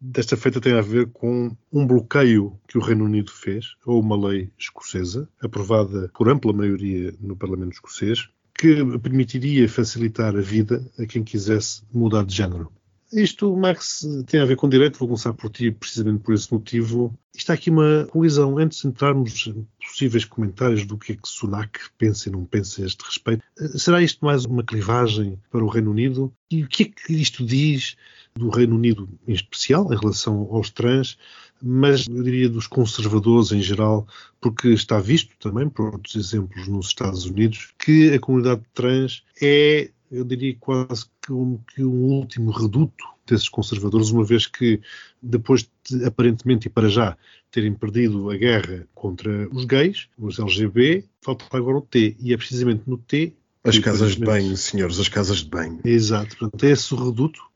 Desta 0.00 0.34
feita 0.34 0.62
tem 0.62 0.72
a 0.72 0.80
ver 0.80 1.08
com 1.08 1.54
um 1.70 1.86
bloqueio 1.86 2.58
que 2.66 2.78
o 2.78 2.80
Reino 2.80 3.04
Unido 3.04 3.30
fez 3.30 3.74
a 3.86 3.92
uma 3.92 4.16
lei 4.16 4.50
escocesa, 4.58 5.28
aprovada 5.42 6.10
por 6.14 6.26
ampla 6.26 6.54
maioria 6.54 7.12
no 7.20 7.36
Parlamento 7.36 7.74
escocês, 7.74 8.30
que 8.58 8.82
permitiria 8.98 9.68
facilitar 9.68 10.34
a 10.34 10.40
vida 10.40 10.90
a 10.98 11.04
quem 11.04 11.22
quisesse 11.22 11.82
mudar 11.92 12.24
de 12.24 12.34
género. 12.34 12.72
Isto, 13.12 13.56
Max, 13.56 14.06
tem 14.26 14.40
a 14.40 14.44
ver 14.44 14.56
com 14.56 14.68
direito, 14.68 14.98
vou 14.98 15.08
começar 15.08 15.32
por 15.32 15.50
ti 15.50 15.70
precisamente 15.72 16.22
por 16.22 16.32
esse 16.32 16.52
motivo. 16.52 17.12
Está 17.34 17.54
aqui 17.54 17.68
uma 17.68 18.06
colisão 18.10 18.56
antes 18.56 18.82
de 18.82 18.88
entrarmos 18.88 19.48
em 19.48 19.66
possíveis 19.84 20.24
comentários 20.24 20.84
do 20.86 20.96
que 20.96 21.12
é 21.12 21.16
que 21.16 21.28
Sunak 21.28 21.80
pensa 21.98 22.28
e 22.28 22.32
não 22.32 22.44
pensa 22.44 22.82
a 22.82 22.86
este 22.86 23.04
respeito. 23.04 23.42
Será 23.76 24.00
isto 24.00 24.24
mais 24.24 24.44
uma 24.44 24.62
clivagem 24.62 25.38
para 25.50 25.64
o 25.64 25.68
Reino 25.68 25.90
Unido? 25.90 26.32
E 26.50 26.62
o 26.62 26.68
que 26.68 26.84
é 26.84 26.86
que 26.86 27.12
isto 27.14 27.44
diz 27.44 27.96
do 28.34 28.48
Reino 28.48 28.76
Unido 28.76 29.08
em 29.26 29.32
especial, 29.32 29.92
em 29.92 29.98
relação 29.98 30.48
aos 30.52 30.70
trans, 30.70 31.18
mas 31.60 32.06
eu 32.06 32.22
diria 32.22 32.48
dos 32.48 32.66
conservadores 32.66 33.50
em 33.50 33.60
geral, 33.60 34.06
porque 34.40 34.68
está 34.68 35.00
visto 35.00 35.34
também, 35.38 35.68
por 35.68 35.94
outros 35.94 36.14
exemplos 36.14 36.68
nos 36.68 36.86
Estados 36.86 37.26
Unidos, 37.26 37.72
que 37.78 38.14
a 38.14 38.20
comunidade 38.20 38.62
trans 38.72 39.24
é 39.42 39.90
eu 40.10 40.24
diria 40.24 40.56
quase 40.58 41.06
que 41.22 41.32
um, 41.32 41.58
que 41.74 41.84
um 41.84 42.04
último 42.04 42.50
reduto 42.50 43.04
desses 43.26 43.48
conservadores, 43.48 44.10
uma 44.10 44.24
vez 44.24 44.46
que 44.46 44.80
depois 45.22 45.68
de, 45.88 46.04
aparentemente 46.04 46.66
e 46.66 46.70
para 46.70 46.88
já 46.88 47.16
terem 47.50 47.72
perdido 47.72 48.30
a 48.30 48.36
guerra 48.36 48.86
contra 48.94 49.48
os 49.50 49.64
gays, 49.64 50.08
os 50.18 50.38
LGB, 50.38 51.04
falta 51.22 51.44
agora 51.52 51.78
o 51.78 51.82
T, 51.82 52.16
e 52.18 52.32
é 52.32 52.36
precisamente 52.36 52.82
no 52.86 52.98
T 52.98 53.34
as 53.62 53.78
casas 53.78 54.16
de 54.16 54.24
banho, 54.24 54.56
senhores, 54.56 54.98
as 54.98 55.08
casas 55.08 55.38
de 55.38 55.48
banho. 55.50 55.80
Exato, 55.84 56.36
portanto, 56.36 56.64
é 56.64 56.70
esse 56.70 56.94
o 56.94 57.04
reduto 57.04 57.49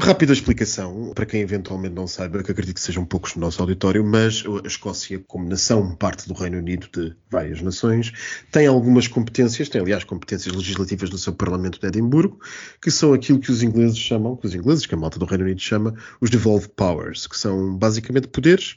Rápida 0.00 0.32
explicação, 0.32 1.12
para 1.14 1.26
quem 1.26 1.42
eventualmente 1.42 1.94
não 1.94 2.06
saiba, 2.06 2.42
que 2.42 2.50
acredito 2.50 2.76
que 2.76 2.80
sejam 2.80 3.04
poucos 3.04 3.34
no 3.34 3.42
nosso 3.42 3.60
auditório, 3.60 4.04
mas 4.04 4.42
a 4.64 4.66
Escócia, 4.66 5.22
como 5.26 5.48
nação, 5.48 5.94
parte 5.94 6.26
do 6.28 6.34
Reino 6.34 6.58
Unido 6.58 6.88
de 6.92 7.14
várias 7.28 7.60
nações, 7.60 8.12
tem 8.50 8.66
algumas 8.66 9.08
competências, 9.08 9.68
tem 9.68 9.80
aliás 9.80 10.04
competências 10.04 10.54
legislativas 10.54 11.10
no 11.10 11.18
seu 11.18 11.34
Parlamento 11.34 11.80
de 11.80 11.86
Edimburgo, 11.86 12.40
que 12.80 12.90
são 12.90 13.12
aquilo 13.12 13.40
que 13.40 13.50
os 13.50 13.62
ingleses 13.62 13.98
chamam, 13.98 14.36
que 14.36 14.46
os 14.46 14.54
ingleses, 14.54 14.86
que 14.86 14.94
a 14.94 14.98
malta 14.98 15.18
do 15.18 15.26
Reino 15.26 15.44
Unido 15.44 15.60
chama, 15.60 15.94
os 16.20 16.30
devolved 16.30 16.70
powers, 16.74 17.26
que 17.26 17.36
são 17.36 17.76
basicamente 17.76 18.28
poderes 18.28 18.76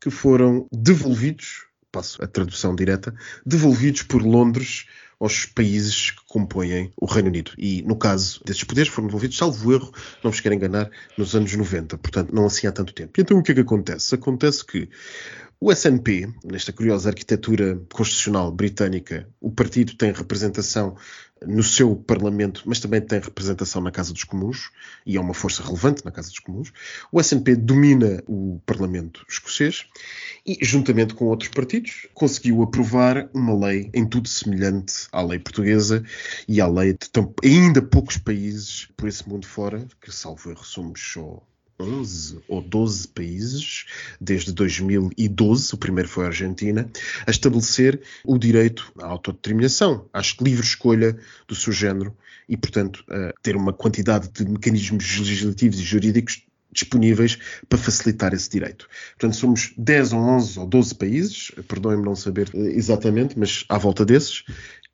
que 0.00 0.10
foram 0.10 0.66
devolvidos, 0.70 1.66
passo 1.90 2.22
a 2.22 2.26
tradução 2.26 2.74
direta, 2.74 3.14
devolvidos 3.44 4.02
por 4.02 4.22
Londres 4.22 4.86
aos 5.22 5.46
países 5.46 6.10
que 6.10 6.20
compõem 6.26 6.92
o 6.96 7.06
Reino 7.06 7.28
Unido. 7.28 7.52
E, 7.56 7.80
no 7.82 7.94
caso 7.94 8.40
desses 8.44 8.64
poderes, 8.64 8.92
foram 8.92 9.06
devolvidos, 9.06 9.36
salvo 9.36 9.72
erro, 9.72 9.92
não 10.22 10.32
vos 10.32 10.40
quero 10.40 10.52
enganar, 10.52 10.90
nos 11.16 11.36
anos 11.36 11.54
90, 11.54 11.96
portanto, 11.96 12.34
não 12.34 12.44
assim 12.44 12.66
há 12.66 12.72
tanto 12.72 12.92
tempo. 12.92 13.12
E 13.16 13.22
então 13.22 13.38
o 13.38 13.42
que 13.42 13.52
é 13.52 13.54
que 13.54 13.60
acontece? 13.60 14.16
Acontece 14.16 14.66
que 14.66 14.88
o 15.60 15.70
SNP, 15.70 16.28
nesta 16.44 16.72
curiosa 16.72 17.08
arquitetura 17.08 17.80
constitucional 17.92 18.50
britânica, 18.50 19.28
o 19.40 19.52
partido 19.52 19.94
tem 19.96 20.10
representação 20.10 20.96
no 21.46 21.62
seu 21.62 21.96
Parlamento, 21.96 22.62
mas 22.66 22.80
também 22.80 23.00
tem 23.00 23.20
representação 23.20 23.82
na 23.82 23.90
Casa 23.90 24.12
dos 24.12 24.24
Comuns, 24.24 24.70
e 25.04 25.16
é 25.16 25.20
uma 25.20 25.34
força 25.34 25.62
relevante 25.62 26.04
na 26.04 26.10
Casa 26.10 26.28
dos 26.28 26.38
Comuns. 26.38 26.72
O 27.10 27.20
SNP 27.20 27.56
domina 27.56 28.22
o 28.26 28.60
Parlamento 28.66 29.24
escocês 29.28 29.86
e, 30.46 30.58
juntamente 30.62 31.14
com 31.14 31.26
outros 31.26 31.50
partidos, 31.50 32.06
conseguiu 32.14 32.62
aprovar 32.62 33.28
uma 33.32 33.66
lei 33.66 33.90
em 33.94 34.06
tudo 34.06 34.28
semelhante 34.28 35.08
à 35.12 35.22
lei 35.22 35.38
portuguesa 35.38 36.04
e 36.48 36.60
à 36.60 36.66
lei 36.66 36.92
de 36.92 37.10
tão, 37.10 37.32
ainda 37.42 37.82
poucos 37.82 38.16
países 38.16 38.88
por 38.96 39.08
esse 39.08 39.28
mundo 39.28 39.46
fora, 39.46 39.86
que 40.00 40.12
salvo 40.12 40.50
erro 40.50 40.64
somos 40.64 41.00
só 41.00 41.42
11 41.82 42.38
ou 42.48 42.60
12 42.60 43.08
países, 43.08 43.84
desde 44.20 44.52
2012, 44.52 45.74
o 45.74 45.78
primeiro 45.78 46.08
foi 46.08 46.24
a 46.24 46.28
Argentina, 46.28 46.88
a 47.26 47.30
estabelecer 47.30 48.00
o 48.24 48.38
direito 48.38 48.92
à 48.98 49.06
autodeterminação, 49.06 50.06
à 50.12 50.20
livre 50.40 50.64
escolha 50.64 51.18
do 51.46 51.54
seu 51.54 51.72
género 51.72 52.16
e, 52.48 52.56
portanto, 52.56 53.04
a 53.08 53.32
ter 53.42 53.56
uma 53.56 53.72
quantidade 53.72 54.28
de 54.28 54.44
mecanismos 54.44 55.18
legislativos 55.18 55.78
e 55.78 55.82
jurídicos 55.82 56.42
disponíveis 56.72 57.38
para 57.68 57.78
facilitar 57.78 58.32
esse 58.32 58.50
direito. 58.50 58.88
Portanto, 59.18 59.36
somos 59.36 59.74
10 59.76 60.12
ou 60.12 60.20
11 60.20 60.58
ou 60.58 60.66
12 60.66 60.94
países, 60.94 61.52
perdoem-me 61.68 62.04
não 62.04 62.16
saber 62.16 62.50
eh, 62.54 62.58
exatamente, 62.58 63.38
mas 63.38 63.64
à 63.68 63.78
volta 63.78 64.04
desses, 64.04 64.44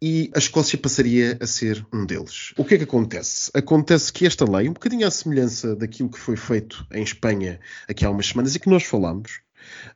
e 0.00 0.30
a 0.34 0.38
Escócia 0.38 0.78
passaria 0.78 1.36
a 1.40 1.46
ser 1.46 1.84
um 1.92 2.06
deles. 2.06 2.52
O 2.56 2.64
que 2.64 2.74
é 2.74 2.78
que 2.78 2.84
acontece? 2.84 3.50
Acontece 3.52 4.12
que 4.12 4.26
esta 4.26 4.48
lei, 4.48 4.68
um 4.68 4.72
bocadinho 4.72 5.06
à 5.06 5.10
semelhança 5.10 5.74
daquilo 5.74 6.08
que 6.08 6.18
foi 6.18 6.36
feito 6.36 6.86
em 6.92 7.02
Espanha 7.02 7.58
aqui 7.88 8.04
há 8.04 8.10
umas 8.10 8.26
semanas 8.26 8.54
e 8.54 8.60
que 8.60 8.68
nós 8.68 8.84
falamos, 8.84 9.40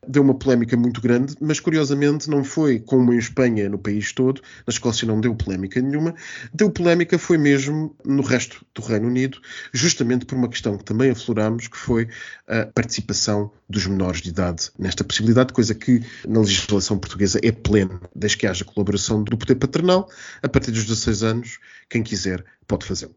deu 0.06 0.22
uma 0.22 0.34
polémica 0.34 0.76
muito 0.76 1.00
grande, 1.00 1.34
mas 1.40 1.60
curiosamente 1.60 2.28
não 2.28 2.44
foi 2.44 2.80
como 2.80 3.12
em 3.12 3.18
Espanha, 3.18 3.68
no 3.68 3.78
país 3.78 4.12
todo, 4.12 4.40
na 4.66 4.70
Escócia 4.70 5.06
não 5.06 5.20
deu 5.20 5.34
polémica 5.34 5.80
nenhuma, 5.80 6.14
deu 6.52 6.70
polémica 6.70 7.18
foi 7.18 7.38
mesmo 7.38 7.96
no 8.04 8.22
resto 8.22 8.64
do 8.74 8.82
Reino 8.82 9.08
Unido, 9.08 9.40
justamente 9.72 10.24
por 10.24 10.36
uma 10.36 10.48
questão 10.48 10.76
que 10.76 10.84
também 10.84 11.10
afloramos, 11.10 11.68
que 11.68 11.76
foi 11.76 12.08
a 12.46 12.66
participação 12.66 13.50
dos 13.68 13.86
menores 13.86 14.20
de 14.20 14.28
idade 14.28 14.70
nesta 14.78 15.04
possibilidade, 15.04 15.52
coisa 15.52 15.74
que 15.74 16.02
na 16.26 16.40
legislação 16.40 16.98
portuguesa 16.98 17.40
é 17.42 17.52
plena, 17.52 18.00
desde 18.14 18.38
que 18.38 18.46
haja 18.46 18.64
colaboração 18.64 19.22
do 19.22 19.36
poder 19.36 19.56
paternal, 19.56 20.08
a 20.42 20.48
partir 20.48 20.70
dos 20.70 20.84
16 20.84 21.22
anos, 21.22 21.58
quem 21.88 22.02
quiser 22.02 22.44
pode 22.66 22.86
fazê-lo. 22.86 23.14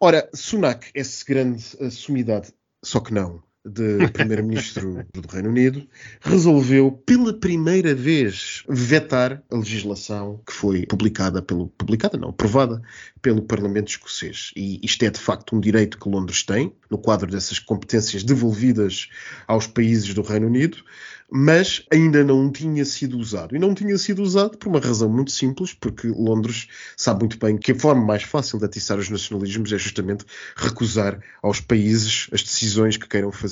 Ora, 0.00 0.28
Sunak, 0.32 0.90
essa 0.94 1.24
grande 1.24 1.62
sumidade, 1.90 2.52
só 2.82 3.00
que 3.00 3.12
não, 3.12 3.42
de 3.64 4.08
primeiro-ministro 4.08 5.04
do 5.12 5.28
Reino 5.28 5.50
Unido, 5.50 5.86
resolveu 6.20 6.92
pela 6.92 7.32
primeira 7.32 7.94
vez 7.94 8.62
vetar 8.68 9.42
a 9.50 9.56
legislação 9.56 10.40
que 10.46 10.52
foi 10.52 10.86
publicada 10.86 11.42
pelo 11.42 11.68
publicada 11.68 12.16
não, 12.16 12.30
aprovada 12.30 12.80
pelo 13.20 13.42
Parlamento 13.42 13.88
escocês. 13.88 14.52
E 14.56 14.80
isto 14.82 15.04
é 15.04 15.10
de 15.10 15.20
facto 15.20 15.56
um 15.56 15.60
direito 15.60 15.98
que 15.98 16.08
Londres 16.08 16.42
tem 16.42 16.72
no 16.90 16.98
quadro 16.98 17.30
dessas 17.30 17.58
competências 17.58 18.22
devolvidas 18.22 19.08
aos 19.46 19.66
países 19.66 20.14
do 20.14 20.22
Reino 20.22 20.46
Unido, 20.46 20.78
mas 21.30 21.84
ainda 21.92 22.24
não 22.24 22.50
tinha 22.50 22.84
sido 22.86 23.18
usado. 23.18 23.54
E 23.54 23.58
não 23.58 23.74
tinha 23.74 23.98
sido 23.98 24.22
usado 24.22 24.56
por 24.56 24.68
uma 24.68 24.80
razão 24.80 25.10
muito 25.10 25.30
simples, 25.30 25.74
porque 25.74 26.08
Londres 26.08 26.68
sabe 26.96 27.20
muito 27.20 27.38
bem 27.38 27.58
que 27.58 27.72
a 27.72 27.78
forma 27.78 28.02
mais 28.02 28.22
fácil 28.22 28.58
de 28.58 28.64
atiçar 28.64 28.98
os 28.98 29.10
nacionalismos 29.10 29.70
é 29.72 29.78
justamente 29.78 30.24
recusar 30.56 31.20
aos 31.42 31.60
países 31.60 32.28
as 32.32 32.42
decisões 32.42 32.96
que 32.96 33.06
queiram 33.06 33.30
fazer 33.30 33.47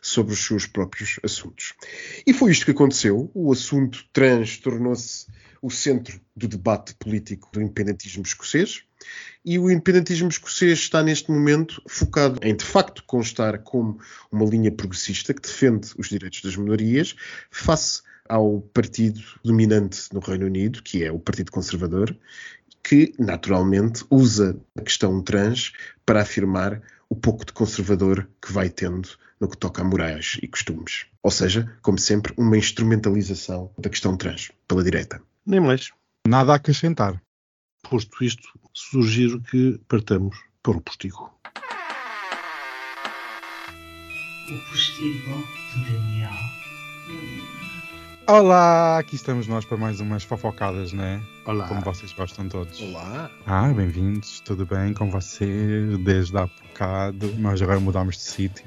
sobre 0.00 0.32
os 0.32 0.44
seus 0.44 0.66
próprios 0.66 1.18
assuntos. 1.22 1.74
E 2.26 2.32
foi 2.32 2.52
isto 2.52 2.64
que 2.64 2.70
aconteceu. 2.70 3.30
O 3.34 3.52
assunto 3.52 4.04
trans 4.12 4.58
tornou-se 4.58 5.26
o 5.60 5.70
centro 5.70 6.20
do 6.36 6.48
debate 6.48 6.94
político 6.96 7.48
do 7.52 7.62
independentismo 7.62 8.24
escocês. 8.24 8.82
E 9.44 9.58
o 9.58 9.70
independentismo 9.70 10.28
escocês 10.28 10.80
está 10.80 11.02
neste 11.02 11.30
momento 11.30 11.80
focado 11.88 12.40
em, 12.42 12.54
de 12.54 12.64
facto, 12.64 13.02
constar 13.04 13.58
como 13.60 13.98
uma 14.30 14.44
linha 14.44 14.72
progressista 14.72 15.32
que 15.32 15.42
defende 15.42 15.90
os 15.96 16.08
direitos 16.08 16.42
das 16.42 16.56
minorias 16.56 17.14
face 17.50 18.02
ao 18.28 18.60
partido 18.72 19.20
dominante 19.44 20.08
no 20.12 20.20
Reino 20.20 20.46
Unido, 20.46 20.82
que 20.82 21.04
é 21.04 21.12
o 21.12 21.18
Partido 21.18 21.52
Conservador, 21.52 22.16
que 22.82 23.14
naturalmente 23.18 24.04
usa 24.10 24.56
a 24.76 24.82
questão 24.82 25.22
trans 25.22 25.72
para 26.04 26.22
afirmar 26.22 26.82
o 27.12 27.14
pouco 27.14 27.44
de 27.44 27.52
conservador 27.52 28.26
que 28.40 28.50
vai 28.50 28.70
tendo 28.70 29.06
no 29.38 29.46
que 29.46 29.58
toca 29.58 29.82
a 29.82 29.84
morais 29.84 30.38
e 30.42 30.48
costumes. 30.48 31.04
Ou 31.22 31.30
seja, 31.30 31.70
como 31.82 31.98
sempre, 31.98 32.32
uma 32.38 32.56
instrumentalização 32.56 33.70
da 33.76 33.90
questão 33.90 34.16
trans 34.16 34.50
pela 34.66 34.82
direita. 34.82 35.22
Nem 35.44 35.60
mais. 35.60 35.90
Nada 36.26 36.52
a 36.52 36.56
acrescentar. 36.56 37.22
Posto 37.82 38.24
isto, 38.24 38.48
sugiro 38.72 39.42
que 39.42 39.78
partamos 39.86 40.38
para 40.62 40.78
o 40.78 40.80
postigo. 40.80 41.30
O 44.50 44.70
postigo 44.70 45.46
de 45.74 45.92
Daniel. 45.92 46.32
Olá, 48.34 48.96
aqui 48.98 49.14
estamos 49.14 49.46
nós 49.46 49.62
para 49.66 49.76
mais 49.76 50.00
umas 50.00 50.24
fofocadas, 50.24 50.90
né? 50.94 51.20
Olá. 51.44 51.68
Como 51.68 51.82
vocês 51.82 52.14
gostam 52.14 52.48
todos. 52.48 52.80
Olá! 52.80 53.30
Ah, 53.44 53.68
bem-vindos, 53.68 54.40
tudo 54.40 54.64
bem 54.64 54.94
com 54.94 55.10
vocês? 55.10 55.98
Desde 55.98 56.38
há 56.38 56.46
bocado, 56.46 57.26
nós 57.36 57.60
agora 57.60 57.78
mudámos 57.78 58.16
de 58.16 58.22
sítio, 58.22 58.64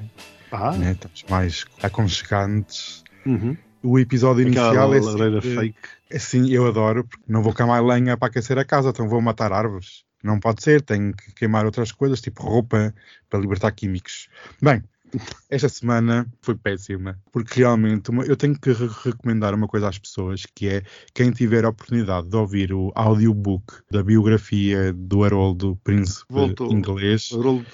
Ah, 0.52 0.70
né? 0.70 0.92
Estamos 0.92 1.24
mais 1.28 1.64
aconchegantes. 1.82 3.02
uhum. 3.26 3.56
O 3.82 3.98
episódio 3.98 4.42
inicial 4.42 4.68
Aquela 4.68 4.96
é 4.98 5.00
lareira 5.00 5.42
sempre- 5.42 5.56
fake. 5.74 5.78
Assim, 6.14 6.48
eu 6.48 6.64
adoro, 6.68 7.02
porque 7.02 7.24
não 7.26 7.42
vou 7.42 7.52
queimar 7.52 7.84
lenha 7.84 8.16
para 8.16 8.28
aquecer 8.28 8.56
a 8.58 8.64
casa, 8.64 8.90
então 8.90 9.08
vou 9.08 9.20
matar 9.20 9.52
árvores. 9.52 10.04
Não 10.22 10.38
pode 10.38 10.62
ser, 10.62 10.80
tenho 10.80 11.12
que 11.12 11.32
queimar 11.34 11.64
outras 11.66 11.90
coisas, 11.90 12.20
tipo 12.20 12.40
roupa, 12.44 12.94
para 13.28 13.40
libertar 13.40 13.72
químicos. 13.72 14.28
Bem, 14.62 14.84
esta 15.50 15.68
semana 15.68 16.26
foi 16.40 16.54
péssima, 16.54 17.18
porque 17.32 17.60
realmente 17.60 18.10
uma- 18.10 18.24
eu 18.24 18.36
tenho 18.36 18.58
que 18.58 18.72
re- 18.72 18.88
recomendar 19.04 19.54
uma 19.54 19.66
coisa 19.68 19.88
às 19.88 19.98
pessoas, 19.98 20.44
que 20.54 20.68
é 20.68 20.82
quem 21.14 21.30
tiver 21.30 21.64
a 21.64 21.68
oportunidade 21.68 22.28
de 22.28 22.36
ouvir 22.36 22.72
o 22.72 22.92
audiobook 22.94 23.74
da 23.90 24.02
biografia 24.02 24.92
do 24.92 25.24
Haroldo, 25.24 25.78
príncipe 25.84 26.26
Voltou. 26.30 26.72
inglês. 26.72 27.30
Haroldo, 27.32 27.66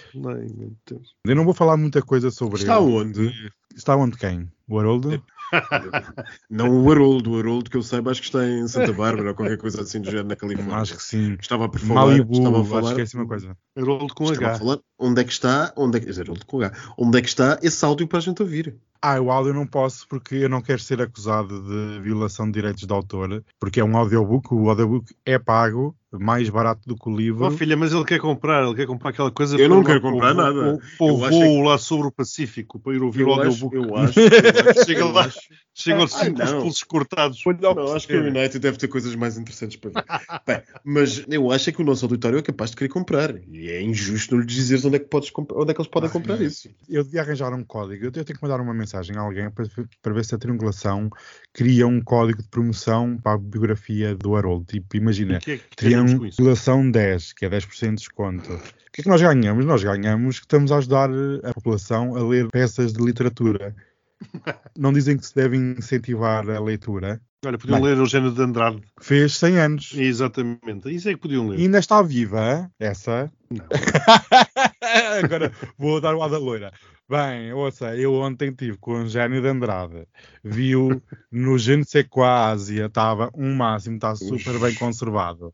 Deus. 0.86 1.14
Eu 1.26 1.36
não 1.36 1.44
vou 1.44 1.54
falar 1.54 1.76
muita 1.76 2.02
coisa 2.02 2.30
sobre 2.30 2.58
Está 2.60 2.76
ele. 2.80 2.90
onde? 2.92 3.52
Está 3.74 3.96
onde 3.96 4.16
quem? 4.16 4.50
O 4.68 4.78
Haroldo? 4.78 5.22
Não 6.48 6.82
o 6.82 6.90
Haroldo, 6.90 7.32
o 7.32 7.38
Haroldo 7.38 7.70
que 7.70 7.76
eu 7.76 7.82
saiba, 7.82 8.10
acho 8.10 8.20
que 8.20 8.26
está 8.28 8.46
em 8.46 8.66
Santa 8.68 8.92
Bárbara 8.92 9.30
ou 9.30 9.34
qualquer 9.34 9.58
coisa 9.58 9.82
assim 9.82 10.00
do 10.00 10.06
género 10.06 10.28
na 10.28 10.36
Califórnia. 10.36 10.76
Acho 10.76 10.96
que 10.96 11.02
sim. 11.02 11.36
Estava 11.38 11.68
por 11.68 11.78
falar, 11.80 12.06
Malibu, 12.06 12.32
estava 12.32 12.56
a 12.56 12.60
acho 12.60 12.70
falar, 12.70 12.94
que 12.94 13.00
é 13.00 13.04
assim 13.04 13.16
uma 13.18 13.26
coisa. 13.26 13.56
Haroldo 13.76 14.14
com 14.14 14.24
estava 14.24 14.46
a 14.46 14.50
H. 14.50 14.58
falar 14.58 14.78
onde 14.98 15.20
é 15.20 15.24
que 15.24 15.32
está, 15.32 15.72
onde 15.76 15.96
é 15.98 16.00
que, 16.00 16.10
Haroldo 16.20 16.44
com 16.46 16.60
H, 16.60 16.72
onde 16.98 17.18
é 17.18 17.22
que 17.22 17.28
está 17.28 17.58
esse 17.62 17.84
áudio 17.84 18.06
para 18.06 18.18
a 18.18 18.22
gente 18.22 18.42
ouvir. 18.42 18.76
Ah, 19.04 19.20
o 19.20 19.32
áudio 19.32 19.52
não 19.52 19.66
posso 19.66 20.06
porque 20.06 20.36
eu 20.36 20.48
não 20.48 20.60
quero 20.62 20.78
ser 20.80 21.00
acusado 21.02 21.60
de 21.62 22.00
violação 22.02 22.46
de 22.46 22.52
direitos 22.52 22.86
de 22.86 22.92
autor, 22.92 23.42
porque 23.58 23.80
é 23.80 23.84
um 23.84 23.96
audiobook, 23.96 24.54
o 24.54 24.68
audiobook 24.70 25.12
é 25.26 25.40
pago, 25.40 25.96
mais 26.12 26.48
barato 26.48 26.82
do 26.86 26.94
que 26.94 27.08
o 27.08 27.16
livro. 27.16 27.46
Oh 27.46 27.50
filha, 27.50 27.76
mas 27.76 27.92
ele 27.92 28.04
quer 28.04 28.20
comprar, 28.20 28.62
ele 28.64 28.76
quer 28.76 28.86
comprar 28.86 29.10
aquela 29.10 29.30
coisa 29.32 29.56
Eu 29.56 29.68
não 29.68 29.82
para- 29.82 29.94
quero 29.94 30.02
comprar 30.02 30.34
para 30.36 30.50
o- 30.50 30.54
nada. 30.54 30.78
Para 30.98 31.06
o 31.06 31.16
voo 31.16 31.62
lá 31.62 31.78
sobre 31.78 32.06
o 32.06 32.12
Pacífico, 32.12 32.78
para 32.78 32.94
ir 32.94 33.02
ouvir 33.02 33.24
o 33.24 33.30
Eu 33.30 33.32
acho, 33.40 33.64
audiobook. 33.64 33.74
eu 33.76 33.96
acho, 33.96 34.20
eu 34.20 34.70
acho, 34.70 34.84
Chega 34.84 35.00
eu 35.00 35.10
lá. 35.10 35.24
acho. 35.24 35.40
Chegam 35.74 36.00
Ai, 36.00 36.04
assim 36.04 36.34
com 36.34 36.42
os 36.44 36.52
não. 36.52 36.62
pulsos 36.62 36.82
cortados. 36.84 37.42
Não, 37.60 37.94
acho 37.94 38.06
que 38.06 38.14
o 38.14 38.20
United 38.26 38.58
deve 38.58 38.76
ter 38.76 38.88
coisas 38.88 39.14
mais 39.16 39.38
interessantes 39.38 39.78
para 39.78 39.90
ver. 39.90 40.04
Bem, 40.46 40.62
mas 40.84 41.24
eu 41.28 41.50
acho 41.50 41.70
é 41.70 41.72
que 41.72 41.80
o 41.80 41.84
nosso 41.84 42.04
auditório 42.04 42.38
é 42.38 42.42
capaz 42.42 42.70
de 42.70 42.76
querer 42.76 42.90
comprar. 42.90 43.34
E 43.48 43.61
é 43.70 43.82
injusto 43.82 44.34
não 44.34 44.42
lhes 44.42 44.52
dizeres 44.52 44.84
onde 44.84 44.96
é 44.96 44.98
que, 44.98 45.06
podes 45.06 45.30
onde 45.36 45.70
é 45.70 45.74
que 45.74 45.80
eles 45.80 45.90
podem 45.90 46.08
Ah, 46.08 46.12
comprar 46.12 46.40
é. 46.40 46.44
isso. 46.44 46.68
Eu 46.88 47.04
devia 47.04 47.20
arranjar 47.20 47.52
um 47.52 47.64
código, 47.64 48.04
eu 48.04 48.10
tenho 48.10 48.24
que 48.24 48.42
mandar 48.42 48.60
uma 48.60 48.74
mensagem 48.74 49.16
a 49.16 49.20
alguém 49.20 49.50
para, 49.50 49.66
para 50.00 50.12
ver 50.12 50.24
se 50.24 50.34
a 50.34 50.38
triangulação 50.38 51.10
cria 51.52 51.86
um 51.86 52.00
código 52.00 52.42
de 52.42 52.48
promoção 52.48 53.16
para 53.16 53.34
a 53.34 53.38
biografia 53.38 54.14
do 54.14 54.34
Haroldo. 54.36 54.64
Tipo, 54.64 54.96
imagina, 54.96 55.38
que 55.38 55.52
é 55.52 55.58
que 55.58 55.76
triangulação 55.76 56.90
10, 56.90 57.32
que 57.32 57.44
é 57.44 57.50
10% 57.50 57.88
de 57.90 57.94
desconto. 57.96 58.52
O 58.52 58.92
que 58.92 59.00
é 59.00 59.04
que 59.04 59.08
nós 59.08 59.22
ganhamos? 59.22 59.64
Nós 59.64 59.82
ganhamos 59.82 60.38
que 60.38 60.44
estamos 60.44 60.70
a 60.70 60.76
ajudar 60.78 61.10
a 61.44 61.54
população 61.54 62.14
a 62.16 62.22
ler 62.22 62.48
peças 62.50 62.92
de 62.92 63.02
literatura. 63.02 63.74
Não 64.76 64.92
dizem 64.92 65.16
que 65.16 65.26
se 65.26 65.34
deve 65.34 65.56
incentivar 65.56 66.48
a 66.48 66.60
leitura. 66.60 67.20
Olha, 67.44 67.58
podiam 67.58 67.80
Bem. 67.80 67.88
ler 67.90 67.98
Eugênio 67.98 68.30
de 68.32 68.40
Andrade. 68.40 68.80
Fez 69.00 69.36
100 69.36 69.58
anos. 69.58 69.92
Exatamente. 69.94 70.94
Isso 70.94 71.08
é 71.08 71.14
que 71.14 71.20
podiam 71.20 71.48
ler. 71.48 71.58
E 71.58 71.62
ainda 71.62 71.78
está 71.80 72.00
viva 72.00 72.70
essa. 72.78 73.32
Não. 73.50 73.66
Agora 75.24 75.52
vou 75.76 76.00
dar 76.00 76.14
o 76.14 76.28
da 76.28 76.38
loira. 76.38 76.72
Bem, 77.08 77.52
ouça, 77.52 77.96
eu 77.96 78.14
ontem 78.14 78.50
estive 78.50 78.78
com 78.78 78.92
o 78.92 78.98
Eugênio 79.02 79.42
de 79.42 79.48
Andrade. 79.48 80.06
Viu 80.44 81.02
no 81.32 81.58
Je 81.58 81.76
ne 81.76 81.84
sais 81.84 82.06
quoi 82.08 82.26
Ásia, 82.28 82.86
estava 82.86 83.28
um 83.34 83.54
máximo, 83.54 83.96
está 83.96 84.14
super 84.14 84.58
bem 84.60 84.74
conservado. 84.76 85.52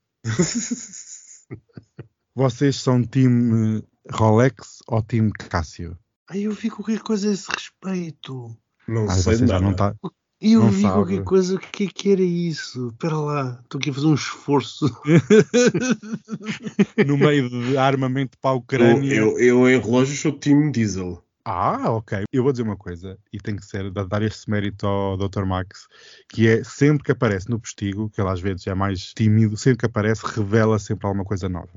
Vocês 2.34 2.76
são 2.76 3.02
time 3.02 3.82
Rolex 4.12 4.78
ou 4.86 5.02
time 5.02 5.32
Cássio? 5.32 5.98
Ai, 6.30 6.42
eu 6.42 6.52
vi 6.52 6.70
qualquer 6.70 7.00
coisa 7.00 7.28
a 7.28 7.32
esse 7.32 7.50
respeito. 7.50 8.54
Não 8.86 9.06
Ah, 9.08 9.14
sei 9.14 9.36
já 9.38 9.58
nada. 9.58 9.96
não 10.02 10.10
está. 10.40 10.54
Eu 10.54 10.60
Não 10.60 10.70
vi 10.70 10.82
sabe. 10.82 10.94
qualquer 10.94 11.24
coisa. 11.24 11.54
O 11.56 11.58
que 11.58 11.84
é 11.84 11.88
que 11.88 12.12
era 12.12 12.22
isso? 12.22 12.88
Espera 12.88 13.16
lá. 13.16 13.60
Estou 13.64 13.78
aqui 13.78 13.90
a 13.90 13.94
fazer 13.94 14.06
um 14.06 14.14
esforço. 14.14 14.86
no 17.06 17.16
meio 17.18 17.48
de 17.48 17.76
armamento 17.76 18.36
para 18.40 18.50
a 18.50 18.54
Eu, 18.54 18.58
Ucrânia. 18.58 19.14
eu, 19.14 19.38
eu 19.38 19.68
em 19.68 19.80
relógios 19.80 20.20
sou 20.20 20.32
time 20.32 20.70
diesel. 20.72 21.22
Ah, 21.50 21.90
ok. 21.92 22.24
Eu 22.30 22.42
vou 22.42 22.52
dizer 22.52 22.62
uma 22.62 22.76
coisa, 22.76 23.16
e 23.32 23.38
tem 23.38 23.56
que 23.56 23.64
ser 23.64 23.90
da- 23.90 24.04
dar 24.04 24.20
este 24.20 24.50
mérito 24.50 24.86
ao 24.86 25.16
Dr. 25.16 25.46
Max, 25.46 25.88
que 26.28 26.46
é 26.46 26.62
sempre 26.62 27.02
que 27.04 27.10
aparece 27.12 27.48
no 27.48 27.58
postigo, 27.58 28.10
que 28.10 28.20
ele 28.20 28.28
às 28.28 28.38
vezes 28.38 28.66
é 28.66 28.74
mais 28.74 29.14
tímido, 29.14 29.56
sempre 29.56 29.78
que 29.78 29.86
aparece, 29.86 30.20
revela 30.26 30.78
sempre 30.78 31.06
alguma 31.06 31.24
coisa 31.24 31.48
nova. 31.48 31.70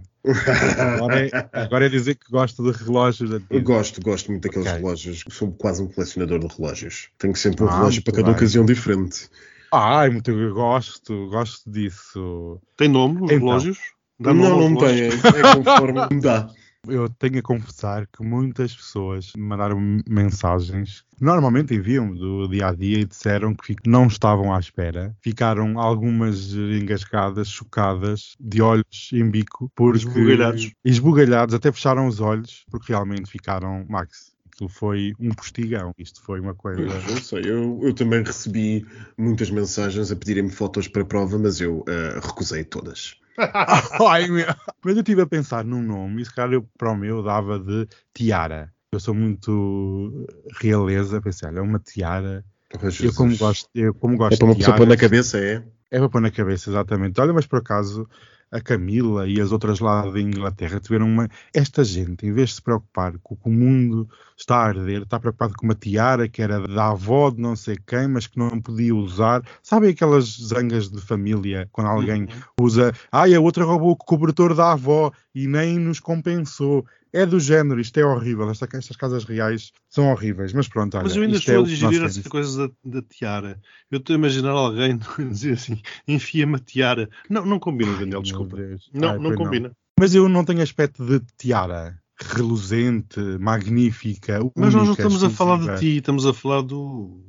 Agora 0.98 1.26
é, 1.26 1.30
agora 1.54 1.86
é 1.86 1.90
dizer 1.90 2.16
que 2.16 2.30
gosta 2.30 2.62
de 2.62 2.72
relógios 2.72 3.32
Eu 3.50 3.62
gosto, 3.64 4.02
gosto 4.02 4.30
muito 4.30 4.44
daqueles 4.44 4.68
Ok. 4.68 4.78
relógios. 4.80 5.24
Sou 5.30 5.52
quase 5.54 5.82
um 5.82 5.88
colecionador 5.88 6.40
de 6.40 6.48
relógios. 6.54 7.08
Tenho 7.18 7.36
sempre 7.38 7.64
um 7.64 7.68
Ah, 7.70 7.78
relógio 7.78 8.04
para 8.04 8.14
cada 8.14 8.26
bem. 8.26 8.34
ocasião 8.36 8.66
diferente. 8.66 9.30
Ai, 9.74 10.10
muito 10.10 10.30
eu 10.32 10.54
gosto, 10.54 11.30
gosto 11.30 11.72
disso. 11.72 12.60
Tem 12.76 12.90
nome, 12.90 13.22
os 13.24 13.32
Então. 13.32 13.48
relógios? 13.48 13.80
Dá 14.20 14.34
não, 14.34 14.70
não 14.70 14.76
tem. 14.76 14.96
relógios? 14.96 15.26
É, 15.34 15.40
é 15.40 15.56
conforme 15.56 16.02
me 16.12 16.20
dá. 16.22 16.50
Eu 16.88 17.08
tenho 17.08 17.38
a 17.38 17.42
confessar 17.44 18.08
que 18.08 18.24
muitas 18.24 18.76
pessoas 18.76 19.34
me 19.36 19.44
mandaram 19.44 19.80
mensagens 20.10 21.04
que 21.16 21.24
normalmente 21.24 21.76
enviam 21.76 22.12
do 22.12 22.48
dia 22.48 22.70
a 22.70 22.74
dia 22.74 23.00
e 23.00 23.06
disseram 23.06 23.54
que 23.54 23.76
não 23.86 24.08
estavam 24.08 24.54
à 24.54 24.60
espera. 24.60 25.16
Ficaram 25.22 25.80
algumas 25.80 26.54
engasgadas, 26.54 27.50
chocadas, 27.50 28.36
de 28.40 28.64
olhos 28.64 29.10
em 29.14 29.30
bico, 29.30 29.72
porque 29.76 30.00
Esbugalhados. 30.08 30.72
esbugalhados, 30.84 31.54
até 31.54 31.72
fecharam 31.72 32.08
os 32.08 32.20
olhos, 32.20 32.66
porque 32.72 32.92
realmente 32.92 33.30
ficaram, 33.30 33.86
Max, 33.88 34.34
Isto 34.52 34.68
foi 34.68 35.14
um 35.20 35.30
postigão. 35.30 35.94
Isto 36.00 36.22
foi 36.24 36.40
uma 36.40 36.56
coisa. 36.56 36.82
Eu 36.82 37.18
sei, 37.18 37.42
eu, 37.46 37.80
eu 37.84 37.94
também 37.94 38.24
recebi 38.24 38.86
muitas 39.18 39.52
mensagens 39.52 40.12
a 40.12 40.16
pedirem-me 40.16 40.50
fotos 40.50 40.88
para 40.88 41.06
prova, 41.06 41.38
mas 41.38 41.62
eu 41.62 41.80
uh, 41.80 42.20
recusei 42.22 42.64
todas. 42.64 43.21
Ai, 44.10 44.28
meu. 44.28 44.48
Mas 44.84 44.96
eu 44.96 45.02
estive 45.02 45.22
a 45.22 45.28
pensar 45.28 45.64
num 45.64 45.82
nome 45.82 46.22
e 46.22 46.26
se 46.26 46.34
calhar 46.34 46.54
eu 46.54 46.68
para 46.78 46.92
o 46.92 46.98
meu 46.98 47.24
dava 47.24 47.60
de 47.60 47.88
Tiara. 48.14 48.72
Eu 48.92 49.00
sou 49.00 49.14
muito 49.14 50.28
realeza, 50.60 51.22
pensei, 51.22 51.48
olha, 51.48 51.62
uma 51.62 51.80
tiara. 51.80 52.44
Oh, 52.74 52.88
eu 53.04 53.14
como 53.14 53.38
gosto, 53.38 53.70
eu 53.74 53.94
como 53.94 54.18
gosto 54.18 54.34
é 54.34 54.38
para 54.38 54.46
uma 54.46 54.54
de 54.54 54.60
pessoa 54.60 54.76
pôr 54.76 54.88
na 54.88 54.98
cabeça, 54.98 55.38
é? 55.40 55.64
É 55.90 55.98
para 55.98 56.10
pôr 56.10 56.22
na 56.22 56.30
cabeça, 56.30 56.70
exatamente. 56.70 57.20
Olha, 57.22 57.32
mas 57.32 57.48
por 57.48 57.60
acaso 57.60 58.06
a 58.52 58.60
Camila 58.60 59.28
e 59.28 59.40
as 59.40 59.52
outras 59.52 59.80
lá 59.80 60.06
da 60.06 60.20
Inglaterra 60.20 60.80
tiveram 60.80 61.08
uma. 61.08 61.30
Esta 61.54 61.84
gente, 61.84 62.26
em 62.26 62.34
vez 62.34 62.50
de 62.50 62.56
se 62.56 62.62
preocupar 62.62 63.18
com 63.24 63.34
o 63.34 63.38
que 63.38 63.48
o 63.48 63.52
mundo 63.52 64.10
está 64.38 64.58
a 64.58 64.66
arder, 64.66 65.04
está 65.04 65.20
preocupado 65.20 65.54
com 65.54 65.66
uma 65.66 65.76
tiara 65.76 66.28
que 66.28 66.42
era 66.42 66.68
da 66.68 66.90
avó 66.90 67.30
de 67.30 67.40
não 67.40 67.56
sei 67.56 67.78
quem, 67.88 68.08
mas 68.10 68.28
que 68.28 68.38
não 68.38 68.60
podia 68.60 68.94
usar. 68.94 69.42
Sabem 69.64 69.92
aquelas 69.92 70.26
zangas 70.26 70.90
de 70.90 71.00
família 71.00 71.70
quando 71.72 71.88
alguém 71.88 72.28
usa. 72.60 72.94
Ai, 73.12 73.34
a 73.34 73.40
outra 73.40 73.64
roubou 73.64 73.92
o 73.92 73.96
cobertor 73.96 74.54
da 74.54 74.74
avó 74.74 75.12
e 75.34 75.48
nem 75.48 75.80
nos 75.80 76.00
compensou. 76.00 76.86
É 77.14 77.26
do 77.26 77.40
género, 77.40 77.80
isto 77.82 77.98
é 78.00 78.06
horrível. 78.06 78.50
Esta- 78.50 78.68
estas 78.74 78.96
casas 78.96 79.24
reais 79.26 79.72
são 79.90 80.10
horríveis, 80.12 80.54
mas 80.54 80.68
pronto, 80.68 80.96
olha, 80.96 81.04
Mas 81.04 81.16
eu 81.16 81.24
ainda 81.24 81.38
estou 81.38 81.56
é 81.56 81.58
a 81.60 81.64
digerir 81.64 82.04
essa 82.04 82.30
coisa 82.30 82.68
da, 82.68 82.74
da 82.86 83.02
tiara. 83.02 83.60
Eu 83.90 83.98
estou 83.98 84.14
a 84.14 84.18
imaginar 84.20 84.52
alguém 84.52 84.98
dizer 85.30 85.54
assim: 85.54 85.82
enfia-me 86.08 86.56
a 86.56 86.60
tiara. 86.60 87.10
Não, 87.30 87.46
não 87.46 87.60
combina, 87.60 87.92
Daniel, 87.98 88.22
desculpa. 88.22 88.58
Não, 88.94 89.10
Ai, 89.10 89.20
não 89.20 89.36
combina. 89.36 89.72
Mas 90.00 90.16
eu 90.16 90.30
não 90.30 90.46
tenho 90.46 90.62
aspecto 90.62 91.06
de 91.06 91.20
tiara 91.38 92.00
reluzente, 92.20 93.20
magnífica. 93.40 94.40
Mas 94.56 94.74
nós 94.74 94.74
não 94.74 94.82
única, 94.82 94.94
estamos 95.08 95.24
a 95.24 95.30
falar 95.30 95.56
de 95.58 95.62
exclusiva. 95.64 95.80
ti, 95.80 95.98
estamos 95.98 96.26
a 96.26 96.34
falar 96.34 96.62
do. 96.62 97.22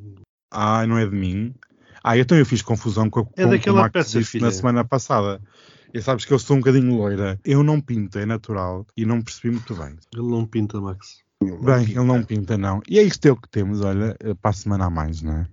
Ah, 0.51 0.87
não 0.87 0.99
é 0.99 1.07
de 1.07 1.15
mim? 1.15 1.55
Ah, 2.05 2.17
então 2.19 2.37
eu 2.37 2.45
fiz 2.45 2.63
confusão 2.63 3.09
com, 3.09 3.21
a- 3.21 3.25
com, 3.25 3.33
É 3.37 3.47
daquela 3.47 3.77
com 3.77 3.81
o 3.81 3.83
Max 4.01 4.13
peça, 4.13 4.39
na 4.39 4.51
semana 4.51 4.85
passada. 4.85 5.41
E 5.93 6.01
sabes 6.01 6.25
que 6.25 6.33
eu 6.33 6.39
sou 6.39 6.57
um 6.57 6.61
bocadinho 6.61 6.97
loira. 6.97 7.39
Eu 7.45 7.63
não 7.63 7.81
pinto, 7.81 8.19
é 8.19 8.25
natural. 8.25 8.87
E 8.97 9.05
não 9.05 9.21
percebi 9.21 9.51
muito 9.51 9.75
bem. 9.75 9.97
Ele 10.13 10.29
não 10.29 10.47
pinta, 10.47 10.81
Max. 10.81 11.23
Bem, 11.41 11.85
ele 11.85 12.05
não 12.05 12.23
pinta, 12.23 12.57
não. 12.57 12.81
E 12.89 12.99
é 12.99 13.03
isto 13.03 13.27
é 13.27 13.33
o 13.33 13.37
que 13.37 13.49
temos, 13.49 13.81
olha, 13.81 14.17
para 14.41 14.51
a 14.51 14.55
semana 14.55 14.87
a 14.87 14.91
mais, 14.91 15.21
não 15.21 15.39
é? 15.39 15.49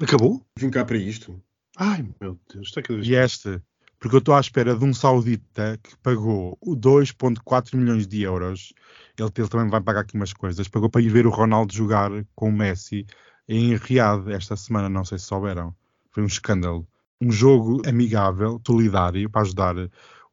Acabou? 0.00 0.44
Vim 0.58 0.70
cá 0.70 0.84
para 0.84 0.98
isto. 0.98 1.40
Ai, 1.76 2.06
meu 2.20 2.38
Deus, 2.52 2.68
está 2.68 2.82
cada 2.82 2.94
vez 3.00 3.08
E 3.08 3.14
este, 3.14 3.60
porque 3.98 4.16
eu 4.16 4.18
estou 4.18 4.34
à 4.34 4.40
espera 4.40 4.76
de 4.76 4.84
um 4.84 4.92
saudita 4.92 5.78
que 5.82 5.96
pagou 6.02 6.58
o 6.60 6.76
2,4 6.76 7.74
milhões 7.74 8.06
de 8.06 8.22
euros. 8.22 8.74
Ele, 9.18 9.30
ele 9.36 9.48
também 9.48 9.70
vai 9.70 9.80
pagar 9.80 10.00
aqui 10.00 10.14
umas 10.14 10.32
coisas. 10.32 10.68
Pagou 10.68 10.90
para 10.90 11.00
ir 11.00 11.08
ver 11.08 11.26
o 11.26 11.30
Ronaldo 11.30 11.72
jogar 11.72 12.10
com 12.34 12.50
o 12.50 12.52
Messi 12.52 13.06
em 13.48 13.74
Riad 13.76 14.30
esta 14.30 14.56
semana, 14.56 14.88
não 14.88 15.04
sei 15.04 15.18
se 15.18 15.24
souberam. 15.24 15.74
Foi 16.10 16.22
um 16.22 16.26
escândalo. 16.26 16.86
Um 17.20 17.30
jogo 17.30 17.82
amigável, 17.88 18.60
solidário, 18.66 19.30
para 19.30 19.42
ajudar 19.42 19.74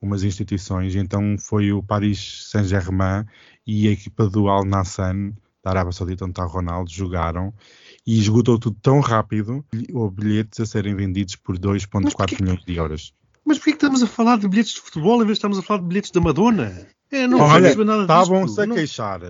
umas 0.02 0.24
instituições. 0.24 0.96
Então 0.96 1.36
foi 1.40 1.72
o 1.72 1.82
Paris 1.84 2.48
Saint-Germain 2.50 3.26
e 3.66 3.88
a 3.88 3.92
equipa 3.92 4.28
do 4.28 4.48
Al 4.50 4.66
Nassan, 4.66 5.34
da 5.64 5.70
Arábia 5.72 5.92
Saudita, 5.92 6.26
onde 6.26 6.32
está 6.32 6.44
o 6.46 6.50
Ronaldo, 6.50 6.90
jogaram. 6.92 7.54
E 8.06 8.20
esgotou 8.20 8.58
tudo 8.58 8.76
tão 8.82 9.00
rápido, 9.00 9.64
houve 9.94 10.16
bilhetes 10.16 10.60
a 10.60 10.66
serem 10.66 10.96
vendidos 10.96 11.36
por 11.36 11.58
2,4 11.58 12.12
porquê- 12.18 12.38
milhões 12.44 12.66
de 12.66 12.76
euros. 12.76 13.14
Mas 13.46 13.58
porquê 13.58 13.72
que 13.72 13.78
estamos 13.78 14.02
a 14.04 14.08
falar 14.08 14.38
de 14.38 14.48
bilhetes 14.48 14.74
de 14.74 14.82
futebol 14.82 15.16
em 15.16 15.26
vez 15.26 15.30
de 15.30 15.34
estarmos 15.34 15.60
a 15.60 15.62
falar 15.62 15.82
de 15.82 15.88
bilhetes 15.88 16.12
da 16.12 16.20
Madonna? 16.22 16.88
É, 17.12 17.28
não 17.28 17.40
Olha, 17.40 17.70
estavam-se 17.70 18.62
a 18.62 18.66
Não- 18.66 18.76
queixar. 18.76 19.22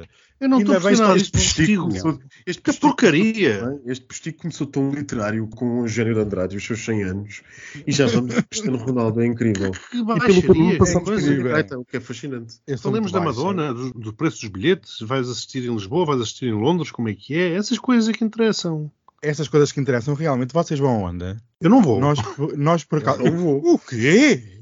Eu 0.41 0.49
não 0.49 0.59
estou 0.59 0.75
a 0.75 0.81
perceber 0.81 1.15
este 1.17 1.31
postigo. 1.31 1.83
começou, 1.83 2.19
este 2.47 2.61
Que 2.63 2.73
porcaria! 2.73 3.79
Este 3.85 4.03
postigo 4.03 4.37
começou 4.39 4.65
tão 4.65 4.89
literário 4.89 5.47
com 5.47 5.81
o 5.81 5.83
Eugênio 5.83 6.15
de 6.15 6.19
Andrade 6.19 6.55
e 6.55 6.57
os 6.57 6.65
seus 6.65 6.83
100 6.83 7.03
anos 7.03 7.41
e 7.85 7.91
já 7.91 8.07
vamos 8.07 8.35
a 8.35 8.41
Cristiano 8.41 8.79
Ronaldo, 8.79 9.21
é 9.21 9.27
incrível. 9.27 9.71
Que 9.71 9.97
E 9.97 10.41
pelo 10.41 10.71
que 10.71 10.77
passamos 10.79 11.09
incrível. 11.09 11.51
Gaeta, 11.51 11.77
o 11.77 11.85
que 11.85 11.97
é 11.97 11.99
fascinante. 11.99 12.53
Sou 12.69 12.91
Falemos 12.91 13.11
da. 13.11 13.21
Madonna, 13.21 13.71
do, 13.71 13.93
do 13.93 14.13
preço 14.13 14.41
dos 14.41 14.49
bilhetes, 14.49 14.99
vais 15.01 15.29
assistir 15.29 15.63
em 15.63 15.73
Lisboa, 15.75 16.07
vais 16.07 16.21
assistir 16.21 16.47
em 16.47 16.53
Londres, 16.53 16.89
como 16.89 17.07
é 17.07 17.13
que 17.13 17.35
é? 17.35 17.53
Essas 17.53 17.77
coisas 17.77 18.09
é 18.09 18.13
que 18.13 18.23
interessam. 18.23 18.91
Essas 19.21 19.47
coisas 19.47 19.71
que 19.71 19.79
interessam 19.79 20.15
realmente, 20.15 20.55
vocês 20.55 20.79
vão 20.79 21.05
aonde? 21.05 21.37
Eu 21.61 21.69
não 21.69 21.83
vou. 21.83 21.99
Nós, 21.99 22.17
nós 22.57 22.83
por 22.83 22.97
acaso. 22.97 23.21
Eu 23.21 23.31
não 23.31 23.37
vou. 23.37 23.61
O 23.75 23.77
quê? 23.77 24.59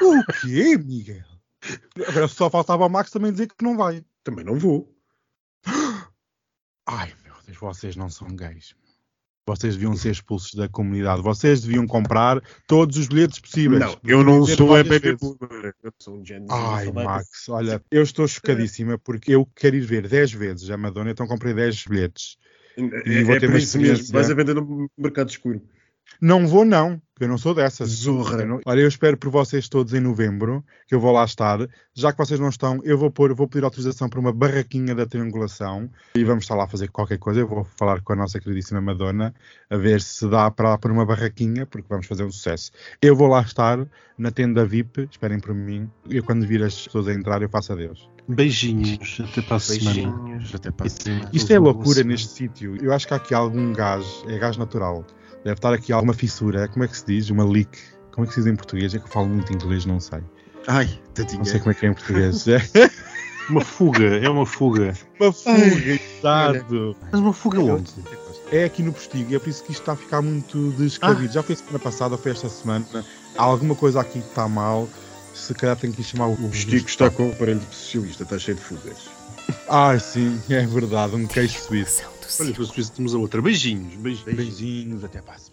O 0.00 0.24
quê, 0.40 0.78
Miguel? 0.78 1.31
Agora 2.08 2.28
só 2.28 2.50
faltava 2.50 2.84
ao 2.84 2.90
Max 2.90 3.10
também 3.10 3.32
dizer 3.32 3.48
que 3.48 3.64
não 3.64 3.76
vai. 3.76 4.04
Também 4.24 4.44
não 4.44 4.58
vou. 4.58 4.92
Ai 6.86 7.12
meu 7.24 7.34
Deus, 7.46 7.58
vocês 7.58 7.96
não 7.96 8.08
são 8.08 8.28
gays. 8.28 8.74
Vocês 9.44 9.74
deviam 9.74 9.96
ser 9.96 10.12
expulsos 10.12 10.54
da 10.54 10.68
comunidade. 10.68 11.20
Vocês 11.20 11.62
deviam 11.62 11.84
comprar 11.84 12.40
todos 12.66 12.96
os 12.96 13.08
bilhetes 13.08 13.40
possíveis. 13.40 13.80
Não, 13.80 13.98
eu 14.04 14.22
não 14.22 14.46
sou 14.46 14.76
é 14.76 14.84
várias 14.84 15.02
baby 15.02 15.16
boomer. 15.16 15.74
Eu 15.82 15.92
sou 15.98 16.20
um 16.20 16.24
género. 16.24 16.46
Ai, 16.52 16.92
Max, 16.92 17.48
olha, 17.48 17.82
eu 17.90 18.02
estou 18.04 18.28
chocadíssima 18.28 18.98
porque 18.98 19.34
eu 19.34 19.44
quero 19.56 19.74
ir 19.74 19.80
ver 19.80 20.08
10 20.08 20.32
vezes 20.32 20.70
a 20.70 20.76
Madonna, 20.76 21.10
então 21.10 21.26
comprei 21.26 21.52
10 21.52 21.86
bilhetes. 21.86 22.36
É, 22.76 22.82
E 23.08 23.24
vou 23.24 23.34
é 23.34 23.40
ter 23.40 23.46
por 23.46 23.54
uma 23.54 23.58
isso 23.58 23.78
mesmo. 23.80 24.12
Vais 24.12 24.30
a 24.30 24.34
vender 24.34 24.54
no 24.54 24.88
mercado 24.96 25.30
escuro. 25.30 25.60
Não 26.20 26.46
vou, 26.46 26.64
não, 26.64 27.02
porque 27.14 27.24
eu 27.24 27.28
não 27.28 27.36
sou 27.38 27.54
dessas. 27.54 27.88
Zorra. 27.90 28.40
Eu 28.40 28.46
não- 28.46 28.60
Olha, 28.64 28.80
eu 28.80 28.88
espero 28.88 29.16
por 29.16 29.30
vocês 29.30 29.68
todos 29.68 29.92
em 29.94 30.00
novembro, 30.00 30.64
que 30.86 30.94
eu 30.94 31.00
vou 31.00 31.12
lá 31.12 31.24
estar. 31.24 31.58
Já 31.94 32.10
que 32.12 32.18
vocês 32.18 32.40
não 32.40 32.48
estão, 32.48 32.80
eu 32.84 32.96
vou 32.96 33.10
pôr, 33.10 33.34
vou 33.34 33.46
pedir 33.46 33.64
autorização 33.64 34.08
para 34.08 34.18
uma 34.18 34.32
barraquinha 34.32 34.94
da 34.94 35.04
triangulação 35.06 35.90
e 36.14 36.24
vamos 36.24 36.44
estar 36.44 36.54
lá 36.54 36.64
a 36.64 36.68
fazer 36.68 36.88
qualquer 36.88 37.18
coisa. 37.18 37.40
Eu 37.40 37.46
vou 37.48 37.64
falar 37.76 38.00
com 38.00 38.12
a 38.12 38.16
nossa 38.16 38.40
queridíssima 38.40 38.80
Madonna 38.80 39.34
a 39.68 39.76
ver 39.76 40.00
se 40.00 40.26
dá 40.28 40.50
para 40.50 40.70
lá 40.70 40.78
pôr 40.78 40.90
uma 40.90 41.04
barraquinha, 41.04 41.66
porque 41.66 41.86
vamos 41.88 42.06
fazer 42.06 42.24
um 42.24 42.30
sucesso. 42.30 42.70
Eu 43.00 43.14
vou 43.14 43.28
lá 43.28 43.42
estar 43.42 43.86
na 44.16 44.30
tenda 44.30 44.64
VIP, 44.64 45.08
esperem 45.10 45.38
por 45.38 45.54
mim. 45.54 45.88
Eu 46.08 46.22
quando 46.24 46.46
vir 46.46 46.62
as 46.62 46.86
pessoas 46.86 47.08
a 47.08 47.12
entrar, 47.12 47.42
eu 47.42 47.48
faço 47.48 47.72
adeus. 47.72 48.08
Beijinhos. 48.28 49.20
Até 49.20 49.42
para 49.42 49.56
a 49.56 49.60
semana. 49.60 49.92
Beijinhos. 49.94 50.54
Até 50.54 50.70
para 50.70 50.86
a 50.86 50.90
semana. 50.90 51.30
Isto 51.32 51.52
é 51.52 51.58
loucura 51.58 52.02
neste 52.04 52.28
sítio. 52.28 52.76
Eu 52.82 52.92
acho 52.92 53.06
que 53.06 53.14
há 53.14 53.16
aqui 53.16 53.34
algum 53.34 53.72
gás, 53.72 54.04
é 54.28 54.38
gás 54.38 54.56
natural. 54.56 55.04
Deve 55.44 55.54
estar 55.54 55.72
aqui 55.74 55.92
alguma 55.92 56.14
fissura. 56.14 56.68
Como 56.68 56.84
é 56.84 56.88
que 56.88 56.96
se 56.96 57.01
diz? 57.06 57.30
Uma 57.30 57.44
leak. 57.44 57.78
Como 58.12 58.24
é 58.24 58.28
que 58.28 58.34
se 58.34 58.40
diz 58.40 58.52
em 58.52 58.56
português? 58.56 58.94
É 58.94 58.98
que 58.98 59.04
eu 59.04 59.08
falo 59.08 59.28
muito 59.28 59.52
inglês, 59.52 59.86
não 59.86 59.98
sei. 60.00 60.20
Ai, 60.66 61.00
tadinha. 61.14 61.38
Não 61.38 61.44
sei 61.44 61.58
como 61.60 61.70
é 61.70 61.74
que 61.74 61.86
é 61.86 61.88
em 61.88 61.94
português. 61.94 62.46
É 62.48 62.58
Uma 63.48 63.60
fuga, 63.60 64.04
é 64.04 64.28
uma 64.28 64.46
fuga. 64.46 64.94
uma 65.18 65.32
fuga, 65.32 66.00
exato. 66.18 66.96
Mas 67.10 67.20
uma 67.20 67.32
fuga 67.32 67.60
onde? 67.60 67.92
É 68.52 68.64
aqui 68.64 68.82
no 68.82 68.92
postigo, 68.92 69.34
é 69.34 69.38
por 69.38 69.48
isso 69.48 69.64
que 69.64 69.72
isto 69.72 69.80
está 69.80 69.92
a 69.92 69.96
ficar 69.96 70.22
muito 70.22 70.70
descabido. 70.72 71.32
Já 71.32 71.42
foi 71.42 71.56
semana 71.56 71.78
passada, 71.78 72.16
foi 72.16 72.32
esta 72.32 72.48
semana. 72.48 72.86
Há 73.36 73.42
alguma 73.42 73.74
coisa 73.74 74.00
aqui 74.00 74.20
que 74.20 74.28
está 74.28 74.46
mal. 74.46 74.88
Se 75.34 75.54
calhar 75.54 75.76
tenho 75.76 75.92
que 75.92 76.02
chamar 76.04 76.26
o. 76.26 76.34
O 76.34 76.48
Postigo 76.50 76.86
está 76.86 77.10
com 77.10 77.28
o 77.28 77.32
aparelho 77.32 77.60
de 77.60 77.74
socialista, 77.74 78.22
está 78.22 78.38
cheio 78.38 78.56
de 78.56 78.62
fugas. 78.62 79.08
Ai, 79.68 79.98
sim, 79.98 80.40
é 80.48 80.64
verdade. 80.66 81.16
Um 81.16 81.26
queijo 81.26 81.58
suíço. 81.58 82.02
Olha, 82.40 82.54
por 82.54 82.62
isso 82.78 82.92
temos 82.92 83.14
a 83.14 83.18
outra. 83.18 83.42
Beijinhos, 83.42 83.94
beijinhos. 83.96 84.34
Beijinhos, 84.34 85.04
até 85.04 85.20
para 85.20 85.34
a 85.34 85.38
semana. 85.38 85.51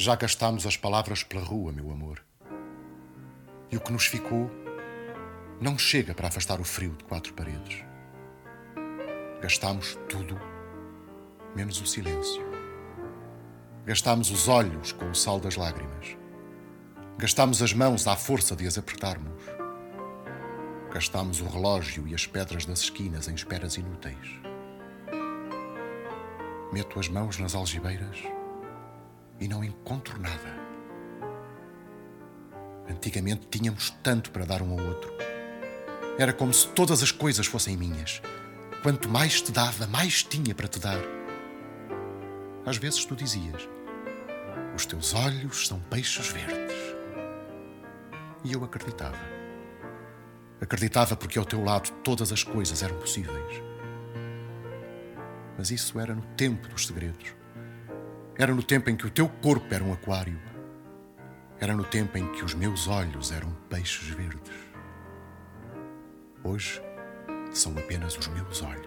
Já 0.00 0.14
gastámos 0.14 0.64
as 0.64 0.76
palavras 0.76 1.24
pela 1.24 1.42
rua, 1.42 1.72
meu 1.72 1.90
amor. 1.90 2.24
E 3.68 3.76
o 3.76 3.80
que 3.80 3.90
nos 3.90 4.06
ficou 4.06 4.48
não 5.60 5.76
chega 5.76 6.14
para 6.14 6.28
afastar 6.28 6.60
o 6.60 6.64
frio 6.64 6.94
de 6.96 7.02
quatro 7.02 7.34
paredes. 7.34 7.84
Gastámos 9.42 9.98
tudo, 10.08 10.40
menos 11.52 11.80
o 11.80 11.86
silêncio. 11.86 12.40
Gastámos 13.84 14.30
os 14.30 14.46
olhos 14.46 14.92
com 14.92 15.10
o 15.10 15.14
sal 15.16 15.40
das 15.40 15.56
lágrimas. 15.56 16.16
Gastámos 17.18 17.60
as 17.60 17.72
mãos 17.72 18.06
à 18.06 18.14
força 18.14 18.54
de 18.54 18.68
as 18.68 18.78
apertarmos. 18.78 19.42
Gastámos 20.94 21.40
o 21.40 21.48
relógio 21.48 22.06
e 22.06 22.14
as 22.14 22.24
pedras 22.24 22.64
das 22.64 22.82
esquinas 22.82 23.26
em 23.26 23.34
esperas 23.34 23.76
inúteis. 23.76 24.40
Meto 26.72 27.00
as 27.00 27.08
mãos 27.08 27.36
nas 27.40 27.56
algibeiras 27.56 28.37
e 29.40 29.48
não 29.48 29.62
encontro 29.62 30.20
nada. 30.20 30.58
Antigamente 32.88 33.46
tínhamos 33.50 33.90
tanto 34.02 34.30
para 34.30 34.44
dar 34.44 34.62
um 34.62 34.72
ao 34.72 34.86
outro. 34.86 35.12
Era 36.18 36.32
como 36.32 36.52
se 36.52 36.66
todas 36.68 37.02
as 37.02 37.12
coisas 37.12 37.46
fossem 37.46 37.76
minhas. 37.76 38.20
Quanto 38.82 39.08
mais 39.08 39.42
te 39.42 39.52
dava, 39.52 39.86
mais 39.86 40.22
tinha 40.22 40.54
para 40.54 40.68
te 40.68 40.78
dar. 40.80 41.00
Às 42.64 42.76
vezes 42.76 43.04
tu 43.04 43.14
dizias: 43.14 43.68
Os 44.74 44.86
teus 44.86 45.14
olhos 45.14 45.66
são 45.66 45.78
peixes 45.80 46.28
verdes. 46.28 46.76
E 48.44 48.52
eu 48.52 48.64
acreditava. 48.64 49.18
Acreditava 50.60 51.14
porque 51.14 51.38
ao 51.38 51.44
teu 51.44 51.62
lado 51.62 51.90
todas 52.02 52.32
as 52.32 52.42
coisas 52.42 52.82
eram 52.82 52.98
possíveis. 52.98 53.62
Mas 55.56 55.70
isso 55.70 56.00
era 56.00 56.14
no 56.14 56.22
tempo 56.36 56.68
dos 56.68 56.86
segredos. 56.86 57.37
Era 58.38 58.54
no 58.54 58.62
tempo 58.62 58.88
em 58.88 58.94
que 58.94 59.04
o 59.04 59.10
teu 59.10 59.28
corpo 59.28 59.66
era 59.74 59.82
um 59.82 59.92
aquário. 59.92 60.38
Era 61.58 61.74
no 61.74 61.82
tempo 61.82 62.16
em 62.16 62.30
que 62.30 62.44
os 62.44 62.54
meus 62.54 62.86
olhos 62.86 63.32
eram 63.32 63.50
peixes 63.68 64.10
verdes. 64.10 64.52
Hoje 66.44 66.80
são 67.50 67.76
apenas 67.76 68.16
os 68.16 68.28
meus 68.28 68.62
olhos. 68.62 68.86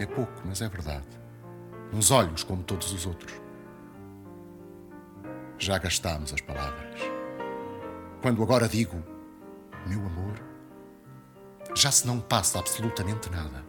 É 0.00 0.04
pouco, 0.04 0.32
mas 0.44 0.60
é 0.60 0.68
verdade. 0.68 1.06
Uns 1.92 2.10
olhos 2.10 2.42
como 2.42 2.64
todos 2.64 2.92
os 2.92 3.06
outros. 3.06 3.40
Já 5.56 5.78
gastámos 5.78 6.34
as 6.34 6.40
palavras. 6.40 7.00
Quando 8.20 8.42
agora 8.42 8.68
digo, 8.68 9.00
meu 9.86 10.00
amor, 10.00 10.42
já 11.76 11.92
se 11.92 12.04
não 12.04 12.18
passa 12.18 12.58
absolutamente 12.58 13.30
nada. 13.30 13.64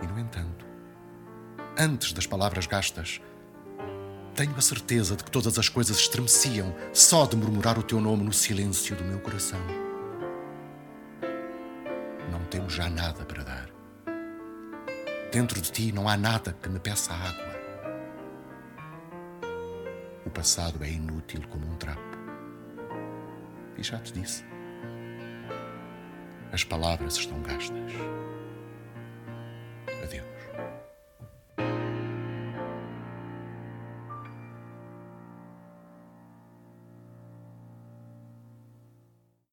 E, 0.00 0.06
no 0.06 0.16
entanto, 0.16 0.63
antes 1.78 2.12
das 2.12 2.26
palavras 2.26 2.66
gastas, 2.66 3.20
tenho 4.34 4.54
a 4.56 4.60
certeza 4.60 5.16
de 5.16 5.24
que 5.24 5.30
todas 5.30 5.58
as 5.58 5.68
coisas 5.68 5.96
estremeciam 5.98 6.74
só 6.92 7.26
de 7.26 7.36
murmurar 7.36 7.78
o 7.78 7.82
teu 7.82 8.00
nome 8.00 8.24
no 8.24 8.32
silêncio 8.32 8.96
do 8.96 9.04
meu 9.04 9.20
coração. 9.20 9.60
Não 12.30 12.44
temos 12.46 12.72
já 12.72 12.88
nada 12.88 13.24
para 13.24 13.44
dar. 13.44 13.70
Dentro 15.30 15.60
de 15.60 15.70
ti 15.70 15.92
não 15.92 16.08
há 16.08 16.16
nada 16.16 16.56
que 16.60 16.68
me 16.68 16.78
peça 16.78 17.12
água. 17.12 17.54
O 20.26 20.30
passado 20.30 20.82
é 20.82 20.90
inútil 20.90 21.42
como 21.48 21.66
um 21.70 21.76
trapo. 21.76 22.00
E 23.76 23.82
já 23.82 23.98
te 23.98 24.12
disse. 24.12 24.44
As 26.52 26.62
palavras 26.64 27.16
estão 27.16 27.40
gastas. 27.42 27.92